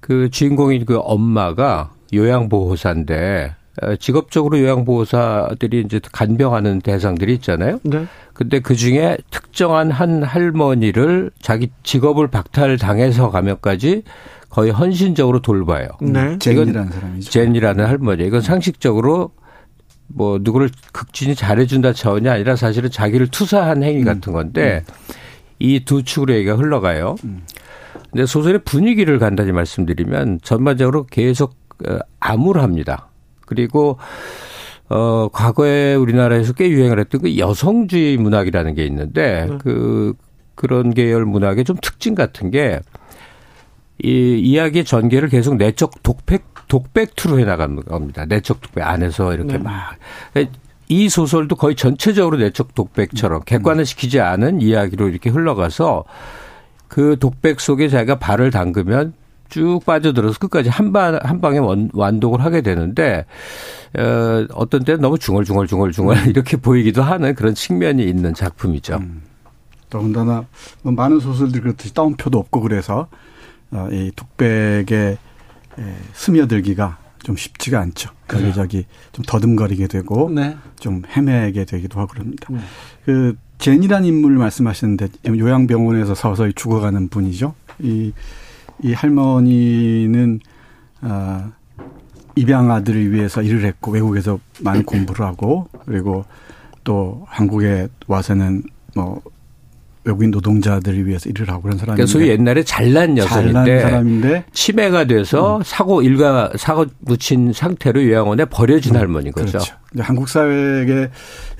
[0.00, 3.57] 그 주인공인 그 엄마가 요양보호사인데, 어,
[3.98, 7.80] 직업적으로 요양보호사들이 이제 간병하는 대상들이 있잖아요.
[7.82, 8.06] 네.
[8.32, 14.02] 근데 그 중에 특정한 한 할머니를 자기 직업을 박탈당해서 가면까지
[14.48, 15.88] 거의 헌신적으로 돌봐요.
[16.00, 16.38] 네.
[16.38, 17.30] 젠이라는 사람이죠.
[17.30, 18.26] 젠이라는 할머니.
[18.26, 19.32] 이건 상식적으로
[20.06, 24.04] 뭐 누구를 극진히 잘해준다 차원이 아니라 사실은 자기를 투사한 행위 음.
[24.04, 25.14] 같은 건데 음.
[25.58, 27.16] 이두 축으로 얘기가 흘러가요.
[27.24, 27.42] 음.
[28.10, 31.56] 근데 소설의 분위기를 간단히 말씀드리면 전반적으로 계속
[31.86, 33.08] 어, 암울합니다.
[33.48, 33.98] 그리고
[34.88, 39.58] 어 과거에 우리나라에서 꽤 유행을 했던 그 여성주의 문학이라는 게 있는데 네.
[39.58, 40.14] 그
[40.54, 42.80] 그런 계열 문학의 좀 특징 같은 게
[44.02, 48.24] 이 이야기의 전개를 계속 내적 독백 독백투로 해나가는 겁니다.
[48.26, 49.58] 내적 독백 안에서 이렇게 네.
[49.58, 49.96] 막.
[50.90, 56.04] 이 소설도 거의 전체적으로 내적 독백처럼 객관화 시키지 않은 이야기로 이렇게 흘러가서
[56.86, 59.12] 그 독백 속에 자기가 발을 담그면
[59.48, 63.24] 쭉 빠져들어서 끝까지 한 방, 한 방에 원, 완독을 하게 되는데,
[63.98, 66.28] 어, 어떤 때는 너무 중얼중얼중얼중얼 음.
[66.30, 68.96] 이렇게 보이기도 하는 그런 측면이 있는 작품이죠.
[68.96, 69.22] 음.
[69.90, 70.44] 더군다나
[70.82, 73.08] 뭐 많은 소설들 그렇듯이 따옴표도 없고 그래서,
[73.70, 75.18] 어, 이 독백의
[75.78, 78.10] 예, 스며들기가 좀 쉽지가 않죠.
[78.32, 80.56] 여기저기 좀 더듬거리게 되고 네.
[80.78, 82.48] 좀 헤매게 되기도 하고 그럽니다.
[82.50, 82.58] 네.
[83.04, 87.54] 그 제니란 인물 말씀하셨는데 요양병원에서 서서히 죽어가는 분이죠.
[87.80, 88.12] 이,
[88.82, 90.40] 이 할머니는
[91.00, 91.50] 아,
[92.36, 96.24] 입양 아들을 위해서 일을 했고 외국에서 많은 공부를 하고 그리고
[96.84, 98.62] 또 한국에 와서는
[98.94, 99.20] 뭐
[100.04, 101.96] 외국인 노동자들을 위해서 일을 하고 그런 사람인데.
[101.96, 105.62] 그러니까 소위 옛날에 잘난 여성인데 사람인데 치매가 돼서 음.
[105.64, 109.00] 사고 일가 사고 묻힌 상태로 요양원에 버려진 음.
[109.00, 109.58] 할머니인 거죠.
[109.58, 109.74] 그렇죠.
[109.98, 111.10] 한국 사회의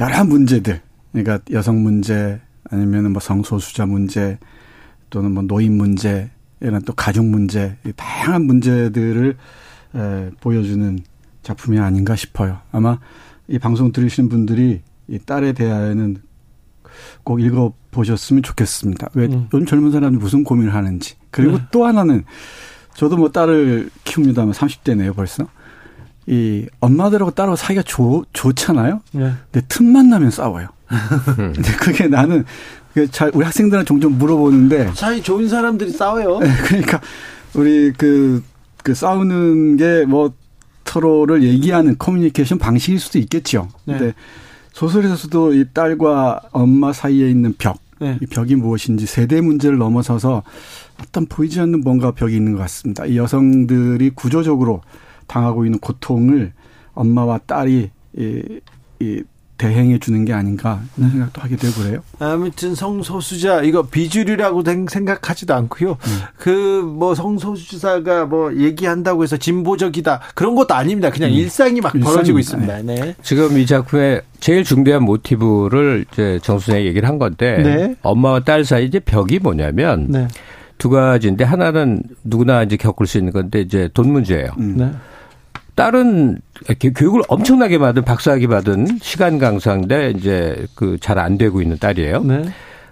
[0.00, 0.80] 여러 문제들,
[1.12, 2.40] 그러니까 여성 문제
[2.70, 4.38] 아니면 뭐 성소수자 문제
[5.10, 9.36] 또는 뭐 노인 문제 이런 또 가족 문제 다양한 문제들을
[9.94, 10.98] 에, 보여주는
[11.42, 12.58] 작품이 아닌가 싶어요.
[12.72, 12.98] 아마
[13.46, 16.18] 이 방송 들으시는 분들이 이 딸에 대하여는
[17.24, 19.08] 꼭 읽어 보셨으면 좋겠습니다.
[19.14, 19.48] 왜 음.
[19.52, 21.16] 요즘 젊은 사람이 무슨 고민을 하는지.
[21.30, 21.64] 그리고 네.
[21.70, 22.24] 또 하나는
[22.94, 25.48] 저도 뭐 딸을 키웁니다만 30대네요 벌써.
[26.26, 29.00] 이 엄마들하고 딸하고 사이가 좋, 좋잖아요.
[29.12, 29.32] 네.
[29.50, 30.68] 근데 틈만 나면 싸워요.
[31.36, 32.44] 근데 그게 나는
[33.10, 36.38] 잘 우리 학생들은 종종 물어보는데 사이 좋은 사람들이 싸워요.
[36.40, 37.00] 네, 그러니까
[37.54, 38.42] 우리 그,
[38.82, 40.32] 그 싸우는 게 뭐
[40.88, 43.68] 서로를 얘기하는 커뮤니케이션 방식일 수도 있겠죠.
[43.84, 43.98] 네.
[43.98, 44.14] 근데
[44.72, 48.18] 소설에서도 이 딸과 엄마 사이에 있는 벽, 네.
[48.22, 50.42] 이 벽이 무엇인지 세대 문제를 넘어서서
[51.00, 53.04] 어떤 보이지 않는 뭔가 벽이 있는 것 같습니다.
[53.04, 54.80] 이 여성들이 구조적으로
[55.26, 56.52] 당하고 있는 고통을
[56.94, 58.60] 엄마와 딸이 이,
[59.00, 59.22] 이
[59.58, 62.00] 대행해 주는 게 아닌가 이런 생각도 하게 되고 그래요.
[62.20, 65.90] 아무튼 성소수자 이거 비주류라고 생각하지도 않고요.
[66.00, 66.18] 음.
[66.38, 71.10] 그뭐 성소수자가 뭐 얘기한다고 해서 진보적이다 그런 것도 아닙니다.
[71.10, 71.34] 그냥 음.
[71.34, 72.82] 일상이 막 벌어지고 있습니다.
[72.82, 72.94] 네.
[72.94, 73.14] 네.
[73.22, 77.96] 지금 이 작품의 제일 중대한 모티브를 이제 정순이 얘기를 한 건데 네.
[78.02, 80.28] 엄마와 딸 사이 이제 벽이 뭐냐면 네.
[80.78, 84.52] 두 가지인데 하나는 누구나 이제 겪을 수 있는 건데 이제 돈 문제예요.
[84.58, 84.96] 음.
[85.78, 85.84] 네.
[85.84, 86.38] 딸은
[86.94, 92.22] 교육을 엄청나게 받은 박사학위 받은 시간 강사인데 이제 그 잘 안 되고 있는 딸이에요.
[92.24, 92.44] 네.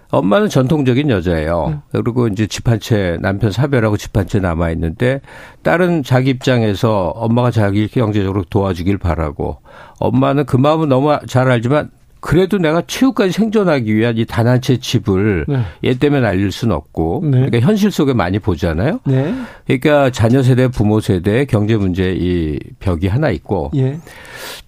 [0.09, 1.67] 엄마는 전통적인 여자예요.
[1.91, 2.01] 네.
[2.01, 5.19] 그리고 이제 집 한 채 남편 사별하고 집 한 채 남아 있는데
[5.63, 9.59] 딸은 자기 입장에서 엄마가 자기 경제적으로 도와주길 바라고
[9.99, 15.61] 엄마는 그 마음은 너무 잘 알지만 그래도 내가 최후까지 생존하기 위한 이 단한채 집을 네.
[15.83, 17.31] 얘 때문에 날릴 수는 없고 네.
[17.31, 18.99] 그러니까 현실 속에 많이 보잖아요.
[19.05, 19.33] 네.
[19.65, 23.99] 그러니까 자녀 세대, 부모 세대 경제 문제 이 벽이 하나 있고 예.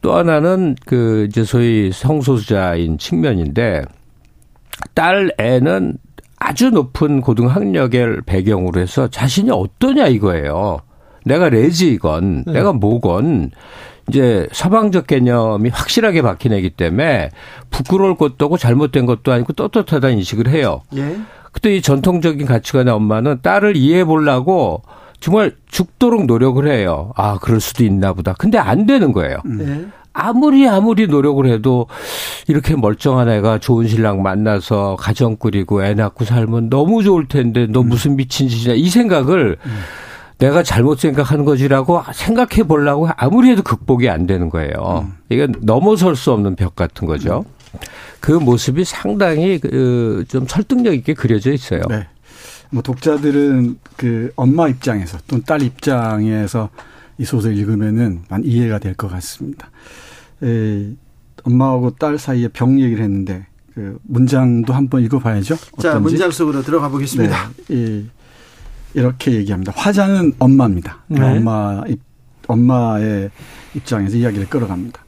[0.01, 3.83] 또 하나는 그 이제 소위 성소수자인 측면인데
[4.93, 5.97] 딸 애는
[6.37, 10.79] 아주 높은 고등학력을 배경으로 해서 자신이 어떠냐 이거예요.
[11.25, 12.53] 내가 레지건, 네.
[12.53, 13.51] 내가 뭐건
[14.09, 17.29] 이제 서방적 개념이 확실하게 박힌 애기 때문에
[17.69, 20.81] 부끄러울 것도 없고 잘못된 것도 아니고 떳떳하다는 인식을 해요.
[20.97, 21.17] 예.
[21.51, 24.83] 그때 이 전통적인 가치관의 엄마는 딸을 이해해 보려고
[25.19, 27.11] 정말 죽도록 노력을 해요.
[27.15, 28.33] 아, 그럴 수도 있나 보다.
[28.33, 29.37] 근데 안 되는 거예요.
[29.45, 29.85] 네.
[30.13, 31.87] 아무리 아무리 노력을 해도
[32.47, 37.83] 이렇게 멀쩡한 애가 좋은 신랑 만나서 가정 꾸리고 애 낳고 살면 너무 좋을 텐데 너
[37.83, 39.79] 무슨 미친 짓이냐 이 생각을 음.
[40.39, 45.05] 내가 잘못 생각하는 거지라고 생각해 보려고 아무리 해도 극복이 안 되는 거예요.
[45.05, 45.13] 음.
[45.29, 47.45] 이건 넘어설 수 없는 벽 같은 거죠.
[48.19, 51.81] 그 모습이 상당히 그 좀 설득력 있게 그려져 있어요.
[51.89, 52.07] 네.
[52.71, 56.69] 뭐 독자들은 그 엄마 입장에서 또는 딸 입장에서
[57.17, 59.69] 이 소설 읽으면은 만 이해가 될 것 같습니다.
[60.43, 60.91] 에,
[61.43, 65.55] 엄마하고 딸 사이에 병 얘기를 했는데 그 문장도 한번 읽어봐야죠.
[65.55, 65.81] 어떤지.
[65.81, 67.51] 자 문장 속으로 들어가 보겠습니다.
[67.67, 67.75] 네.
[67.75, 68.05] 이
[68.93, 69.73] 이렇게 얘기합니다.
[69.75, 70.99] 화자는 엄마입니다.
[71.07, 71.21] 네.
[71.21, 71.83] 엄마
[72.47, 73.29] 엄마의
[73.75, 75.03] 입장에서 이야기를 끌어갑니다.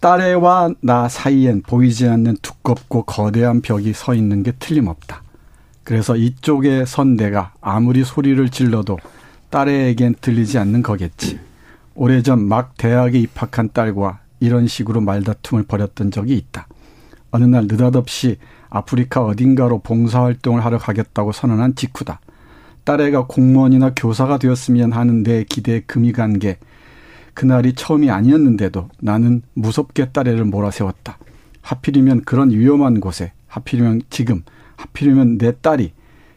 [0.00, 5.22] 딸애와 나 사이엔 보이지 않는 두껍고 거대한 벽이 서 있는 게 틀림없다.
[5.82, 8.98] 그래서 이쪽에 선 내가 아무리 소리를 질러도
[9.50, 11.38] 딸애에겐 들리지 않는 거겠지.
[11.94, 16.66] 오래전 막 대학에 입학한 딸과 이런 식으로 말다툼을 벌였던 적이 있다.
[17.30, 18.36] 어느 날 느닷없이
[18.68, 22.20] 아프리카 어딘가로 봉사활동을 하러 가겠다고 선언한 직후다.
[22.84, 26.58] 딸애가 공무원이나 교사가 되었으면 하는 내 기대에 금이 간 게
[27.34, 31.18] 그날이 처음이 아니었는데도 나는 무섭게 딸애를 몰아세웠다.
[31.62, 34.42] 하필이면 그런 위험한 곳에 하필이면 지금
[34.76, 35.92] 하필이면 내 딸이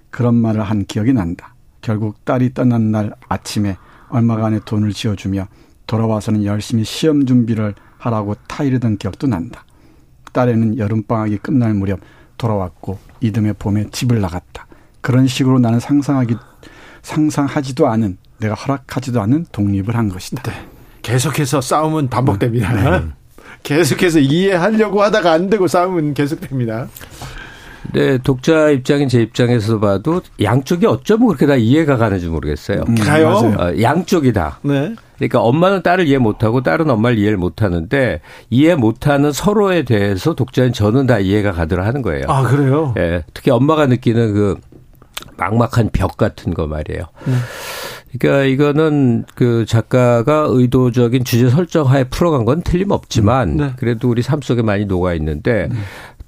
[0.09, 1.53] 그런 말을 한 기억이 난다.
[1.81, 3.77] 결국 딸이 떠난 날 아침에
[4.09, 5.47] 얼마간의 돈을 지어주며
[5.85, 9.63] 돌아와서는 열심히 시험 준비를 하라고 타이르던 기억도 난다.
[10.33, 11.99] 딸애는 여름방학이 끝날 무렵
[12.37, 14.66] 돌아왔고 이듬해 봄에 집을 나갔다.
[15.07, 16.35] 그런 식으로 나는 상상하기
[17.01, 20.43] 상상하지도 않은 내가 허락하지도 않은 독립을 한 것이다.
[20.43, 20.51] 네.
[21.01, 22.73] 계속해서 싸움은 반복됩니다.
[22.73, 23.05] 네.
[23.63, 26.89] 계속해서 이해하려고 하다가 안 되고 싸움은 계속됩니다.
[27.93, 32.83] 네, 독자 입장인 제 입장에서 봐도 양쪽이 어쩌면 그렇게 다 이해가 가는지 모르겠어요.
[32.89, 33.29] 음, 가요?
[33.29, 34.59] 어, 양쪽이 다.
[34.63, 34.93] 네.
[35.17, 41.07] 그러니까 엄마는 딸을 이해 못하고 딸은 엄마를 이해를 못하는데 이해 못하는 서로에 대해서 독자인 저는
[41.07, 42.25] 다 이해가 가더라 하는 거예요.
[42.27, 42.93] 아 그래요?
[42.97, 44.57] 예, 특히 엄마가 느끼는 그
[45.37, 47.03] 막막한 벽 같은 거 말이에요.
[47.25, 47.33] 네.
[48.17, 53.73] 그러니까 이거는 그 작가가 의도적인 주제 설정하에 풀어간 건 틀림없지만 네.
[53.77, 55.75] 그래도 우리 삶 속에 많이 녹아 있는데 네.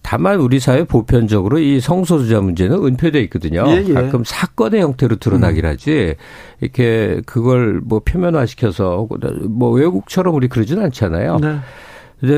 [0.02, 3.66] 다만 우리 사회 보편적으로 이 성소수자 문제는 은폐돼 있거든요.
[3.68, 3.94] 예, 예.
[3.94, 5.70] 가끔 사건의 형태로 드러나긴 음.
[5.70, 6.16] 하지
[6.61, 9.07] 이렇게 그걸 뭐 표면화시켜서
[9.49, 11.38] 뭐 외국처럼 우리 그러진 않잖아요.
[11.40, 11.60] 네.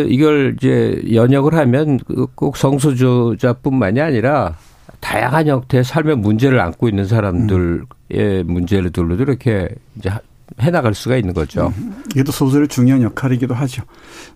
[0.09, 1.99] 이걸 이제 연역을 하면
[2.35, 4.55] 꼭 성소수자뿐만이 아니라
[4.99, 7.81] 다양한 형태의 삶의 문제를 안고 있는 사람들의
[8.13, 8.43] 음.
[8.47, 10.11] 문제들로도 이렇게 이제
[10.59, 11.73] 해나갈 수가 있는 거죠.
[11.77, 12.03] 음.
[12.11, 13.83] 이게 또 소설의 중요한 역할이기도 하죠.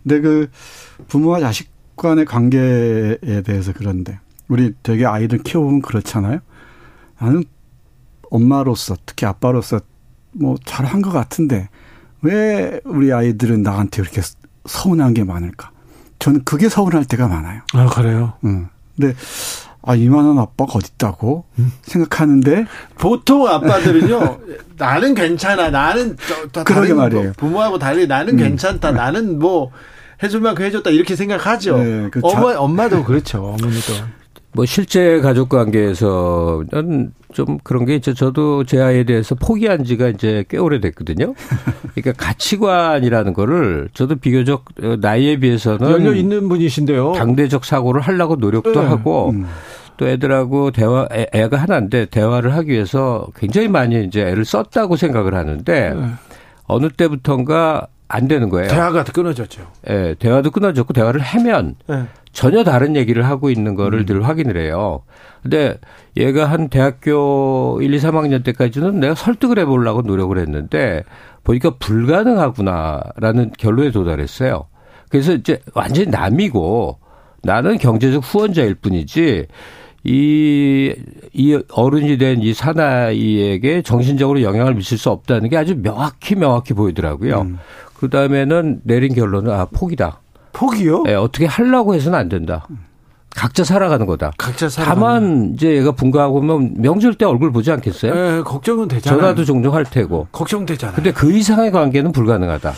[0.04, 0.50] 근데 그
[1.08, 6.40] 부모와 자식 간의 관계에 대해서 그런데 우리 되게 아이들 키워보면 그렇잖아요.
[7.20, 7.44] 나는
[8.30, 9.80] 엄마로서 특히 아빠로서
[10.32, 11.70] 뭐 잘한 것 같은데
[12.22, 14.22] 왜 우리 아이들은 나한테 이렇게
[14.66, 15.72] 서운한 게 많을까?
[16.20, 17.62] 저는 그게 서운할 때가 많아요.
[17.74, 18.34] 아 그래요?
[18.44, 18.68] 응.
[18.96, 19.14] 근데
[19.86, 21.72] 아 이만한 아빠가 어딨다고 음.
[21.84, 22.66] 생각하는데
[22.98, 24.40] 보통 아빠들은요
[24.78, 26.18] 나는 괜찮아 나는
[26.52, 28.38] 저, 그러게 말이에요 부모하고 달리 나는 음.
[28.38, 29.72] 괜찮다 나는 뭐
[30.24, 33.94] 해줄 만큼 해줬다 이렇게 생각하죠 네, 그 엄마 자, 엄마도 그렇죠 어머니도
[34.54, 38.14] 뭐 실제 가족 관계에서는 좀 그런 게 있죠.
[38.14, 41.36] 저도 제 아이에 대해서 포기한 지가 이제 꽤 오래됐거든요.
[41.94, 44.64] 그러니까 가치관이라는 거를 저도 비교적
[45.02, 47.12] 나이에 비해서는 열려 있는 분이신데요.
[47.12, 48.88] 당대적 사고를 하려고 노력도 네.
[48.88, 49.46] 하고 음.
[49.98, 55.36] 또 애들하고 대화 애, 가 하나인데 대화를 하기 위해서 굉장히 많이 이제 애를 썼다고 생각을
[55.36, 56.08] 하는데 네.
[56.68, 58.70] 어느 때부턴가 안 되는 거예요.
[58.70, 59.68] 대화가 끊어졌죠.
[59.90, 62.04] 예, 네, 대화도 끊어졌고 대화를 하면 네.
[62.32, 64.06] 전혀 다른 얘기를 하고 있는 거를 음.
[64.06, 65.02] 늘 확인을 해요.
[65.42, 65.78] 근데
[66.18, 71.04] 얘가 한 대학교 1, 2, 3학년 때까지는 내가 설득을 해 보려고 노력을 했는데
[71.44, 74.68] 보니까 불가능하구나라는 결론에 도달했어요.
[75.10, 77.00] 그래서 이제 완전히 남이고
[77.44, 79.46] 나는 경제적 후원자일 뿐이지
[80.06, 80.94] 이,
[81.34, 87.42] 이 어른이 된 이 사나이에게 정신적으로 영향을 미칠 수 없다는 게 아주 명확히 명확히 보이더라고요.
[87.42, 87.58] 음.
[87.98, 90.20] 그 다음에는 내린 결론은 아, 포기다.
[90.54, 91.04] 포기요?
[91.04, 92.68] 네, 어떻게 하려고 해서는 안 된다.
[93.36, 94.32] 각자 살아가는 거다.
[94.38, 94.94] 각자 살아.
[94.94, 98.14] 다만 이제 얘가 분가하고 면 명절 때 얼굴 보지 않겠어요?
[98.14, 99.20] 네, 걱정은 되잖아요.
[99.22, 100.28] 전화도 종종 할 테고.
[100.32, 100.96] 걱정되잖아요.
[100.96, 102.74] 근데 그 이상의 관계는 불가능하다.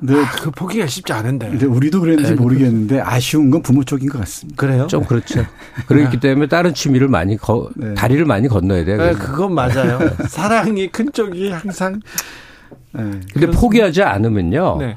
[0.00, 1.48] 네, 아, 그 포기가 쉽지 않은데.
[1.48, 4.56] 근데 우리도 그랬는지 네, 모르겠는데 아쉬운 건 부모 쪽인 것 같습니다.
[4.60, 4.86] 그래요?
[4.86, 5.44] 좀 그렇죠.
[5.86, 6.20] 그렇기 네.
[6.20, 7.94] 때문에 다른 취미를 많이 거, 네.
[7.94, 8.96] 다리를 많이 건너야 돼요.
[8.98, 9.98] 네, 그건 맞아요.
[10.28, 12.00] 사랑이 큰 쪽이 항상.
[12.92, 14.76] 네, 근데 포기하지 않으면요.
[14.78, 14.96] 네.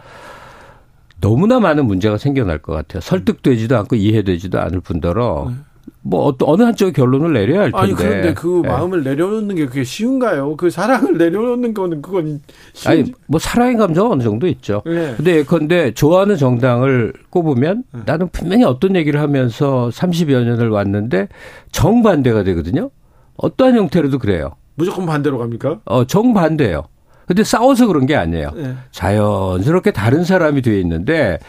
[1.19, 3.02] 너무나 많은 문제가 생겨날 것 같아요.
[3.02, 5.56] 설득되지도 않고 이해되지도 않을 뿐더러 네.
[6.03, 7.78] 뭐 어떤 어느 한쪽의 결론을 내려야 할 텐데.
[7.78, 8.69] 아니 그런데 그 네.
[8.69, 10.56] 마음을 내려놓는 게 그게 쉬운가요?
[10.57, 12.41] 그 사랑을 내려놓는 거는 그건
[12.73, 12.91] 쉬운...
[12.91, 14.82] 아니 뭐 사랑의 감정 어느 정도 있죠.
[14.86, 15.14] 네.
[15.15, 18.02] 근데 예컨대 좋아하는 정당을 꼽으면 네.
[18.06, 21.28] 나는 분명히 어떤 얘기를 하면서 30여 년을 왔는데
[21.72, 22.90] 정반대가 되거든요.
[23.38, 24.56] 어떠한 형태로도 그래요.
[24.76, 25.82] 무조건 반대로 갑니까?
[25.86, 26.84] 어 정반대예요.
[27.28, 28.52] 근데 싸워서 그런 게 아니에요.
[28.56, 28.73] 네.
[28.91, 31.40] 자연스럽게 다른 사람이 되어 있는데,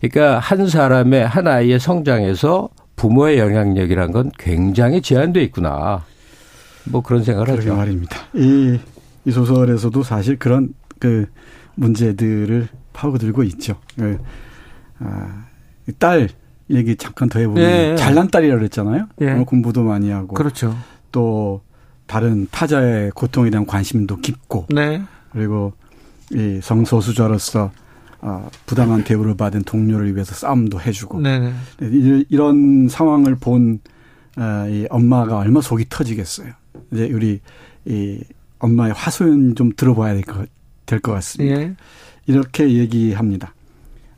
[0.00, 6.04] 그러니까 한 사람의 한 아이의 성장에서 부모의 영향력이란 건 굉장히 제한돼 있구나.
[6.84, 7.76] 뭐 그런 생각을 하죠.
[7.76, 8.16] 말입니다.
[8.34, 8.78] 이,
[9.24, 11.26] 이 소설에서도 사실 그런 그
[11.74, 13.76] 문제들을 파고들고 있죠.
[13.96, 14.18] 그,
[14.98, 15.44] 아,
[15.98, 16.28] 딸
[16.70, 17.96] 얘기 잠깐 더 해보면 네.
[17.96, 19.06] 잘난 딸이라고 그랬잖아요.
[19.16, 19.44] 네.
[19.44, 20.34] 공부도 많이 하고.
[20.34, 20.76] 그렇죠.
[21.12, 21.60] 또
[22.06, 24.66] 다른 타자의 고통에 대한 관심도 깊고.
[24.70, 25.02] 네.
[25.32, 25.74] 그리고
[26.32, 27.70] 이 성소수자로서
[28.26, 31.54] 어, 부당한 대우를 받은 동료를 위해서 싸움도 해주고 네네.
[31.78, 33.78] 네, 이런 상황을 본
[34.36, 36.52] 어, 이 엄마가 얼마 속이 터지겠어요.
[36.92, 37.40] 이제 우리
[37.84, 38.20] 이
[38.58, 40.48] 엄마의 화소연 좀 들어봐야 될것
[40.86, 41.60] 될것 같습니다.
[41.60, 41.76] 예.
[42.26, 43.54] 이렇게 얘기합니다.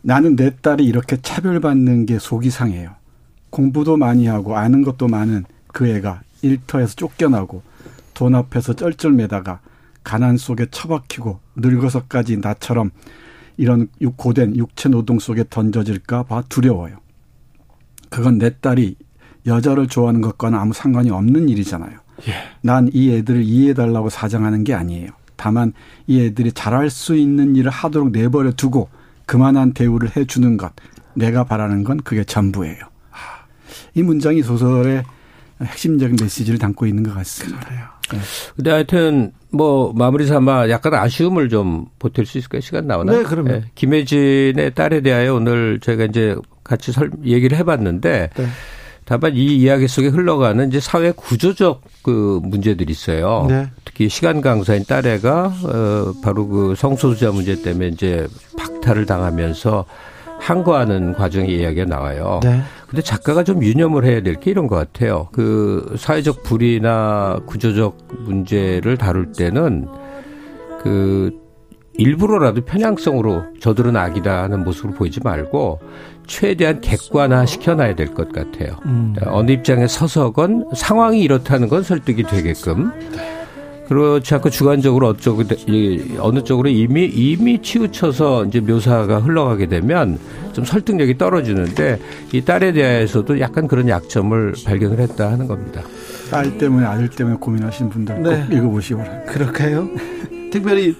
[0.00, 2.92] 나는 내 딸이 이렇게 차별받는 게 속이 상해요.
[3.50, 7.62] 공부도 많이 하고 아는 것도 많은 그 애가 일터에서 쫓겨나고
[8.14, 9.60] 돈 앞에서 쩔쩔매다가
[10.02, 12.90] 가난 속에 처박히고 늙어서까지 나처럼
[13.58, 16.96] 이런 고된 육체 노동 속에 던져질까 봐 두려워요.
[18.08, 18.96] 그건 내 딸이
[19.46, 21.98] 여자를 좋아하는 것과는 아무 상관이 없는 일이잖아요.
[22.28, 22.32] 예.
[22.62, 25.10] 난이 애들을 이해해달라고 사정하는 게 아니에요.
[25.36, 25.72] 다만
[26.06, 28.88] 이 애들이 잘할 수 있는 일을 하도록 내버려 두고
[29.26, 30.72] 그만한 대우를 해주는 것.
[31.14, 32.78] 내가 바라는 건 그게 전부예요.
[33.94, 35.04] 이 문장이 소설의
[35.60, 37.60] 핵심적인 메시지를 담고 있는 것 같습니다.
[37.60, 37.97] 그래요.
[38.10, 38.18] 네.
[38.56, 42.60] 근데 하여튼 뭐 마무리 삼아 약간 아쉬움을 좀 보탤 수 있을까요?
[42.60, 43.12] 시간 나오나?
[43.12, 43.70] 네, 그러면 네.
[43.74, 48.46] 김혜진의 딸에 대하여 오늘 저희가 이제 같이 설 얘기를 해봤는데 네.
[49.04, 53.46] 다만 이 이야기 속에 흘러가는 이제 사회 구조적 그 문제들이 있어요.
[53.48, 53.68] 네.
[53.86, 58.28] 특히 시간 강사인 딸애가 어 바로 그 성소수자 문제 때문에 이제
[58.58, 59.86] 박탈을 당하면서
[60.38, 62.40] 항거하는 과정의 이야기가 나와요.
[62.42, 62.60] 네.
[62.88, 65.28] 근데 작가가 좀 유념을 해야 될 게 이런 것 같아요.
[65.32, 69.86] 그 사회적 불이나 구조적 문제를 다룰 때는
[70.82, 71.32] 그
[71.94, 75.80] 일부러라도 편향성으로 저들은 악이다 하는 모습을 보이지 말고
[76.28, 78.76] 최대한 객관화 시켜놔야 될 것 같아요.
[78.84, 79.14] 음.
[79.26, 82.92] 어느 입장에 서서건 상황이 이렇다는 건 설득이 되게끔
[83.88, 85.44] 그렇지 않고 주관적으로 어쩌고
[86.20, 90.18] 어느 쪽으로 이미 이미 치우쳐서 이제 묘사가 흘러가게 되면
[90.52, 91.98] 좀 설득력이 떨어지는데
[92.32, 95.82] 이 딸에 대해서도 약간 그런 약점을 발견을 했다 하는 겁니다.
[96.30, 98.46] 딸 때문에 아들 때문에 고민하시는 분들 네.
[98.46, 99.32] 꼭 읽어보시기 바랍니다.
[99.32, 99.88] 그럴까요?
[100.52, 100.94] 특별히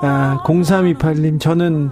[0.00, 1.90] 아, 0328님 저는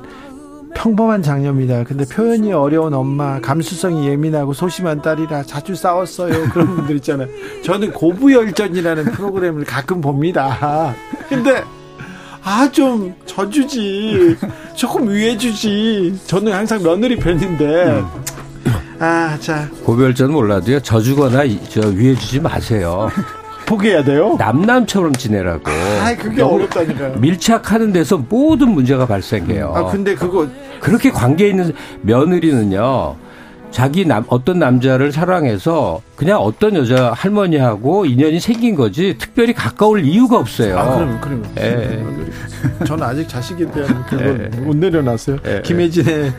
[0.76, 1.84] 평범한 장녀입니다.
[1.84, 6.48] 근데 표현이 어려운 엄마, 감수성이 예민하고 소심한 딸이라 자주 싸웠어요.
[6.50, 7.28] 그런 분들 있잖아요.
[7.64, 10.94] 저는 고부열전이라는 프로그램을 가끔 봅니다.
[11.28, 11.62] 근데
[12.44, 14.36] 아 좀 져주지
[14.76, 18.04] 조금 위해주지 저는 항상 며느리 편인데
[19.00, 23.10] 아 자 고별전 몰라도요 져주거나 저 위해주지 마세요
[23.66, 24.36] 포기해야 돼요?
[24.38, 25.70] 남남처럼 지내라고.
[25.70, 27.16] 아, 그게 어렵다니까요.
[27.18, 29.72] 밀착하는 데서 모든 문제가 발생해요.
[29.74, 30.46] 아, 근데 그거
[30.80, 31.72] 그렇게 관계 있는
[32.02, 33.16] 며느리는요.
[33.70, 40.38] 자기 남 어떤 남자를 사랑해서 그냥 어떤 여자 할머니하고 인연이 생긴 거지 특별히 가까울 이유가
[40.38, 40.78] 없어요.
[40.78, 41.44] 아, 그럼 그럼.
[41.58, 42.84] 예.
[42.86, 44.60] 저는 아직 자식에 대한 그걸 예.
[44.60, 45.38] 못 내려놨어요.
[45.46, 45.62] 예.
[45.62, 46.32] 김혜진의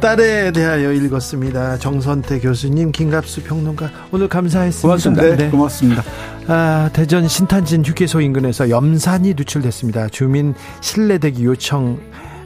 [0.00, 1.78] 딸에 대하여 읽었습니다.
[1.78, 4.86] 정선태 교수님, 김갑수 평론가 오늘 감사했습니다.
[4.86, 5.22] 고맙습니다.
[5.22, 5.36] 네.
[5.36, 5.50] 네.
[5.50, 6.04] 고맙습니다.
[6.46, 10.08] 아, 대전 신탄진 휴게소 인근에서 염산이 누출됐습니다.
[10.10, 11.98] 주민 실내대기 요청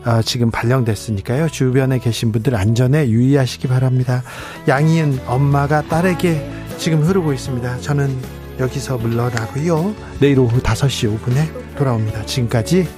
[0.05, 1.49] 어, 지금 발령됐으니까요.
[1.49, 4.23] 주변에 계신 분들 안전에 유의하시기 바랍니다.
[4.69, 6.49] 양이은 엄마가 딸에게
[6.79, 7.79] 지금 흐르고 있습니다.
[7.79, 8.17] 저는
[8.59, 9.95] 여기서 물러나고요.
[10.21, 12.25] 내일 오후 5시 5분에 돌아옵니다.
[12.27, 12.89] 지금까지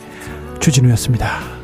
[0.60, 1.61] 주진우였습니다.